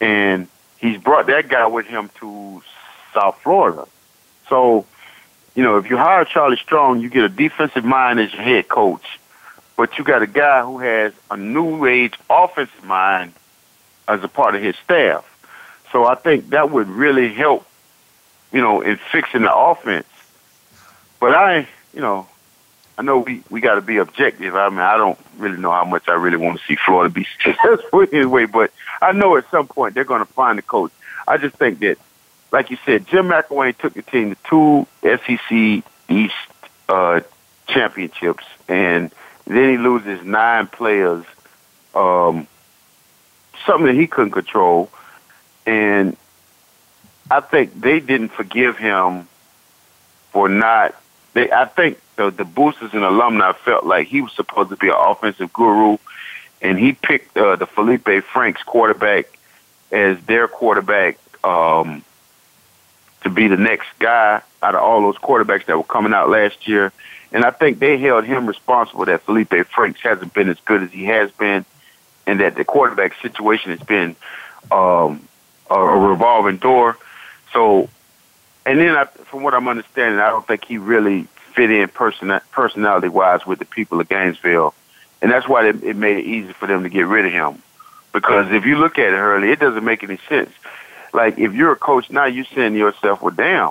and 0.00 0.48
he's 0.78 0.98
brought 0.98 1.26
that 1.26 1.48
guy 1.48 1.66
with 1.66 1.86
him 1.86 2.10
to 2.20 2.62
South 3.14 3.38
Florida. 3.42 3.86
So, 4.48 4.84
you 5.54 5.62
know, 5.62 5.78
if 5.78 5.90
you 5.90 5.96
hire 5.96 6.24
Charlie 6.24 6.56
Strong, 6.56 7.00
you 7.00 7.10
get 7.10 7.24
a 7.24 7.28
defensive 7.28 7.84
mind 7.84 8.20
as 8.20 8.32
your 8.32 8.42
head 8.42 8.68
coach, 8.68 9.18
but 9.76 9.98
you 9.98 10.04
got 10.04 10.22
a 10.22 10.26
guy 10.26 10.62
who 10.62 10.78
has 10.78 11.12
a 11.30 11.36
new 11.36 11.86
age 11.86 12.14
offensive 12.28 12.84
mind 12.84 13.32
as 14.06 14.22
a 14.22 14.28
part 14.28 14.54
of 14.54 14.62
his 14.62 14.76
staff. 14.76 15.26
So 15.92 16.04
I 16.04 16.14
think 16.14 16.50
that 16.50 16.70
would 16.70 16.88
really 16.88 17.32
help, 17.32 17.66
you 18.52 18.60
know, 18.60 18.80
in 18.80 18.98
fixing 19.10 19.42
the 19.42 19.54
offense. 19.54 20.06
But 21.18 21.34
I, 21.34 21.68
you 21.92 22.00
know, 22.00 22.26
I 22.96 23.02
know 23.02 23.20
we, 23.20 23.42
we 23.50 23.60
got 23.60 23.76
to 23.76 23.80
be 23.80 23.96
objective. 23.96 24.54
I 24.54 24.68
mean, 24.68 24.80
I 24.80 24.96
don't 24.96 25.18
really 25.38 25.56
know 25.56 25.70
how 25.70 25.84
much 25.84 26.08
I 26.08 26.12
really 26.12 26.36
want 26.36 26.60
to 26.60 26.66
see 26.66 26.76
Florida 26.76 27.12
be 27.12 27.26
successful 27.42 28.06
anyway, 28.12 28.46
but 28.46 28.72
I 29.00 29.12
know 29.12 29.36
at 29.36 29.50
some 29.50 29.66
point 29.66 29.94
they're 29.94 30.04
going 30.04 30.24
to 30.24 30.32
find 30.32 30.58
the 30.58 30.62
coach. 30.62 30.92
I 31.26 31.38
just 31.38 31.56
think 31.56 31.80
that, 31.80 31.98
like 32.52 32.70
you 32.70 32.78
said, 32.84 33.06
Jim 33.06 33.28
McElwain 33.28 33.76
took 33.76 33.94
the 33.94 34.02
team 34.02 34.34
to 34.34 34.36
two 34.48 34.86
SEC 35.02 35.84
East 36.08 36.34
uh, 36.88 37.20
championships, 37.68 38.44
and 38.68 39.10
then 39.46 39.70
he 39.70 39.78
loses 39.78 40.24
nine 40.24 40.66
players, 40.66 41.24
um, 41.94 42.46
something 43.66 43.86
that 43.86 43.94
he 43.94 44.06
couldn't 44.06 44.32
control. 44.32 44.90
And 45.66 46.16
I 47.30 47.40
think 47.40 47.80
they 47.80 48.00
didn't 48.00 48.30
forgive 48.30 48.76
him 48.76 49.28
for 50.32 50.48
not. 50.48 50.94
They, 51.32 51.50
I 51.50 51.66
think 51.66 52.00
the 52.16 52.30
the 52.30 52.44
boosters 52.44 52.92
and 52.92 53.04
alumni 53.04 53.52
felt 53.52 53.84
like 53.84 54.08
he 54.08 54.20
was 54.20 54.32
supposed 54.32 54.70
to 54.70 54.76
be 54.76 54.88
an 54.88 54.96
offensive 54.96 55.52
guru, 55.52 55.98
and 56.60 56.78
he 56.78 56.92
picked 56.92 57.36
uh, 57.36 57.54
the 57.54 57.66
Feleipe 57.66 58.24
Franks 58.24 58.62
quarterback 58.64 59.26
as 59.92 60.20
their 60.22 60.48
quarterback 60.48 61.18
um, 61.44 62.04
to 63.22 63.30
be 63.30 63.48
the 63.48 63.56
next 63.56 63.88
guy 63.98 64.42
out 64.62 64.74
of 64.74 64.82
all 64.82 65.02
those 65.02 65.16
quarterbacks 65.16 65.66
that 65.66 65.76
were 65.76 65.84
coming 65.84 66.12
out 66.12 66.28
last 66.30 66.68
year. 66.68 66.92
And 67.32 67.44
I 67.44 67.50
think 67.50 67.78
they 67.78 67.98
held 67.98 68.24
him 68.24 68.46
responsible 68.46 69.04
that 69.04 69.24
Feleipe 69.24 69.66
Franks 69.66 70.00
hasn't 70.02 70.34
been 70.34 70.48
as 70.48 70.58
good 70.64 70.82
as 70.82 70.90
he 70.90 71.04
has 71.04 71.30
been, 71.32 71.64
and 72.26 72.40
that 72.40 72.56
the 72.56 72.64
quarterback 72.64 73.14
situation 73.22 73.70
has 73.70 73.80
been 73.86 74.16
um, 74.70 75.26
a 75.70 75.80
revolving 75.80 76.56
door. 76.56 76.98
So, 77.52 77.88
and 78.66 78.78
then 78.78 78.96
I, 78.96 79.04
from 79.04 79.42
what 79.42 79.54
I'm 79.54 79.68
understanding, 79.68 80.20
I 80.20 80.28
don't 80.30 80.46
think 80.46 80.64
he 80.64 80.78
really 80.78 81.24
fit 81.54 81.70
in 81.70 81.88
person 81.88 82.40
personality 82.52 83.08
wise 83.08 83.46
with 83.46 83.58
the 83.58 83.64
people 83.64 84.00
of 84.00 84.08
Gainesville, 84.08 84.74
and 85.22 85.30
that's 85.30 85.48
why 85.48 85.68
it, 85.68 85.82
it 85.84 85.96
made 85.96 86.18
it 86.18 86.24
easy 86.24 86.52
for 86.52 86.66
them 86.66 86.82
to 86.82 86.88
get 86.88 87.06
rid 87.06 87.26
of 87.26 87.32
him. 87.32 87.62
Because 88.12 88.50
if 88.50 88.66
you 88.66 88.76
look 88.76 88.98
at 88.98 89.12
it, 89.12 89.16
early, 89.16 89.50
it 89.50 89.60
doesn't 89.60 89.84
make 89.84 90.02
any 90.02 90.18
sense. 90.28 90.50
Like 91.12 91.38
if 91.38 91.54
you're 91.54 91.72
a 91.72 91.76
coach 91.76 92.10
now, 92.10 92.26
you're 92.26 92.44
saying 92.44 92.72
to 92.72 92.78
yourself, 92.78 93.22
"Well, 93.22 93.34
damn, 93.34 93.70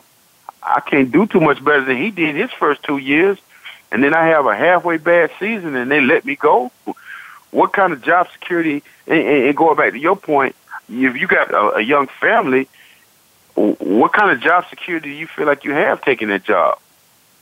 I 0.62 0.82
can't 0.82 1.12
do 1.12 1.26
too 1.26 1.40
much 1.40 1.64
better 1.64 1.84
than 1.84 1.98
he 1.98 2.12
did 2.12 2.36
his 2.36 2.52
first 2.52 2.84
two 2.84 2.98
years, 2.98 3.38
and 3.92 4.04
then 4.04 4.14
I 4.14 4.28
have 4.28 4.46
a 4.46 4.56
halfway 4.56 4.98
bad 4.98 5.32
season, 5.40 5.76
and 5.76 5.90
they 5.92 6.02
let 6.02 6.26
me 6.26 6.36
go." 6.36 6.72
What 7.52 7.74
kind 7.74 7.94
of 7.94 8.04
job 8.04 8.28
security? 8.32 8.84
And, 9.08 9.20
and 9.20 9.58
going 9.58 9.76
back 9.76 9.94
to 9.94 10.00
your 10.00 10.16
point, 10.16 10.56
if 10.88 11.18
you 11.18 11.28
got 11.28 11.52
a, 11.52 11.78
a 11.78 11.82
young 11.82 12.08
family, 12.08 12.68
what 13.56 14.14
kind 14.14 14.32
of 14.32 14.40
job 14.40 14.66
security 14.70 15.10
do 15.10 15.16
you 15.16 15.28
feel 15.28 15.46
like 15.46 15.64
you 15.64 15.72
have 15.72 16.02
taking 16.02 16.30
that 16.30 16.44
job? 16.44 16.80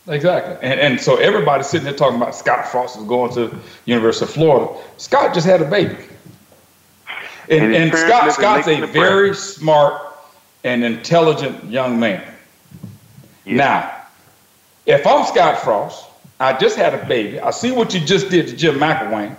Exactly. 0.08 0.56
And, 0.62 0.80
and 0.80 1.02
so 1.02 1.18
everybody's 1.18 1.68
sitting 1.68 1.86
there 1.86 1.93
talking 1.93 2.18
about 2.18 2.36
Scott 2.36 2.68
Frost 2.68 2.98
is 2.98 3.04
going 3.04 3.34
to 3.34 3.60
University 3.86 4.26
of 4.26 4.32
Florida. 4.32 4.74
Scott 4.98 5.34
just 5.34 5.45
had 5.45 5.62
a 5.62 5.70
baby. 5.70 5.98
And, 7.50 7.64
and, 7.64 7.76
and 7.76 7.98
Scott 7.98 8.32
Scott's 8.34 8.68
a 8.68 8.86
very 8.86 9.34
smart 9.34 10.02
and 10.64 10.84
intelligent 10.84 11.64
young 11.66 12.00
man. 12.00 12.24
Yeah. 13.45 13.56
Now, 13.56 14.02
if 14.86 15.08
I'm 15.08 15.26
Scott 15.26 15.60
Frost, 15.60 16.06
I 16.39 16.58
just 16.58 16.76
had 16.76 16.93
a 16.93 17.06
baby. 17.06 17.39
I 17.39 17.52
see 17.52 17.72
what 17.72 17.93
you 17.93 18.00
just 18.00 18.30
did 18.30 18.48
to 18.48 18.56
Jim 18.56 18.76
McElwain. 18.76 19.36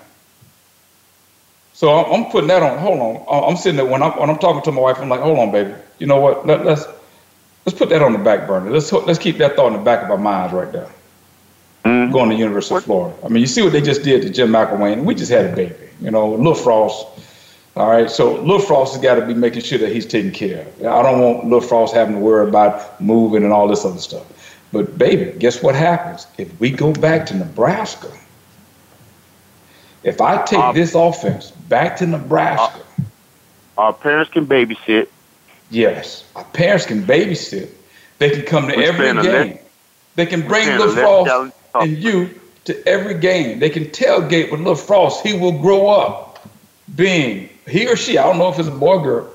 So 1.74 1.94
I'm, 1.94 2.12
I'm 2.24 2.30
putting 2.30 2.48
that 2.48 2.62
on. 2.62 2.78
Hold 2.78 2.98
on. 2.98 3.44
I'm 3.50 3.56
sitting 3.56 3.76
there 3.76 3.86
when 3.86 4.02
I'm 4.02 4.12
when 4.18 4.30
I'm 4.30 4.38
talking 4.38 4.62
to 4.62 4.72
my 4.72 4.80
wife. 4.80 4.98
I'm 4.98 5.08
like, 5.08 5.20
hold 5.20 5.38
on, 5.38 5.52
baby. 5.52 5.74
You 5.98 6.06
know 6.06 6.18
what? 6.18 6.46
Let, 6.46 6.64
let's 6.64 6.86
let's 7.64 7.78
put 7.78 7.88
that 7.90 8.02
on 8.02 8.12
the 8.12 8.18
back 8.18 8.48
burner. 8.48 8.70
Let's 8.70 8.92
let's 8.92 9.18
keep 9.18 9.38
that 9.38 9.54
thought 9.54 9.68
in 9.68 9.74
the 9.74 9.84
back 9.84 10.02
of 10.02 10.10
our 10.10 10.18
minds 10.18 10.52
right 10.52 10.72
there. 10.72 10.90
Mm-hmm. 11.84 12.12
Going 12.12 12.30
to 12.30 12.36
University 12.36 12.76
of 12.76 12.84
Florida. 12.84 13.16
I 13.24 13.28
mean, 13.28 13.40
you 13.40 13.46
see 13.46 13.62
what 13.62 13.72
they 13.72 13.80
just 13.80 14.02
did 14.02 14.22
to 14.22 14.30
Jim 14.30 14.50
McElwain. 14.50 15.04
We 15.04 15.14
just 15.14 15.30
had 15.30 15.46
a 15.46 15.54
baby. 15.54 15.76
You 16.00 16.10
know, 16.10 16.30
little 16.30 16.54
Frost. 16.54 17.06
All 17.78 17.88
right, 17.88 18.10
so 18.10 18.34
Lil 18.42 18.58
Frost 18.58 18.94
has 18.94 19.02
got 19.02 19.14
to 19.14 19.24
be 19.24 19.34
making 19.34 19.62
sure 19.62 19.78
that 19.78 19.92
he's 19.92 20.04
taken 20.04 20.32
care 20.32 20.62
of. 20.62 20.80
I 20.80 21.00
don't 21.00 21.20
want 21.20 21.46
Lil 21.46 21.60
Frost 21.60 21.94
having 21.94 22.16
to 22.16 22.20
worry 22.20 22.48
about 22.48 23.00
moving 23.00 23.44
and 23.44 23.52
all 23.52 23.68
this 23.68 23.84
other 23.84 23.98
stuff. 23.98 24.26
But 24.72 24.98
baby, 24.98 25.38
guess 25.38 25.62
what 25.62 25.76
happens 25.76 26.26
if 26.38 26.58
we 26.58 26.70
go 26.70 26.92
back 26.92 27.26
to 27.26 27.36
Nebraska? 27.36 28.10
If 30.02 30.20
I 30.20 30.44
take 30.44 30.74
this 30.74 30.96
offense 30.96 31.52
back 31.52 31.96
to 31.98 32.06
Nebraska, 32.08 32.80
our 33.76 33.92
parents 33.92 34.32
can 34.32 34.44
babysit. 34.44 35.06
Yes, 35.70 36.28
our 36.34 36.44
parents 36.46 36.84
can 36.84 37.04
babysit. 37.04 37.70
They 38.18 38.30
can 38.30 38.42
come 38.42 38.66
to 38.66 38.76
We're 38.76 38.88
every 38.88 39.22
game. 39.22 39.58
They 40.16 40.26
can 40.26 40.48
bring 40.48 40.66
Lil 40.66 40.96
Frost 40.96 41.54
and 41.74 41.96
you 41.96 42.40
to 42.64 42.88
every 42.88 43.14
game. 43.14 43.60
They 43.60 43.70
can 43.70 43.84
tailgate 43.84 44.50
with 44.50 44.62
Lil 44.62 44.74
Frost. 44.74 45.24
He 45.24 45.38
will 45.38 45.60
grow 45.60 45.86
up 45.88 46.48
being 46.96 47.50
he 47.68 47.86
or 47.86 47.96
she. 47.96 48.18
I 48.18 48.24
don't 48.24 48.38
know 48.38 48.48
if 48.48 48.58
it's 48.58 48.68
a 48.68 48.72
boy 48.72 48.98
or 48.98 49.02
girl, 49.02 49.32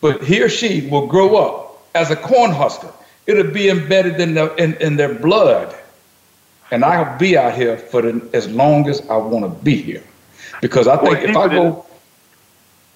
but 0.00 0.22
he 0.22 0.42
or 0.42 0.48
she 0.48 0.88
will 0.88 1.06
grow 1.06 1.36
up 1.36 1.82
as 1.94 2.10
a 2.10 2.16
cornhusker. 2.16 2.92
It'll 3.26 3.52
be 3.52 3.68
embedded 3.68 4.20
in, 4.20 4.34
the, 4.34 4.54
in, 4.56 4.74
in 4.74 4.96
their 4.96 5.14
blood. 5.14 5.76
And 6.70 6.84
I'll 6.84 7.18
be 7.18 7.36
out 7.36 7.54
here 7.54 7.76
for 7.76 8.02
the, 8.02 8.28
as 8.32 8.48
long 8.48 8.88
as 8.88 9.00
I 9.08 9.16
want 9.16 9.44
to 9.44 9.64
be 9.64 9.76
here. 9.76 10.02
Because 10.60 10.86
I 10.86 10.96
think 10.96 11.28
if 11.28 11.36
I 11.36 11.48
go, 11.48 11.86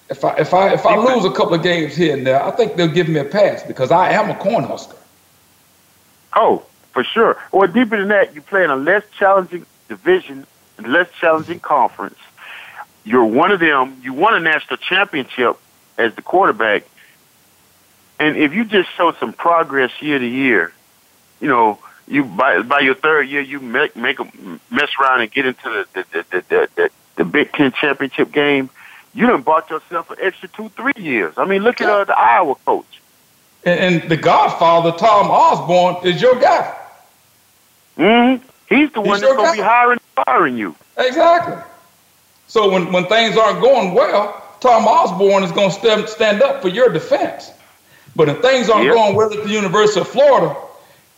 if 0.09 0.23
I 0.23 0.35
if 0.35 0.53
I 0.53 0.73
if 0.73 0.85
I 0.85 0.95
lose 0.97 1.25
a 1.25 1.31
couple 1.31 1.55
of 1.55 1.63
games 1.63 1.95
here 1.95 2.15
and 2.15 2.25
there, 2.25 2.41
I 2.43 2.51
think 2.51 2.75
they'll 2.75 2.87
give 2.87 3.09
me 3.09 3.19
a 3.19 3.25
pass 3.25 3.63
because 3.63 3.91
I 3.91 4.11
am 4.11 4.29
a 4.29 4.35
cornhusker. 4.35 4.95
Oh, 6.35 6.63
for 6.91 7.03
sure. 7.03 7.41
Or 7.51 7.67
deeper 7.67 7.97
than 7.97 8.09
that, 8.09 8.35
you 8.35 8.41
play 8.41 8.63
in 8.63 8.69
a 8.69 8.75
less 8.75 9.03
challenging 9.17 9.65
division, 9.87 10.45
less 10.85 11.09
challenging 11.19 11.59
conference. 11.59 12.17
You're 13.05 13.25
one 13.25 13.51
of 13.51 13.59
them. 13.59 14.01
You 14.03 14.13
won 14.13 14.35
a 14.35 14.39
national 14.39 14.77
championship 14.77 15.57
as 15.97 16.13
the 16.15 16.21
quarterback, 16.21 16.83
and 18.19 18.35
if 18.35 18.53
you 18.53 18.65
just 18.65 18.89
show 18.97 19.13
some 19.13 19.31
progress 19.31 19.91
year 20.01 20.17
to 20.19 20.25
year, 20.25 20.73
you 21.39 21.47
know, 21.47 21.79
you 22.07 22.25
by 22.25 22.61
by 22.63 22.79
your 22.79 22.95
third 22.95 23.29
year, 23.29 23.41
you 23.41 23.59
make 23.59 23.95
make 23.95 24.19
a 24.19 24.25
mess 24.71 24.89
around 24.99 25.21
and 25.21 25.31
get 25.31 25.45
into 25.45 25.63
the 25.63 25.87
the 25.93 26.05
the 26.11 26.43
the, 26.49 26.69
the, 26.75 26.89
the 27.15 27.25
Big 27.25 27.51
Ten 27.53 27.71
championship 27.71 28.31
game. 28.31 28.69
You 29.13 29.27
done 29.27 29.43
bought 29.43 29.69
yourself 29.69 30.09
an 30.09 30.17
extra 30.21 30.49
two 30.49 30.69
three 30.69 30.93
years. 30.97 31.35
I 31.37 31.45
mean, 31.45 31.61
look 31.61 31.79
at 31.79 31.89
uh, 31.89 32.03
the 32.03 32.17
Iowa 32.17 32.55
coach. 32.65 33.01
And, 33.63 34.01
and 34.01 34.09
the 34.11 34.17
Godfather, 34.17 34.91
Tom 34.91 35.31
Osborne, 35.31 36.05
is 36.05 36.21
your 36.21 36.39
guy. 36.39 36.75
Mm-hmm. 37.97 38.45
He's 38.67 38.91
the 38.91 39.01
one 39.01 39.11
He's 39.11 39.21
that's 39.21 39.35
going 39.35 39.51
to 39.51 39.57
be 39.57 39.63
hiring 39.63 39.99
firing 40.25 40.57
you. 40.57 40.75
Exactly. 40.97 41.55
So 42.47 42.69
when, 42.71 42.91
when 42.91 43.05
things 43.05 43.37
aren't 43.37 43.61
going 43.61 43.93
well, 43.93 44.41
Tom 44.59 44.87
Osborne 44.87 45.43
is 45.43 45.51
going 45.51 45.69
to 45.69 45.75
stand, 45.75 46.09
stand 46.09 46.41
up 46.41 46.61
for 46.61 46.69
your 46.69 46.89
defense. 46.89 47.51
But 48.15 48.29
if 48.29 48.41
things 48.41 48.69
aren't 48.69 48.85
yep. 48.85 48.95
going 48.95 49.15
well 49.15 49.33
at 49.33 49.43
the 49.43 49.49
University 49.49 49.99
of 49.99 50.07
Florida, 50.07 50.55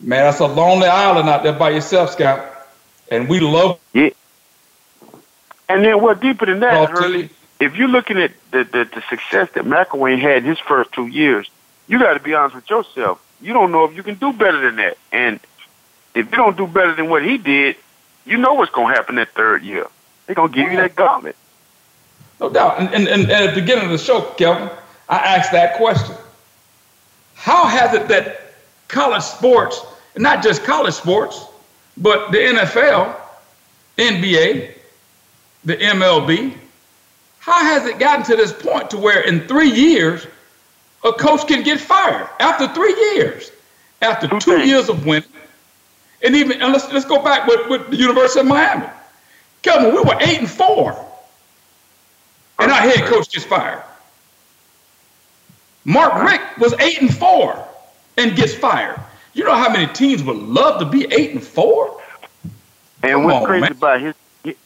man, 0.00 0.24
that's 0.24 0.40
a 0.40 0.46
lonely 0.46 0.88
island 0.88 1.28
out 1.28 1.42
there 1.42 1.52
by 1.52 1.70
yourself, 1.70 2.10
Scott. 2.10 2.54
And 3.10 3.28
we 3.28 3.40
love 3.40 3.78
yeah. 3.92 4.10
And 5.68 5.84
then 5.84 6.00
what 6.00 6.20
deeper 6.20 6.46
than 6.46 6.60
that, 6.60 6.90
Hurlie, 6.90 7.30
if 7.60 7.76
you're 7.76 7.88
looking 7.88 8.18
at 8.18 8.32
the, 8.50 8.64
the, 8.64 8.84
the 8.84 9.02
success 9.10 9.50
that 9.54 9.64
McElwain 9.64 10.18
had 10.18 10.38
in 10.38 10.44
his 10.44 10.58
first 10.58 10.92
two 10.92 11.06
years, 11.06 11.48
you 11.86 11.98
got 11.98 12.14
to 12.14 12.20
be 12.20 12.34
honest 12.34 12.56
with 12.56 12.70
yourself. 12.70 13.22
You 13.40 13.52
don't 13.52 13.70
know 13.70 13.84
if 13.84 13.94
you 13.94 14.02
can 14.02 14.14
do 14.16 14.32
better 14.32 14.60
than 14.60 14.76
that. 14.76 14.98
And 15.12 15.40
if 16.14 16.30
you 16.30 16.36
don't 16.36 16.56
do 16.56 16.66
better 16.66 16.94
than 16.94 17.08
what 17.08 17.24
he 17.24 17.38
did, 17.38 17.76
you 18.24 18.38
know 18.38 18.54
what's 18.54 18.72
going 18.72 18.88
to 18.88 18.94
happen 18.94 19.16
that 19.16 19.30
third 19.30 19.62
year. 19.62 19.86
They're 20.28 20.34
going 20.34 20.52
to 20.52 20.54
give 20.54 20.70
you 20.70 20.76
that 20.76 20.94
gauntlet. 20.94 21.36
No 22.38 22.50
doubt. 22.50 22.78
And, 22.78 22.90
and, 22.94 23.08
and 23.08 23.30
at 23.30 23.54
the 23.54 23.60
beginning 23.60 23.86
of 23.86 23.90
the 23.90 23.98
show, 23.98 24.20
Kelvin, 24.36 24.68
I 25.08 25.16
asked 25.16 25.52
that 25.52 25.78
question. 25.78 26.14
How 27.34 27.64
has 27.64 27.94
it 27.94 28.08
that 28.08 28.52
college 28.88 29.22
sports, 29.22 29.80
not 30.16 30.42
just 30.42 30.64
college 30.64 30.92
sports, 30.92 31.46
but 31.96 32.30
the 32.30 32.36
NFL, 32.36 33.16
NBA, 33.96 34.74
the 35.64 35.76
MLB, 35.78 36.54
how 37.38 37.64
has 37.64 37.86
it 37.86 37.98
gotten 37.98 38.22
to 38.26 38.36
this 38.36 38.52
point 38.52 38.90
to 38.90 38.98
where 38.98 39.22
in 39.22 39.48
three 39.48 39.70
years 39.70 40.26
a 41.04 41.12
coach 41.14 41.48
can 41.48 41.62
get 41.62 41.80
fired 41.80 42.28
after 42.38 42.68
three 42.74 42.94
years, 43.14 43.50
after 44.02 44.28
two 44.40 44.60
years 44.60 44.90
of 44.90 45.06
winning, 45.06 45.30
and 46.22 46.36
even 46.36 46.60
and 46.60 46.70
let's 46.70 46.92
let's 46.92 47.06
go 47.06 47.22
back 47.22 47.46
with, 47.46 47.66
with 47.70 47.88
the 47.88 47.96
University 47.96 48.40
of 48.40 48.46
Miami. 48.46 48.88
Kelvin, 49.68 49.94
we 49.94 50.00
were 50.00 50.16
eight 50.20 50.38
and 50.38 50.50
four, 50.50 50.92
and 52.58 52.72
our 52.72 52.80
head 52.80 53.04
coach 53.06 53.30
gets 53.30 53.44
fired. 53.44 53.82
Mark 55.84 56.22
Richt 56.22 56.58
was 56.58 56.72
eight 56.80 57.00
and 57.02 57.14
four 57.14 57.66
and 58.16 58.34
gets 58.34 58.54
fired. 58.54 58.98
You 59.34 59.44
know 59.44 59.54
how 59.54 59.70
many 59.70 59.86
teams 59.92 60.22
would 60.22 60.36
love 60.36 60.80
to 60.80 60.86
be 60.86 61.06
eight 61.12 61.32
and 61.32 61.42
four? 61.42 62.00
And 63.02 63.12
Come 63.12 63.24
what's 63.24 63.36
on, 63.36 63.44
crazy 63.44 63.60
man. 63.60 63.72
about 63.72 64.00
his 64.00 64.14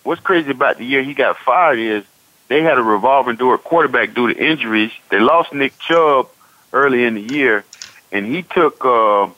what's 0.04 0.20
crazy 0.20 0.50
about 0.52 0.78
the 0.78 0.84
year 0.84 1.02
he 1.02 1.14
got 1.14 1.36
fired 1.38 1.78
is 1.78 2.04
they 2.48 2.62
had 2.62 2.78
a 2.78 2.82
revolving 2.82 3.36
door 3.36 3.54
at 3.54 3.64
quarterback 3.64 4.14
due 4.14 4.32
to 4.32 4.38
injuries. 4.40 4.92
They 5.10 5.18
lost 5.18 5.52
Nick 5.52 5.78
Chubb 5.78 6.28
early 6.72 7.04
in 7.04 7.14
the 7.14 7.20
year, 7.20 7.64
and 8.12 8.24
he 8.24 8.42
took 8.42 8.84
uh, 8.84 9.28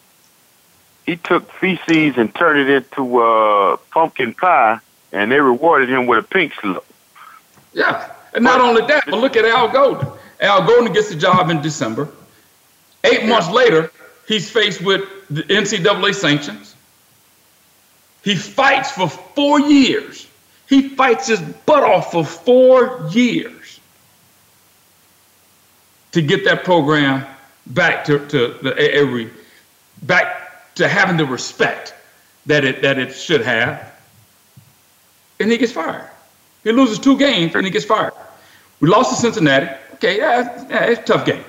he 1.06 1.16
took 1.16 1.50
feces 1.52 2.18
and 2.18 2.34
turned 2.34 2.60
it 2.68 2.84
into 2.84 3.18
uh, 3.20 3.76
pumpkin 3.92 4.34
pie, 4.34 4.80
and 5.14 5.30
they 5.30 5.40
rewarded 5.40 5.88
him 5.88 6.06
with 6.06 6.24
a 6.24 6.28
pink 6.28 6.52
slip. 6.60 6.84
Yeah, 7.72 8.12
and 8.34 8.44
not 8.44 8.60
only 8.60 8.82
that, 8.86 9.04
but 9.06 9.18
look 9.18 9.36
at 9.36 9.44
Al 9.44 9.68
Golden. 9.68 10.08
Al 10.40 10.66
Golden 10.66 10.92
gets 10.92 11.08
the 11.08 11.16
job 11.16 11.50
in 11.50 11.62
December. 11.62 12.08
Eight 13.04 13.22
yeah. 13.22 13.28
months 13.28 13.48
later, 13.50 13.90
he's 14.26 14.50
faced 14.50 14.82
with 14.82 15.02
the 15.30 15.42
NCAA 15.44 16.14
sanctions. 16.14 16.74
He 18.22 18.34
fights 18.34 18.90
for 18.90 19.08
four 19.08 19.60
years. 19.60 20.26
He 20.68 20.90
fights 20.90 21.26
his 21.26 21.40
butt 21.40 21.84
off 21.84 22.10
for 22.12 22.24
four 22.24 23.08
years 23.10 23.80
to 26.12 26.22
get 26.22 26.44
that 26.44 26.64
program 26.64 27.26
back 27.66 28.04
to, 28.06 28.26
to 28.28 28.56
the 28.62 28.76
every 28.78 29.30
back 30.02 30.74
to 30.76 30.88
having 30.88 31.16
the 31.16 31.26
respect 31.26 31.94
that 32.46 32.64
it 32.64 32.82
that 32.82 32.98
it 32.98 33.12
should 33.14 33.42
have, 33.42 33.93
and 35.40 35.50
he 35.50 35.58
gets 35.58 35.72
fired. 35.72 36.08
He 36.62 36.72
loses 36.72 36.98
two 36.98 37.18
games 37.18 37.54
and 37.54 37.64
he 37.64 37.70
gets 37.70 37.84
fired. 37.84 38.12
We 38.80 38.88
lost 38.88 39.10
to 39.10 39.16
Cincinnati. 39.16 39.68
Okay, 39.94 40.18
yeah, 40.18 40.66
yeah, 40.68 40.84
it's 40.84 41.00
a 41.00 41.04
tough 41.04 41.26
game, 41.26 41.44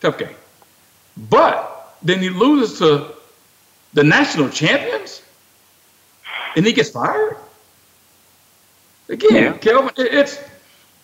tough 0.00 0.18
game. 0.18 0.34
But 1.30 1.96
then 2.02 2.20
he 2.20 2.28
loses 2.28 2.78
to 2.78 3.14
the 3.92 4.02
national 4.02 4.50
champions, 4.50 5.22
and 6.56 6.66
he 6.66 6.72
gets 6.72 6.90
fired. 6.90 7.36
Again, 9.08 9.32
yeah. 9.32 9.52
Kelvin, 9.58 9.92
it's 9.96 10.38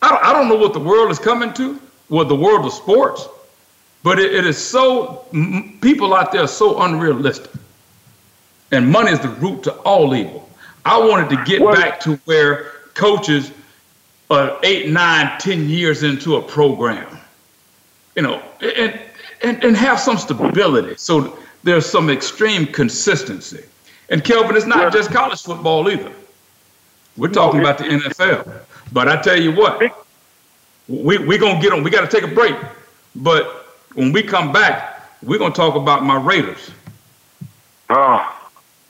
I 0.03 0.09
don't, 0.09 0.24
I 0.24 0.33
don't 0.33 0.49
know 0.49 0.57
what 0.57 0.72
the 0.72 0.81
world 0.81 1.11
is 1.11 1.18
coming 1.18 1.53
to, 1.55 1.81
what 2.09 2.28
the 2.28 2.37
world 2.37 2.66
of 2.66 2.72
sports, 2.72 3.28
but 4.03 4.18
it, 4.18 4.35
it 4.35 4.47
is 4.47 4.59
so 4.59 5.26
people 5.81 6.14
out 6.14 6.33
there 6.33 6.43
are 6.43 6.49
so 6.49 6.81
unrealistic 6.83 7.51
and 8.72 8.89
money 8.89 9.12
is 9.12 9.20
the 9.20 9.28
root 9.28 9.62
to 9.64 9.72
all 9.81 10.14
evil. 10.14 10.49
I 10.85 10.99
wanted 10.99 11.31
to 11.31 11.45
get 11.45 11.61
well, 11.61 11.74
back 11.74 12.01
to 12.01 12.16
where 12.24 12.72
coaches 12.95 13.53
are 14.31 14.59
eight, 14.62 14.89
nine, 14.89 15.39
ten 15.39 15.68
years 15.68 16.03
into 16.03 16.37
a 16.37 16.43
program, 16.43 17.18
you 18.16 18.22
know, 18.22 18.43
and, 18.61 19.01
and, 19.43 19.64
and 19.64 19.76
have 19.76 19.99
some 19.99 20.16
stability. 20.16 20.95
So 20.97 21.37
there's 21.62 21.87
some 21.87 22.11
extreme 22.11 22.66
consistency. 22.66 23.64
And 24.09 24.24
Kelvin, 24.24 24.57
it's 24.57 24.66
not 24.66 24.78
well, 24.78 24.91
just 24.91 25.12
college 25.12 25.43
football 25.43 25.89
either. 25.89 26.12
We're 27.16 27.28
talking 27.28 27.61
about 27.61 27.78
the 27.78 27.85
NFL. 27.85 28.62
But 28.93 29.09
I 29.09 29.20
tell 29.20 29.41
you 29.41 29.53
what, 29.53 29.81
we 30.89 31.18
we 31.18 31.39
gonna 31.39 31.61
get 31.61 31.72
on. 31.72 31.85
We 31.85 31.91
got 31.91 32.09
to 32.09 32.20
take 32.20 32.28
a 32.28 32.35
break. 32.35 32.57
But 33.14 33.66
when 33.95 34.12
we 34.12 34.22
come 34.22 34.53
back, 34.53 35.09
we're 35.22 35.39
gonna 35.39 35.55
talk 35.55 35.76
about 35.76 36.05
my 36.05 36.16
Raiders. 36.16 36.70
Oh. 37.89 38.37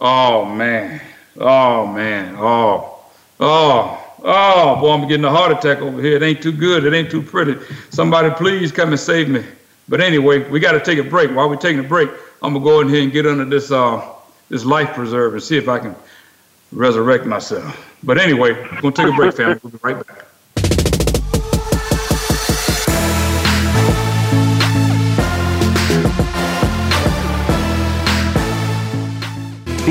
Oh 0.01 0.45
man. 0.47 1.01
Oh 1.38 1.86
man. 1.86 2.36
Oh. 2.38 2.98
Oh. 3.38 3.96
Oh 4.22 4.76
boy, 4.80 4.92
I'm 4.92 5.08
getting 5.08 5.24
a 5.24 5.30
heart 5.30 5.52
attack 5.52 5.78
over 5.78 6.00
here. 6.02 6.16
It 6.16 6.22
ain't 6.22 6.42
too 6.42 6.52
good. 6.52 6.84
It 6.84 6.92
ain't 6.92 7.10
too 7.10 7.22
pretty. 7.22 7.56
Somebody 7.90 8.30
please 8.30 8.70
come 8.70 8.90
and 8.90 9.00
save 9.00 9.28
me. 9.28 9.44
But 9.88 10.00
anyway, 10.00 10.48
we 10.50 10.60
got 10.60 10.72
to 10.72 10.80
take 10.80 10.98
a 10.98 11.02
break. 11.08 11.34
While 11.34 11.48
we're 11.48 11.56
taking 11.56 11.80
a 11.80 11.88
break, 11.88 12.10
I'm 12.42 12.52
gonna 12.52 12.64
go 12.64 12.80
in 12.80 12.88
here 12.88 13.02
and 13.02 13.12
get 13.12 13.26
under 13.26 13.44
this 13.44 13.70
uh 13.70 14.06
this 14.48 14.64
life 14.64 14.94
preserve 14.94 15.34
and 15.34 15.42
see 15.42 15.56
if 15.56 15.68
I 15.68 15.78
can 15.78 15.94
resurrect 16.72 17.26
myself. 17.26 17.98
But 18.02 18.18
anyway, 18.18 18.52
we're 18.52 18.80
gonna 18.80 18.94
take 18.94 19.08
a 19.08 19.12
break, 19.12 19.34
family. 19.34 19.58
We'll 19.62 19.72
be 19.72 19.78
right 19.82 20.06
back. 20.06 20.29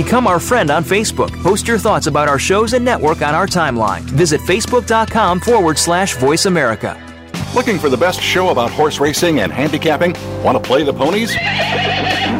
Become 0.04 0.28
our 0.28 0.40
friend 0.40 0.72
on 0.72 0.86
Facebook. 0.86 1.30
Post 1.44 1.68
your 1.68 1.78
thoughts 1.78 2.08
about 2.08 2.30
our 2.30 2.40
shows 2.40 2.72
and 2.72 2.86
network 2.86 3.22
on 3.22 3.36
our 3.36 3.46
timeline. 3.46 4.00
Visit 4.00 4.40
facebook.com 4.40 5.42
forward 5.42 5.78
slash 5.78 6.16
voice 6.16 6.46
America. 6.46 6.98
Looking 7.54 7.78
for 7.78 7.90
the 7.90 7.98
best 7.98 8.22
show 8.22 8.50
about 8.50 8.72
horse 8.72 9.02
racing 9.02 9.42
and 9.42 9.52
handicapping? 9.52 10.16
Want 10.42 10.56
to 10.56 10.66
play 10.66 10.84
the 10.84 10.94
ponies? 10.94 11.36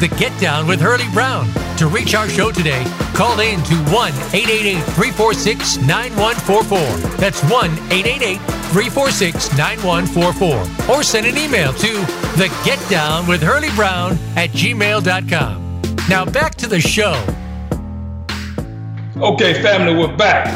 The 0.00 0.08
Get 0.16 0.32
Down 0.40 0.66
with 0.66 0.80
Hurlie 0.80 1.12
Brown. 1.12 1.46
To 1.76 1.86
reach 1.86 2.14
our 2.14 2.26
show 2.26 2.50
today, 2.50 2.82
call 3.12 3.38
in 3.40 3.62
to 3.64 3.74
1 3.92 4.12
888 4.32 4.82
346 4.94 5.76
9144. 5.86 7.18
That's 7.18 7.42
1 7.42 7.70
888 7.92 8.38
346 8.72 9.58
9144. 9.58 10.96
Or 10.96 11.02
send 11.02 11.26
an 11.26 11.36
email 11.36 11.74
to 11.74 11.92
the 12.38 12.48
Get 12.64 12.80
Down 12.88 13.26
with 13.26 13.42
Hurlie 13.42 13.68
Brown 13.76 14.12
at 14.36 14.48
gmail.com. 14.50 15.82
Now 16.08 16.24
back 16.24 16.54
to 16.54 16.66
the 16.66 16.80
show. 16.80 17.12
Okay, 19.18 19.60
family, 19.60 19.94
we're 19.94 20.16
back. 20.16 20.46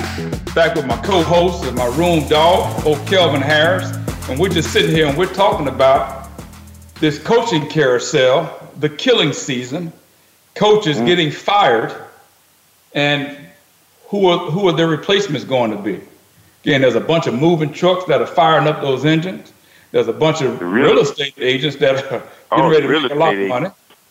Back 0.54 0.74
with 0.74 0.86
my 0.86 0.96
co 1.02 1.22
host 1.22 1.64
and 1.64 1.76
my 1.76 1.94
room 1.98 2.26
dog, 2.28 2.86
old 2.86 3.06
Kelvin 3.06 3.42
Harris. 3.42 3.94
And 4.30 4.40
we're 4.40 4.48
just 4.48 4.72
sitting 4.72 4.90
here 4.90 5.06
and 5.06 5.18
we're 5.18 5.34
talking 5.34 5.68
about 5.68 6.30
this 6.98 7.22
coaching 7.22 7.68
carousel 7.68 8.63
the 8.78 8.88
killing 8.88 9.32
season, 9.32 9.92
coaches 10.54 10.98
mm. 10.98 11.06
getting 11.06 11.30
fired, 11.30 11.94
and 12.94 13.36
who 14.08 14.26
are 14.26 14.50
who 14.50 14.68
are 14.68 14.72
their 14.72 14.88
replacements 14.88 15.44
going 15.44 15.70
to 15.70 15.78
be? 15.78 16.00
Again, 16.62 16.80
there's 16.80 16.94
a 16.94 17.00
bunch 17.00 17.26
of 17.26 17.34
moving 17.34 17.72
trucks 17.72 18.04
that 18.06 18.20
are 18.20 18.26
firing 18.26 18.66
up 18.66 18.80
those 18.80 19.04
engines. 19.04 19.52
There's 19.90 20.08
a 20.08 20.12
bunch 20.12 20.40
of 20.40 20.60
real, 20.60 20.94
real 20.94 20.98
estate 20.98 21.34
agents 21.38 21.76
that 21.76 21.96
are 22.10 22.18
getting 22.50 22.64
oh, 22.64 22.70
ready 22.70 22.82
to 22.82 23.00
make 23.00 23.12
a 23.12 23.14
lot 23.14 23.36
of 23.36 23.48
money. 23.48 23.70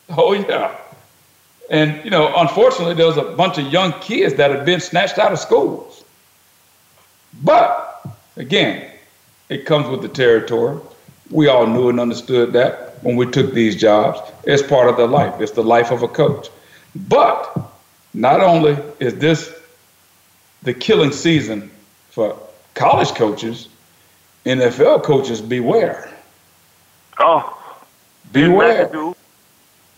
Oh 0.09 0.34
yeah. 0.34 0.76
And 1.70 2.03
you 2.03 2.11
know, 2.11 2.34
unfortunately, 2.38 2.93
there's 2.93 3.18
a 3.18 3.24
bunch 3.24 3.57
of 3.57 3.72
young 3.72 3.93
kids 3.99 4.36
that 4.36 4.51
have 4.51 4.66
been 4.66 4.80
snatched 4.80 5.18
out 5.18 5.32
of 5.32 5.39
schools. 5.39 6.03
But 7.41 8.05
again, 8.38 8.91
it 9.49 9.66
comes 9.66 9.88
with 9.88 10.01
the 10.01 10.09
territory. 10.09 10.80
We 11.30 11.47
all 11.47 11.66
knew 11.66 11.89
and 11.89 11.99
understood 11.99 12.53
that 12.53 12.83
when 13.04 13.16
we 13.16 13.30
took 13.30 13.54
these 13.54 13.76
jobs. 13.76 14.20
It's 14.43 14.64
part 14.64 14.89
of 14.89 14.97
the 14.97 15.08
life. 15.08 15.39
It's 15.39 15.51
the 15.51 15.64
life 15.64 15.91
of 15.91 16.01
a 16.04 16.08
coach. 16.08 16.49
But 16.95 17.72
not 18.14 18.41
only 18.41 18.78
is 18.99 19.16
this 19.16 19.54
the 20.64 20.74
killing 20.74 21.12
season 21.12 21.70
for 22.10 22.38
college 22.74 23.10
coaches, 23.10 23.68
NFL 24.45 25.04
coaches 25.04 25.41
beware. 25.41 26.10
Oh, 27.20 27.58
beware. 28.32 28.88
Ben 28.88 28.93
McAdoo, 28.93 29.16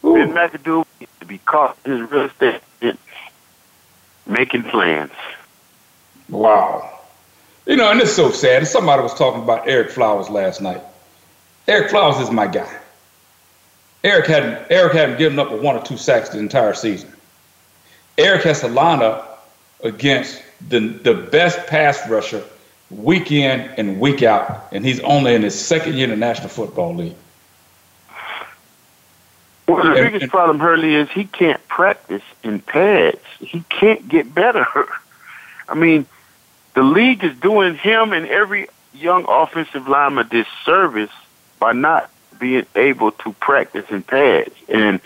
ben 0.02 0.34
McAdoo 0.34 0.86
to 1.20 1.26
be 1.26 1.38
caught 1.40 1.78
in 1.86 2.00
his 2.00 2.12
real 2.12 2.26
estate 2.26 2.62
making 4.28 4.64
plans. 4.64 5.12
Wow. 6.30 7.00
You 7.66 7.76
know, 7.76 7.92
and 7.92 8.02
it's 8.02 8.14
so 8.14 8.32
sad. 8.32 8.68
Somebody 8.68 9.02
was 9.02 9.14
talking 9.14 9.42
about 9.42 9.66
Ereck 9.66 9.92
Flowers 9.92 10.30
last 10.30 10.62
night. 10.62 10.82
Ereck 11.68 11.90
Flowers 11.90 12.18
is 12.20 12.32
my 12.32 12.48
guy. 12.48 12.80
Ereck 14.06 14.28
hadn't 14.28 14.70
Ereck 14.70 14.94
hadn't 14.94 15.18
given 15.18 15.40
up 15.40 15.50
a 15.50 15.58
one 15.58 15.76
or 15.76 15.82
two 15.82 15.98
sacks 15.98 16.30
the 16.30 16.38
entire 16.38 16.76
season. 16.76 17.12
Ereck 18.20 18.44
has 18.44 18.62
to 18.62 18.68
line 18.68 19.02
up 19.02 19.50
against 19.84 20.44
the 20.70 20.80
the 20.80 21.16
best 21.16 21.66
pass 21.66 22.08
rusher 22.08 22.44
week 22.92 23.32
in 23.32 23.62
and 23.78 24.00
week 24.00 24.22
out, 24.22 24.68
and 24.72 24.86
he's 24.86 25.00
only 25.00 25.34
in 25.34 25.42
his 25.42 25.60
second 25.60 25.96
year 25.96 26.04
in 26.04 26.12
the 26.12 26.16
National 26.16 26.50
Football 26.50 26.94
League. 26.94 27.16
Well, 29.68 29.84
the 29.84 29.90
and, 29.90 29.96
biggest 29.96 30.24
and, 30.24 30.32
problem, 30.32 30.60
Hurlie, 30.60 30.94
is 30.94 31.10
he 31.10 31.24
can't 31.26 31.68
practice 31.68 32.22
in 32.44 32.60
pads. 32.60 33.18
He 33.40 33.64
can't 33.70 34.08
get 34.08 34.32
better. 34.32 34.68
I 35.68 35.74
mean, 35.74 36.06
the 36.76 36.84
league 36.84 37.24
is 37.24 37.36
doing 37.38 37.74
him 37.74 38.14
and 38.14 38.28
every 38.28 38.68
young 38.94 39.26
offensive 39.28 39.88
lineman 39.88 40.28
disservice 40.28 41.10
by 41.60 41.74
not 41.74 42.12
being 42.40 42.66
able 42.76 43.12
to 43.12 43.34
practice 43.34 43.86
in 43.90 44.04
pads. 44.04 44.54
And, 44.68 45.02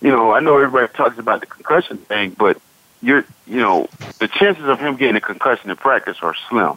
you 0.00 0.10
know, 0.10 0.32
I 0.32 0.40
know 0.40 0.56
everybody 0.56 0.92
talks 0.92 1.18
about 1.18 1.40
the 1.40 1.46
concussion 1.46 1.98
thing, 1.98 2.30
but 2.30 2.60
you're, 3.02 3.24
you 3.46 3.60
know, 3.60 3.88
the 4.18 4.28
chances 4.28 4.66
of 4.66 4.78
him 4.78 4.96
getting 4.96 5.16
a 5.16 5.20
concussion 5.20 5.70
in 5.70 5.76
practice 5.76 6.18
are 6.22 6.34
slim. 6.48 6.76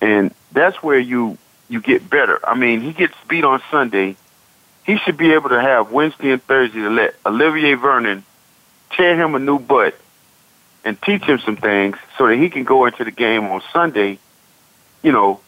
And 0.00 0.34
that's 0.52 0.82
where 0.82 0.98
you, 0.98 1.38
you 1.68 1.80
get 1.80 2.08
better. 2.08 2.40
I 2.46 2.54
mean, 2.54 2.80
he 2.80 2.92
gets 2.92 3.14
beat 3.28 3.44
on 3.44 3.62
Sunday. 3.70 4.16
He 4.84 4.96
should 4.98 5.16
be 5.16 5.32
able 5.32 5.50
to 5.50 5.60
have 5.60 5.92
Wednesday 5.92 6.32
and 6.32 6.42
Thursday 6.42 6.80
to 6.80 6.90
let 6.90 7.14
Olivier 7.24 7.74
Vernon 7.74 8.24
tear 8.90 9.16
him 9.16 9.34
a 9.34 9.38
new 9.38 9.58
butt 9.58 9.94
and 10.84 11.00
teach 11.00 11.22
him 11.22 11.38
some 11.38 11.56
things 11.56 11.96
so 12.18 12.26
that 12.26 12.36
he 12.36 12.50
can 12.50 12.64
go 12.64 12.86
into 12.86 13.04
the 13.04 13.10
game 13.10 13.44
on 13.44 13.62
Sunday, 13.72 14.18
you 15.02 15.12
know, 15.12 15.40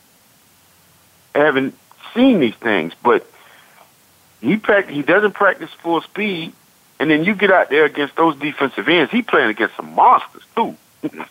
having 1.34 1.72
seen 2.14 2.40
these 2.40 2.54
things. 2.54 2.92
But 3.02 3.28
he 4.44 4.56
practice, 4.56 4.94
he 4.94 5.02
doesn't 5.02 5.32
practice 5.32 5.70
full 5.82 6.00
speed, 6.02 6.52
and 6.98 7.10
then 7.10 7.24
you 7.24 7.34
get 7.34 7.50
out 7.50 7.70
there 7.70 7.84
against 7.84 8.16
those 8.16 8.36
defensive 8.36 8.88
ends. 8.88 9.10
He 9.10 9.22
playing 9.22 9.50
against 9.50 9.76
some 9.76 9.94
monsters 9.94 10.42
too, 10.54 10.76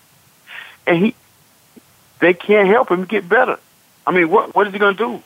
and 0.88 0.98
he 0.98 1.16
they 2.20 2.34
can't 2.34 2.68
help 2.68 2.90
him 2.90 3.06
get 3.06 3.28
better. 3.28 3.60
I 4.06 4.12
mean, 4.12 4.30
what 4.30 4.56
what 4.56 4.68
is 4.68 4.74
he 4.74 4.80
going 4.80 4.96
to 4.98 5.18
do? 5.18 5.24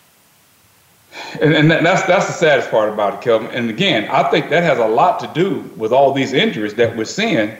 And, 1.41 1.53
and 1.53 1.71
that's 1.71 2.03
that's 2.03 2.27
the 2.27 2.33
saddest 2.33 2.69
part 2.69 2.89
about 2.89 3.15
it, 3.15 3.21
Kelvin. 3.21 3.49
And 3.51 3.69
again, 3.69 4.07
I 4.11 4.29
think 4.29 4.49
that 4.49 4.63
has 4.63 4.77
a 4.77 4.87
lot 4.87 5.19
to 5.21 5.27
do 5.27 5.59
with 5.77 5.91
all 5.91 6.13
these 6.13 6.33
injuries 6.33 6.75
that 6.75 6.95
we're 6.95 7.05
seeing 7.05 7.55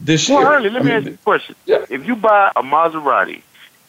this 0.00 0.28
well, 0.28 0.40
year. 0.40 0.52
Early, 0.54 0.70
let 0.70 0.82
I 0.82 0.84
me 0.84 0.90
mean, 0.90 0.96
ask 0.98 1.06
you 1.06 1.14
a 1.14 1.16
question. 1.18 1.54
Yeah. 1.66 1.84
If 1.90 2.06
you 2.06 2.16
buy 2.16 2.52
a 2.54 2.62
Maserati 2.62 3.42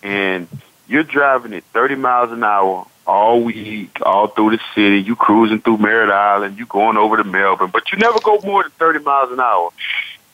and 0.03 0.47
you're 0.87 1.03
driving 1.03 1.53
it 1.53 1.63
30 1.73 1.95
miles 1.95 2.31
an 2.31 2.43
hour 2.43 2.87
all 3.07 3.41
week, 3.41 3.97
all 4.01 4.27
through 4.27 4.51
the 4.51 4.59
city. 4.75 5.01
You 5.01 5.15
cruising 5.15 5.61
through 5.61 5.77
Merritt 5.77 6.09
Island, 6.09 6.57
you 6.57 6.65
going 6.65 6.97
over 6.97 7.17
to 7.17 7.23
Melbourne, 7.23 7.71
but 7.71 7.91
you 7.91 7.97
never 7.97 8.19
go 8.19 8.39
more 8.43 8.63
than 8.63 8.71
30 8.73 8.99
miles 8.99 9.31
an 9.31 9.39
hour. 9.39 9.71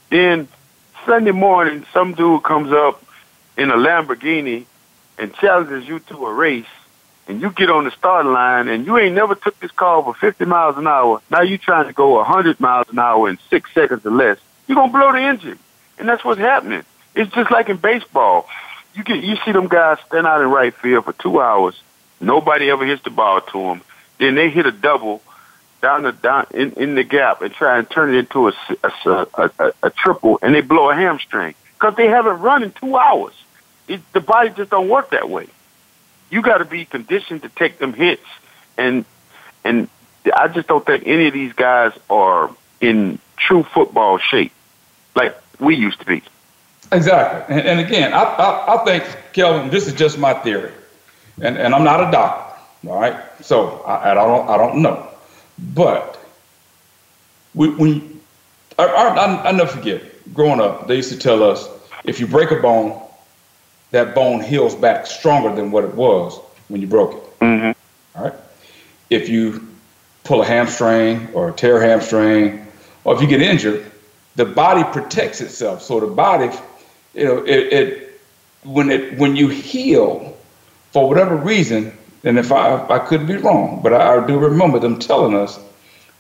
Then 0.10 0.48
Sunday 1.06 1.32
morning, 1.32 1.86
some 1.94 2.14
dude 2.14 2.44
comes 2.44 2.72
up 2.72 3.04
in 3.58 3.70
a 3.70 3.76
Lamborghini 3.76 4.66
and 5.18 5.34
challenges 5.36 5.88
you 5.88 6.00
to 6.00 6.26
a 6.26 6.34
race, 6.34 6.66
and 7.28 7.40
you 7.40 7.52
get 7.52 7.70
on 7.70 7.86
the 7.86 7.92
starting 7.92 8.34
line, 8.34 8.68
and 8.68 8.86
you 8.86 8.98
ain't 8.98 9.16
never 9.16 9.36
took 9.36 9.58
this 9.60 9.72
car 9.72 9.98
over 9.98 10.14
50 10.14 10.46
miles 10.46 10.78
an 10.78 10.88
hour. 10.88 11.22
Now 11.30 11.42
you 11.42 11.58
trying 11.58 11.88
to 11.88 11.94
go 11.94 12.16
100 12.16 12.60
miles 12.60 12.90
an 12.90 13.00
hour 13.00 13.30
in 13.30 13.38
six 13.50 13.72
seconds 13.74 14.06
or 14.06 14.12
less. 14.12 14.40
You're 14.68 14.76
going 14.76 14.92
to 14.92 14.98
blow 14.98 15.12
the 15.12 15.20
engine. 15.20 15.60
And 16.00 16.10
that's 16.10 16.26
what's 16.26 16.40
happening. 16.40 16.84
It's 17.16 17.32
just 17.34 17.52
like 17.52 17.70
in 17.70 17.78
baseball. 17.78 18.48
You 18.96 19.04
get 19.04 19.24
you 19.24 19.38
see 19.46 19.52
them 19.52 19.68
guys 19.68 19.98
stand 20.08 20.28
out 20.28 20.42
in 20.42 20.50
right 20.50 20.74
field 20.74 21.06
for 21.06 21.14
two 21.14 21.42
hours. 21.42 21.80
Nobody 22.20 22.70
ever 22.70 22.86
hits 22.86 23.04
the 23.04 23.10
ball 23.10 23.42
to 23.42 23.60
them. 23.60 23.82
Then 24.20 24.36
they 24.36 24.50
hit 24.50 24.66
a 24.66 24.72
double 24.72 25.22
down 25.84 26.04
the 26.04 26.14
down 26.14 26.48
in, 26.52 26.72
in 26.74 26.96
the 26.96 27.04
gap 27.04 27.42
and 27.42 27.54
try 27.54 27.78
and 27.78 27.90
turn 27.90 28.16
it 28.16 28.18
into 28.18 28.48
a, 28.48 28.54
a, 28.84 29.28
a, 29.60 29.74
a 29.84 29.90
triple, 29.90 30.40
and 30.42 30.56
they 30.56 30.62
blow 30.62 30.90
a 30.90 30.96
hamstring 30.96 31.54
because 31.74 31.96
they 31.96 32.08
haven't 32.08 32.40
run 32.40 32.64
in 32.64 32.72
two 32.72 32.96
hours. 32.96 33.34
It, 33.88 34.00
the 34.14 34.22
body 34.22 34.50
just 34.50 34.72
don't 34.72 34.88
work 34.88 35.10
that 35.10 35.30
way. 35.30 35.48
You 36.30 36.42
got 36.42 36.60
to 36.60 36.66
be 36.66 36.86
conditioned 36.86 37.42
to 37.44 37.50
take 37.50 37.78
them 37.80 37.94
hits, 37.94 38.26
and 38.78 39.04
and 39.66 39.90
I 40.34 40.48
just 40.48 40.70
don't 40.70 40.86
think 40.86 41.04
any 41.06 41.28
of 41.28 41.34
these 41.34 41.54
guys 41.54 41.92
are 42.10 42.50
in 42.80 43.20
true 43.36 43.64
football 43.64 44.18
shape 44.18 44.54
like 45.16 45.36
we 45.60 45.76
used 45.76 46.00
to 46.00 46.06
be. 46.06 46.24
Exactly, 46.94 47.56
and, 47.56 47.68
and 47.68 47.80
again, 47.82 48.14
I, 48.14 48.24
I 48.24 48.76
I 48.76 48.86
think 48.86 49.04
Kelvin, 49.34 49.70
this 49.70 49.88
is 49.88 49.94
just 49.94 50.18
my 50.18 50.34
theory, 50.34 50.72
and 51.42 51.58
and 51.58 51.74
I'm 51.74 51.84
not 51.84 52.08
a 52.08 52.12
doctor, 52.12 52.60
all 52.88 53.00
right. 53.00 53.16
So 53.42 53.82
I, 53.82 54.12
I 54.12 54.14
don't 54.14 54.50
I 54.50 54.58
don't 54.58 54.82
know. 54.82 55.08
But 55.74 56.20
when 57.54 58.22
I, 58.80 58.86
I, 58.86 59.50
I 59.50 59.52
never 59.52 59.70
forget 59.70 60.02
growing 60.34 60.60
up, 60.60 60.88
they 60.88 60.96
used 60.96 61.12
to 61.12 61.18
tell 61.18 61.44
us 61.44 61.68
if 62.04 62.20
you 62.20 62.28
break 62.28 62.52
a 62.52 62.56
bone, 62.56 63.00
that 63.92 64.16
bone 64.16 64.42
heals 64.42 64.76
back 64.76 65.06
stronger 65.06 65.56
than 65.56 65.72
what 65.72 65.84
it 65.84 65.94
was 65.94 66.40
when 66.68 66.82
you 66.82 66.88
broke 66.88 67.14
it. 67.14 67.40
Mm-hmm. 67.40 68.18
All 68.18 68.26
right. 68.26 68.34
If 69.10 69.30
you 69.30 69.68
pull 70.24 70.42
a 70.42 70.46
hamstring 70.46 71.30
or 71.34 71.52
tear 71.52 71.78
a 71.78 71.88
hamstring, 71.88 72.66
or 73.04 73.16
if 73.16 73.22
you 73.22 73.28
get 73.28 73.42
injured, 73.42 73.92
the 74.36 74.46
body 74.46 74.84
protects 74.84 75.42
itself. 75.42 75.82
So 75.82 76.00
the 76.00 76.08
body, 76.08 76.56
you 77.14 77.26
know, 77.26 77.44
it, 77.44 77.74
it 77.74 78.22
when 78.64 78.90
it 78.90 79.18
when 79.18 79.36
you 79.36 79.50
heal 79.50 80.33
for 80.94 81.10
whatever 81.10 81.36
reason, 81.36 81.92
and 82.24 82.38
if 82.38 82.52
I, 82.52 82.86
I 82.88 83.00
could 83.00 83.28
be 83.28 83.36
wrong, 83.36 83.82
but 83.84 83.94
I, 83.94 84.18
I 84.24 84.28
do 84.28 84.38
remember 84.38 84.80
them 84.80 85.00
telling 85.00 85.36
us 85.36 85.60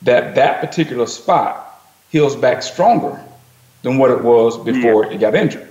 that 0.01 0.35
that 0.35 0.59
particular 0.59 1.05
spot 1.05 1.81
heals 2.09 2.35
back 2.35 2.61
stronger 2.63 3.23
than 3.83 3.97
what 3.97 4.11
it 4.11 4.21
was 4.21 4.57
hmm. 4.57 4.65
before 4.65 5.05
yeah. 5.05 5.11
it 5.11 5.19
got 5.19 5.35
injured. 5.35 5.69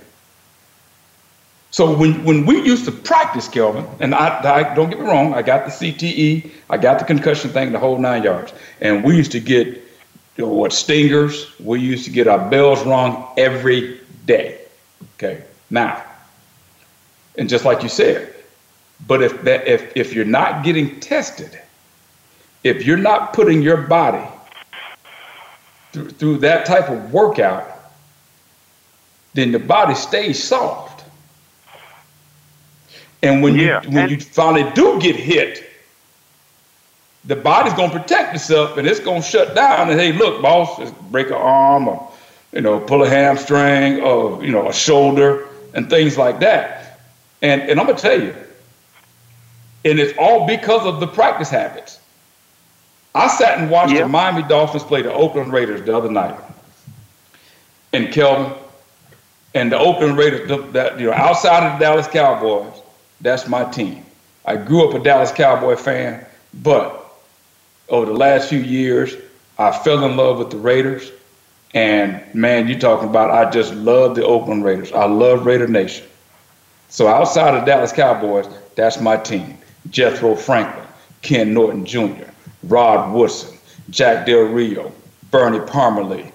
So 1.71 1.95
when, 1.95 2.23
when 2.23 2.45
we 2.45 2.61
used 2.61 2.85
to 2.85 2.91
practice, 2.91 3.47
Kelvin, 3.47 3.85
and 3.99 4.13
I, 4.13 4.39
I, 4.43 4.75
don't 4.75 4.89
get 4.89 4.99
me 4.99 5.05
wrong, 5.07 5.33
I 5.33 5.41
got 5.41 5.65
the 5.65 5.71
CTE, 5.71 6.51
I 6.69 6.77
got 6.77 6.99
the 6.99 7.05
concussion 7.05 7.49
thing, 7.49 7.71
the 7.71 7.79
whole 7.79 7.97
nine 7.97 8.21
yards, 8.21 8.53
and 8.79 9.03
we 9.03 9.17
used 9.17 9.31
to 9.31 9.39
get 9.39 9.67
you 10.37 10.45
know, 10.45 10.49
what 10.49 10.71
stingers. 10.71 11.47
We 11.59 11.79
used 11.79 12.05
to 12.05 12.11
get 12.11 12.27
our 12.27 12.49
bells 12.49 12.85
rung 12.85 13.27
every 13.37 13.99
day. 14.25 14.61
Okay, 15.15 15.43
now, 15.69 16.03
and 17.37 17.49
just 17.49 17.65
like 17.65 17.81
you 17.81 17.89
said, 17.89 18.32
but 19.07 19.21
if 19.21 19.41
that 19.43 19.67
if 19.67 19.95
if 19.95 20.13
you're 20.13 20.25
not 20.25 20.63
getting 20.63 20.99
tested, 20.99 21.59
if 22.63 22.85
you're 22.85 22.97
not 22.97 23.33
putting 23.33 23.61
your 23.61 23.77
body 23.77 24.25
through, 25.91 26.09
through 26.11 26.37
that 26.39 26.65
type 26.65 26.89
of 26.89 27.11
workout, 27.11 27.69
then 29.33 29.51
the 29.51 29.59
body 29.59 29.95
stays 29.95 30.41
soft. 30.41 31.03
And 33.21 33.41
when 33.41 33.55
yeah, 33.55 33.81
you 33.83 33.89
when 33.89 34.09
you 34.09 34.19
finally 34.19 34.69
do 34.71 34.99
get 34.99 35.15
hit, 35.15 35.63
the 37.25 37.35
body's 37.35 37.73
gonna 37.73 37.97
protect 37.97 38.35
itself 38.35 38.77
and 38.77 38.87
it's 38.87 38.99
gonna 38.99 39.21
shut 39.21 39.55
down. 39.55 39.89
And 39.89 39.99
hey, 39.99 40.11
look, 40.11 40.41
boss, 40.41 40.77
just 40.77 40.99
break 41.11 41.27
an 41.27 41.33
arm 41.33 41.87
or 41.87 42.11
you 42.51 42.61
know 42.61 42.79
pull 42.79 43.03
a 43.03 43.09
hamstring 43.09 44.01
or 44.01 44.43
you 44.43 44.51
know 44.51 44.69
a 44.69 44.73
shoulder 44.73 45.47
and 45.73 45.89
things 45.89 46.17
like 46.17 46.39
that. 46.41 46.99
And 47.41 47.61
and 47.63 47.79
I'm 47.79 47.87
gonna 47.87 47.97
tell 47.97 48.21
you, 48.21 48.35
and 49.85 49.99
it's 49.99 50.17
all 50.17 50.47
because 50.47 50.85
of 50.85 50.99
the 50.99 51.07
practice 51.07 51.49
habits. 51.49 51.99
I 53.15 53.27
sat 53.27 53.59
and 53.59 53.69
watched 53.69 53.93
the 53.93 54.07
Miami 54.07 54.43
Dolphins 54.43 54.83
play 54.83 55.01
the 55.01 55.13
Oakland 55.13 55.53
Raiders 55.53 55.81
the 55.85 55.95
other 55.95 56.09
night. 56.09 56.39
And 57.91 58.11
Kelvin, 58.11 58.57
and 59.53 59.71
the 59.71 59.77
Oakland 59.77 60.17
Raiders, 60.17 60.49
that 60.73 60.99
you 60.99 61.07
know, 61.07 61.13
outside 61.13 61.63
of 61.63 61.77
the 61.77 61.85
Dallas 61.85 62.07
Cowboys, 62.07 62.81
that's 63.21 63.47
my 63.47 63.63
team. 63.65 64.03
I 64.45 64.57
grew 64.57 64.87
up 64.87 64.95
a 64.95 65.03
Dallas 65.03 65.31
Cowboy 65.31 65.75
fan, 65.75 66.25
but 66.55 66.99
over 67.89 68.07
the 68.07 68.13
last 68.13 68.49
few 68.49 68.59
years, 68.59 69.15
I 69.59 69.71
fell 69.71 70.03
in 70.05 70.17
love 70.17 70.39
with 70.39 70.49
the 70.49 70.57
Raiders. 70.57 71.11
And 71.75 72.21
man, 72.33 72.67
you're 72.67 72.79
talking 72.79 73.09
about 73.09 73.29
I 73.29 73.49
just 73.51 73.73
love 73.75 74.15
the 74.15 74.25
Oakland 74.25 74.63
Raiders. 74.63 74.91
I 74.91 75.05
love 75.05 75.45
Raider 75.45 75.67
Nation. 75.67 76.05
So 76.89 77.07
outside 77.07 77.55
of 77.55 77.65
Dallas 77.65 77.91
Cowboys, 77.91 78.47
that's 78.75 78.99
my 78.99 79.17
team. 79.17 79.57
Jethro 79.89 80.35
Franklin, 80.35 80.87
Ken 81.21 81.53
Norton 81.53 81.85
Jr., 81.85 82.25
Rod 82.63 83.13
Woodson, 83.13 83.57
Jack 83.89 84.25
Del 84.25 84.43
Rio, 84.43 84.91
Bernie 85.31 85.59
Parmalee. 85.59 86.31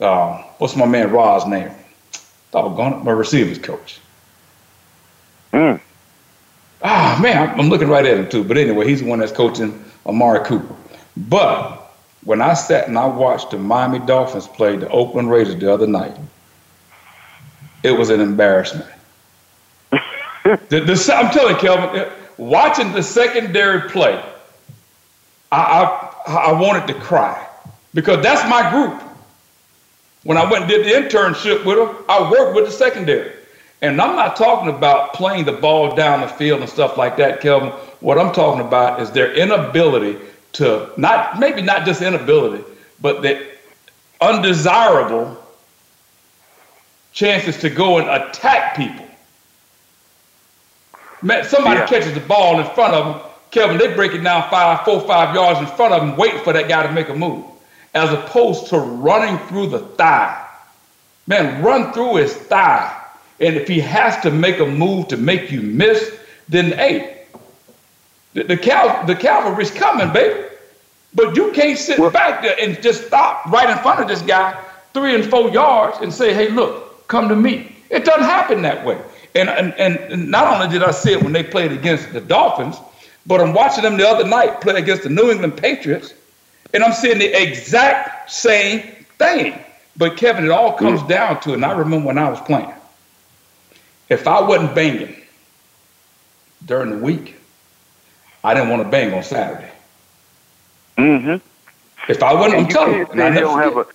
Uh, 0.00 0.42
what's 0.58 0.76
my 0.76 0.86
man 0.86 1.10
Rod's 1.10 1.46
name? 1.46 1.70
Doggone 2.52 2.94
it, 2.94 3.04
my 3.04 3.10
receivers 3.10 3.58
coach. 3.58 3.98
Mm. 5.52 5.80
Ah, 6.82 7.18
man, 7.20 7.58
I'm 7.58 7.68
looking 7.68 7.88
right 7.88 8.04
at 8.06 8.18
him 8.18 8.28
too. 8.28 8.44
But 8.44 8.56
anyway, 8.56 8.86
he's 8.86 9.00
the 9.00 9.08
one 9.08 9.18
that's 9.18 9.32
coaching 9.32 9.84
Amari 10.06 10.44
Cooper. 10.44 10.74
But 11.16 11.92
when 12.24 12.40
I 12.40 12.54
sat 12.54 12.88
and 12.88 12.98
I 12.98 13.06
watched 13.06 13.50
the 13.50 13.58
Miami 13.58 13.98
Dolphins 13.98 14.46
play 14.46 14.76
the 14.76 14.88
Oakland 14.90 15.30
Raiders 15.30 15.56
the 15.56 15.72
other 15.72 15.86
night, 15.86 16.16
it 17.82 17.92
was 17.92 18.10
an 18.10 18.20
embarrassment. 18.20 18.88
the, 19.90 20.58
the, 20.68 21.12
I'm 21.14 21.32
telling 21.32 21.54
you, 21.54 21.60
Kelvin, 21.60 22.10
watching 22.38 22.92
the 22.92 23.02
secondary 23.02 23.88
play, 23.90 24.22
I, 25.52 26.12
I, 26.26 26.32
I 26.32 26.60
wanted 26.60 26.86
to 26.88 26.94
cry 26.94 27.46
because 27.94 28.22
that's 28.22 28.48
my 28.48 28.70
group. 28.70 29.02
When 30.24 30.36
I 30.36 30.50
went 30.50 30.64
and 30.64 30.70
did 30.70 30.86
the 30.86 30.90
internship 30.90 31.64
with 31.64 31.76
them, 31.76 32.04
I 32.08 32.30
worked 32.30 32.54
with 32.54 32.66
the 32.66 32.72
secondary. 32.72 33.32
And 33.80 34.00
I'm 34.00 34.16
not 34.16 34.36
talking 34.36 34.68
about 34.74 35.14
playing 35.14 35.44
the 35.44 35.52
ball 35.52 35.94
down 35.94 36.20
the 36.20 36.28
field 36.28 36.60
and 36.60 36.68
stuff 36.68 36.96
like 36.96 37.16
that, 37.18 37.40
Kelvin. 37.40 37.70
What 38.00 38.18
I'm 38.18 38.32
talking 38.32 38.66
about 38.66 39.00
is 39.00 39.10
their 39.10 39.32
inability 39.32 40.18
to 40.54 40.90
not 40.96 41.38
maybe 41.38 41.62
not 41.62 41.86
just 41.86 42.02
inability, 42.02 42.64
but 43.00 43.22
the 43.22 43.46
undesirable 44.20 45.36
chances 47.12 47.56
to 47.58 47.70
go 47.70 47.98
and 47.98 48.08
attack 48.08 48.76
people. 48.76 49.07
Man, 51.22 51.44
somebody 51.44 51.80
yeah. 51.80 51.86
catches 51.86 52.14
the 52.14 52.20
ball 52.20 52.60
in 52.60 52.66
front 52.74 52.94
of 52.94 53.14
them, 53.14 53.30
Kevin, 53.50 53.78
they 53.78 53.94
break 53.94 54.12
it 54.12 54.18
down 54.18 54.48
five, 54.50 54.84
four, 54.84 55.00
five 55.00 55.34
yards 55.34 55.58
in 55.60 55.66
front 55.76 55.94
of 55.94 56.00
them, 56.00 56.16
waiting 56.16 56.40
for 56.40 56.52
that 56.52 56.68
guy 56.68 56.86
to 56.86 56.92
make 56.92 57.08
a 57.08 57.14
move, 57.14 57.44
as 57.94 58.12
opposed 58.12 58.68
to 58.68 58.78
running 58.78 59.38
through 59.48 59.68
the 59.68 59.78
thigh. 59.78 60.46
Man, 61.26 61.62
run 61.62 61.92
through 61.92 62.16
his 62.16 62.34
thigh. 62.34 62.94
And 63.40 63.56
if 63.56 63.68
he 63.68 63.80
has 63.80 64.20
to 64.22 64.30
make 64.30 64.58
a 64.58 64.66
move 64.66 65.08
to 65.08 65.16
make 65.16 65.50
you 65.50 65.62
miss, 65.62 66.18
then 66.48 66.72
hey, 66.72 67.24
the, 68.34 68.44
the, 68.44 68.56
cal- 68.56 69.06
the 69.06 69.14
cavalry's 69.14 69.70
coming, 69.70 70.12
baby. 70.12 70.46
But 71.14 71.36
you 71.36 71.52
can't 71.52 71.78
sit 71.78 71.98
well, 71.98 72.10
back 72.10 72.42
there 72.42 72.56
and 72.60 72.80
just 72.82 73.06
stop 73.06 73.46
right 73.46 73.70
in 73.70 73.78
front 73.78 74.00
of 74.00 74.08
this 74.08 74.22
guy 74.22 74.62
three 74.92 75.14
and 75.14 75.24
four 75.24 75.48
yards 75.50 75.98
and 75.98 76.12
say, 76.12 76.34
hey, 76.34 76.48
look, 76.48 77.06
come 77.08 77.28
to 77.28 77.36
me. 77.36 77.76
It 77.90 78.04
doesn't 78.04 78.24
happen 78.24 78.62
that 78.62 78.84
way. 78.84 79.00
And, 79.34 79.48
and, 79.48 79.74
and 79.74 80.30
not 80.30 80.52
only 80.52 80.68
did 80.72 80.82
I 80.82 80.90
see 80.90 81.12
it 81.12 81.22
when 81.22 81.32
they 81.32 81.42
played 81.42 81.72
against 81.72 82.12
the 82.12 82.20
Dolphins, 82.20 82.76
but 83.26 83.40
I'm 83.40 83.52
watching 83.52 83.84
them 83.84 83.96
the 83.96 84.08
other 84.08 84.26
night 84.26 84.60
play 84.60 84.78
against 84.80 85.02
the 85.02 85.10
New 85.10 85.30
England 85.30 85.56
Patriots, 85.56 86.14
and 86.72 86.82
I'm 86.82 86.92
seeing 86.92 87.18
the 87.18 87.40
exact 87.40 88.30
same 88.30 88.80
thing. 89.18 89.58
But 89.96 90.16
Kevin, 90.16 90.44
it 90.44 90.50
all 90.50 90.72
comes 90.72 91.00
mm. 91.02 91.08
down 91.08 91.40
to 91.40 91.50
it. 91.50 91.54
And 91.54 91.64
I 91.64 91.72
remember 91.72 92.06
when 92.06 92.18
I 92.18 92.30
was 92.30 92.40
playing. 92.40 92.72
If 94.08 94.26
I 94.26 94.40
wasn't 94.40 94.74
banging 94.74 95.16
during 96.64 96.90
the 96.90 96.98
week, 96.98 97.36
I 98.42 98.54
didn't 98.54 98.70
want 98.70 98.82
to 98.82 98.88
bang 98.88 99.12
on 99.12 99.22
Saturday. 99.22 99.70
Mm-hmm. 100.96 102.10
If 102.10 102.22
I 102.22 102.32
wasn't, 102.32 102.62
I'm 102.62 102.68
telling 102.68 102.98
you, 102.98 103.06
they 103.06 103.40
don't 103.40 103.58
have 103.58 103.76
a 103.76 103.86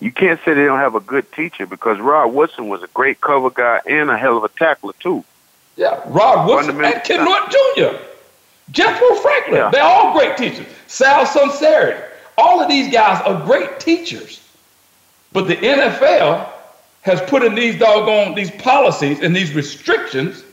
you 0.00 0.12
can't 0.12 0.40
say 0.44 0.54
they 0.54 0.64
don't 0.64 0.78
have 0.78 0.94
a 0.94 1.00
good 1.00 1.30
teacher 1.32 1.66
because 1.66 1.98
Rod 1.98 2.34
Woodson 2.34 2.68
was 2.68 2.82
a 2.82 2.88
great 2.88 3.20
cover 3.20 3.50
guy 3.50 3.80
and 3.86 4.10
a 4.10 4.18
hell 4.18 4.36
of 4.36 4.44
a 4.44 4.48
tackler 4.48 4.92
too. 5.00 5.24
Yeah, 5.76 6.00
Rod 6.06 6.46
Woodson 6.48 6.82
and 6.84 7.02
Ken 7.04 7.24
Norton 7.24 7.50
Jr., 7.76 7.96
Jethro 8.70 9.14
Franklin. 9.16 9.56
Yeah. 9.56 9.70
They're 9.70 9.82
all 9.82 10.12
great 10.12 10.36
teachers. 10.36 10.66
Sal 10.86 11.26
Sunseri. 11.26 12.02
All 12.38 12.60
of 12.60 12.68
these 12.68 12.92
guys 12.92 13.22
are 13.22 13.44
great 13.44 13.80
teachers. 13.80 14.40
But 15.32 15.48
the 15.48 15.56
NFL 15.56 16.48
has 17.02 17.20
put 17.22 17.42
in 17.42 17.54
these 17.54 17.78
doggone 17.78 18.34
these 18.34 18.50
policies 18.50 19.20
and 19.20 19.34
these 19.34 19.54
restrictions, 19.54 20.44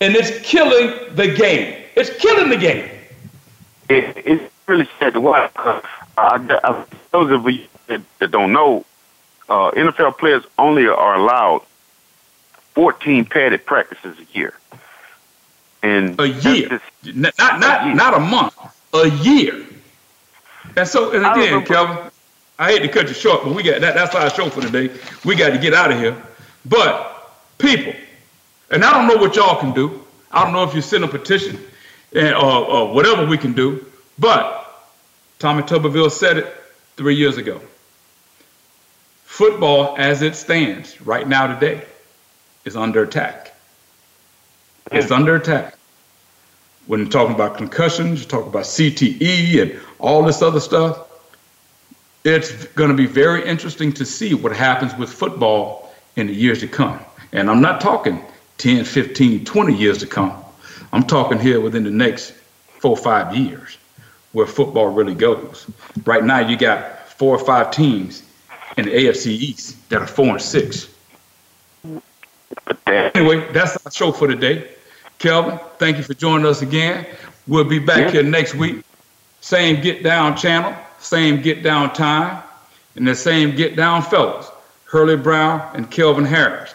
and 0.00 0.14
it's 0.14 0.46
killing 0.46 1.14
the 1.14 1.28
game. 1.28 1.82
It's 1.94 2.10
killing 2.18 2.50
the 2.50 2.56
game. 2.56 2.90
It, 3.88 4.16
it's 4.16 4.52
really 4.66 4.88
sad 4.98 5.14
to 5.14 5.20
watch. 5.20 5.52
Uh, 5.56 6.84
those 7.12 7.30
of 7.30 7.50
you 7.50 7.66
that, 7.86 8.02
that 8.18 8.30
don't 8.30 8.52
know, 8.52 8.84
uh, 9.48 9.70
NFL 9.72 10.18
players 10.18 10.44
only 10.58 10.86
are 10.86 11.14
allowed 11.14 11.62
14 12.74 13.24
padded 13.24 13.64
practices 13.64 14.16
a 14.18 14.38
year. 14.38 14.54
And 15.82 16.18
a 16.20 16.28
year, 16.28 16.80
just, 17.02 17.16
not 17.16 17.34
not 17.38 17.82
a 17.82 17.86
year. 17.86 17.94
not 17.94 18.14
a 18.14 18.20
month, 18.20 18.56
a 18.92 19.08
year. 19.08 19.66
And 20.76 20.88
so, 20.88 21.12
and 21.12 21.24
again, 21.24 21.64
Kelvin, 21.64 22.10
I 22.58 22.72
hate 22.72 22.80
to 22.80 22.88
cut 22.88 23.08
you 23.08 23.14
short, 23.14 23.44
but 23.44 23.54
we 23.54 23.62
got 23.62 23.80
that. 23.80 23.94
That's 23.94 24.14
our 24.14 24.30
show 24.30 24.50
for 24.50 24.62
today. 24.62 24.94
We 25.24 25.36
got 25.36 25.50
to 25.50 25.58
get 25.58 25.74
out 25.74 25.92
of 25.92 25.98
here. 25.98 26.20
But 26.64 27.30
people, 27.58 27.94
and 28.70 28.84
I 28.84 28.92
don't 28.92 29.06
know 29.06 29.20
what 29.20 29.36
y'all 29.36 29.60
can 29.60 29.72
do. 29.72 30.02
I 30.32 30.44
don't 30.44 30.52
know 30.52 30.64
if 30.64 30.74
you 30.74 30.80
send 30.80 31.04
a 31.04 31.08
petition 31.08 31.58
and 32.14 32.34
or, 32.34 32.66
or 32.66 32.94
whatever 32.94 33.24
we 33.26 33.38
can 33.38 33.52
do. 33.52 33.86
But 34.18 34.66
Tommy 35.38 35.62
Tuberville 35.62 36.10
said 36.10 36.38
it 36.38 36.56
three 36.96 37.14
years 37.14 37.36
ago. 37.36 37.60
Football, 39.36 39.96
as 39.98 40.22
it 40.22 40.34
stands 40.34 40.98
right 41.02 41.28
now 41.28 41.46
today, 41.46 41.84
is 42.64 42.74
under 42.74 43.02
attack. 43.02 43.54
Hmm. 44.90 44.96
It's 44.96 45.10
under 45.10 45.36
attack. 45.36 45.76
When 46.86 47.00
you're 47.00 47.10
talking 47.10 47.34
about 47.34 47.58
concussions, 47.58 48.20
you 48.20 48.26
talk 48.26 48.46
about 48.46 48.62
CTE 48.62 49.60
and 49.60 49.80
all 49.98 50.22
this 50.22 50.40
other 50.40 50.58
stuff. 50.58 51.06
It's 52.24 52.64
going 52.68 52.88
to 52.88 52.96
be 52.96 53.04
very 53.04 53.46
interesting 53.46 53.92
to 53.92 54.06
see 54.06 54.32
what 54.32 54.56
happens 54.56 54.96
with 54.96 55.12
football 55.12 55.92
in 56.16 56.28
the 56.28 56.34
years 56.34 56.60
to 56.60 56.66
come. 56.66 56.98
And 57.32 57.50
I'm 57.50 57.60
not 57.60 57.82
talking 57.82 58.24
10, 58.56 58.86
15, 58.86 59.44
20 59.44 59.76
years 59.76 59.98
to 59.98 60.06
come. 60.06 60.32
I'm 60.94 61.02
talking 61.02 61.38
here 61.38 61.60
within 61.60 61.84
the 61.84 61.90
next 61.90 62.32
four 62.78 62.92
or 62.92 62.96
five 62.96 63.36
years 63.36 63.76
where 64.32 64.46
football 64.46 64.88
really 64.88 65.14
goes. 65.14 65.70
Right 66.06 66.24
now, 66.24 66.38
you 66.38 66.56
got 66.56 67.10
four 67.10 67.36
or 67.36 67.44
five 67.44 67.70
teams 67.70 68.22
in 68.76 68.84
the 68.86 68.90
AFC 68.90 69.26
East 69.28 69.88
that 69.88 70.02
are 70.02 70.06
four 70.06 70.28
and 70.28 70.42
six. 70.42 70.88
Anyway, 72.86 73.50
that's 73.52 73.76
our 73.84 73.92
show 73.92 74.12
for 74.12 74.28
today. 74.28 74.68
Kelvin, 75.18 75.58
thank 75.78 75.96
you 75.96 76.02
for 76.02 76.14
joining 76.14 76.46
us 76.46 76.62
again. 76.62 77.06
We'll 77.46 77.64
be 77.64 77.78
back 77.78 77.98
yeah. 77.98 78.10
here 78.10 78.22
next 78.22 78.54
week. 78.54 78.84
Same 79.40 79.80
Get 79.80 80.02
Down 80.02 80.36
channel, 80.36 80.74
same 80.98 81.40
Get 81.40 81.62
Down 81.62 81.92
time, 81.92 82.42
and 82.96 83.06
the 83.06 83.14
same 83.14 83.54
Get 83.56 83.76
Down 83.76 84.02
fellas, 84.02 84.50
Hurlie 84.84 85.16
Brown 85.16 85.70
and 85.74 85.90
Kelvin 85.90 86.24
Harris. 86.24 86.74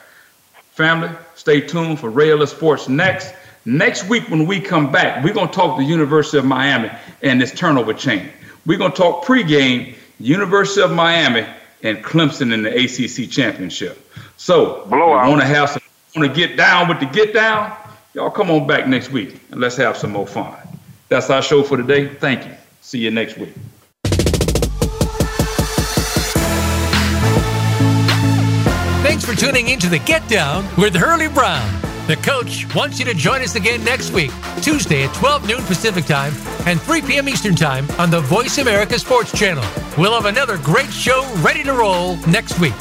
Family, 0.71 1.09
stay 1.35 1.61
tuned 1.61 1.99
for 1.99 2.09
Rail 2.09 2.45
Sports 2.47 2.87
next. 2.87 3.33
Next 3.65 4.07
week, 4.09 4.27
when 4.29 4.47
we 4.47 4.59
come 4.59 4.91
back, 4.91 5.23
we're 5.23 5.33
going 5.33 5.49
to 5.49 5.53
talk 5.53 5.77
the 5.77 5.83
University 5.83 6.37
of 6.37 6.45
Miami 6.45 6.89
and 7.21 7.39
this 7.39 7.53
turnover 7.53 7.93
chain. 7.93 8.29
We're 8.65 8.79
going 8.79 8.91
to 8.91 8.97
talk 8.97 9.23
pregame 9.23 9.95
University 10.19 10.81
of 10.81 10.91
Miami 10.91 11.45
and 11.83 12.03
Clemson 12.03 12.53
in 12.53 12.63
the 12.63 12.69
ACC 12.69 13.29
championship. 13.29 14.07
So, 14.37 14.85
Blowout. 14.85 15.29
want 15.29 15.41
to 15.41 15.47
have 15.47 15.69
some, 15.69 15.81
want 16.15 16.33
to 16.33 16.35
get 16.35 16.57
down 16.57 16.87
with 16.87 16.99
the 16.99 17.05
get 17.05 17.33
down? 17.33 17.75
Y'all 18.13 18.29
come 18.29 18.51
on 18.51 18.67
back 18.67 18.87
next 18.87 19.11
week 19.11 19.39
and 19.51 19.61
let's 19.61 19.77
have 19.77 19.95
some 19.97 20.11
more 20.11 20.27
fun. 20.27 20.55
That's 21.09 21.29
our 21.29 21.41
show 21.41 21.63
for 21.63 21.77
today. 21.77 22.07
Thank 22.07 22.45
you. 22.45 22.53
See 22.81 22.99
you 22.99 23.11
next 23.11 23.37
week. 23.37 23.53
Thanks 29.03 29.25
for 29.25 29.35
tuning 29.35 29.69
in 29.69 29.79
to 29.79 29.89
the 29.89 29.99
Get 29.99 30.27
Down 30.27 30.65
with 30.77 30.95
Hurlie 30.95 31.27
Brown. 31.27 31.80
The 32.11 32.17
coach 32.17 32.67
wants 32.75 32.99
you 32.99 33.05
to 33.05 33.13
join 33.13 33.41
us 33.41 33.55
again 33.55 33.85
next 33.85 34.11
week, 34.11 34.31
Tuesday 34.61 35.05
at 35.05 35.15
12 35.15 35.47
noon 35.47 35.63
Pacific 35.63 36.03
Time 36.03 36.33
and 36.67 36.81
3 36.81 37.03
p.m. 37.03 37.29
Eastern 37.29 37.55
Time 37.55 37.89
on 37.91 38.09
the 38.09 38.19
Voice 38.19 38.57
America 38.57 38.99
Sports 38.99 39.31
Channel. 39.31 39.63
We'll 39.97 40.13
have 40.13 40.25
another 40.25 40.57
great 40.57 40.91
show 40.91 41.25
ready 41.37 41.63
to 41.63 41.71
roll 41.71 42.17
next 42.27 42.59
week. 42.59 42.73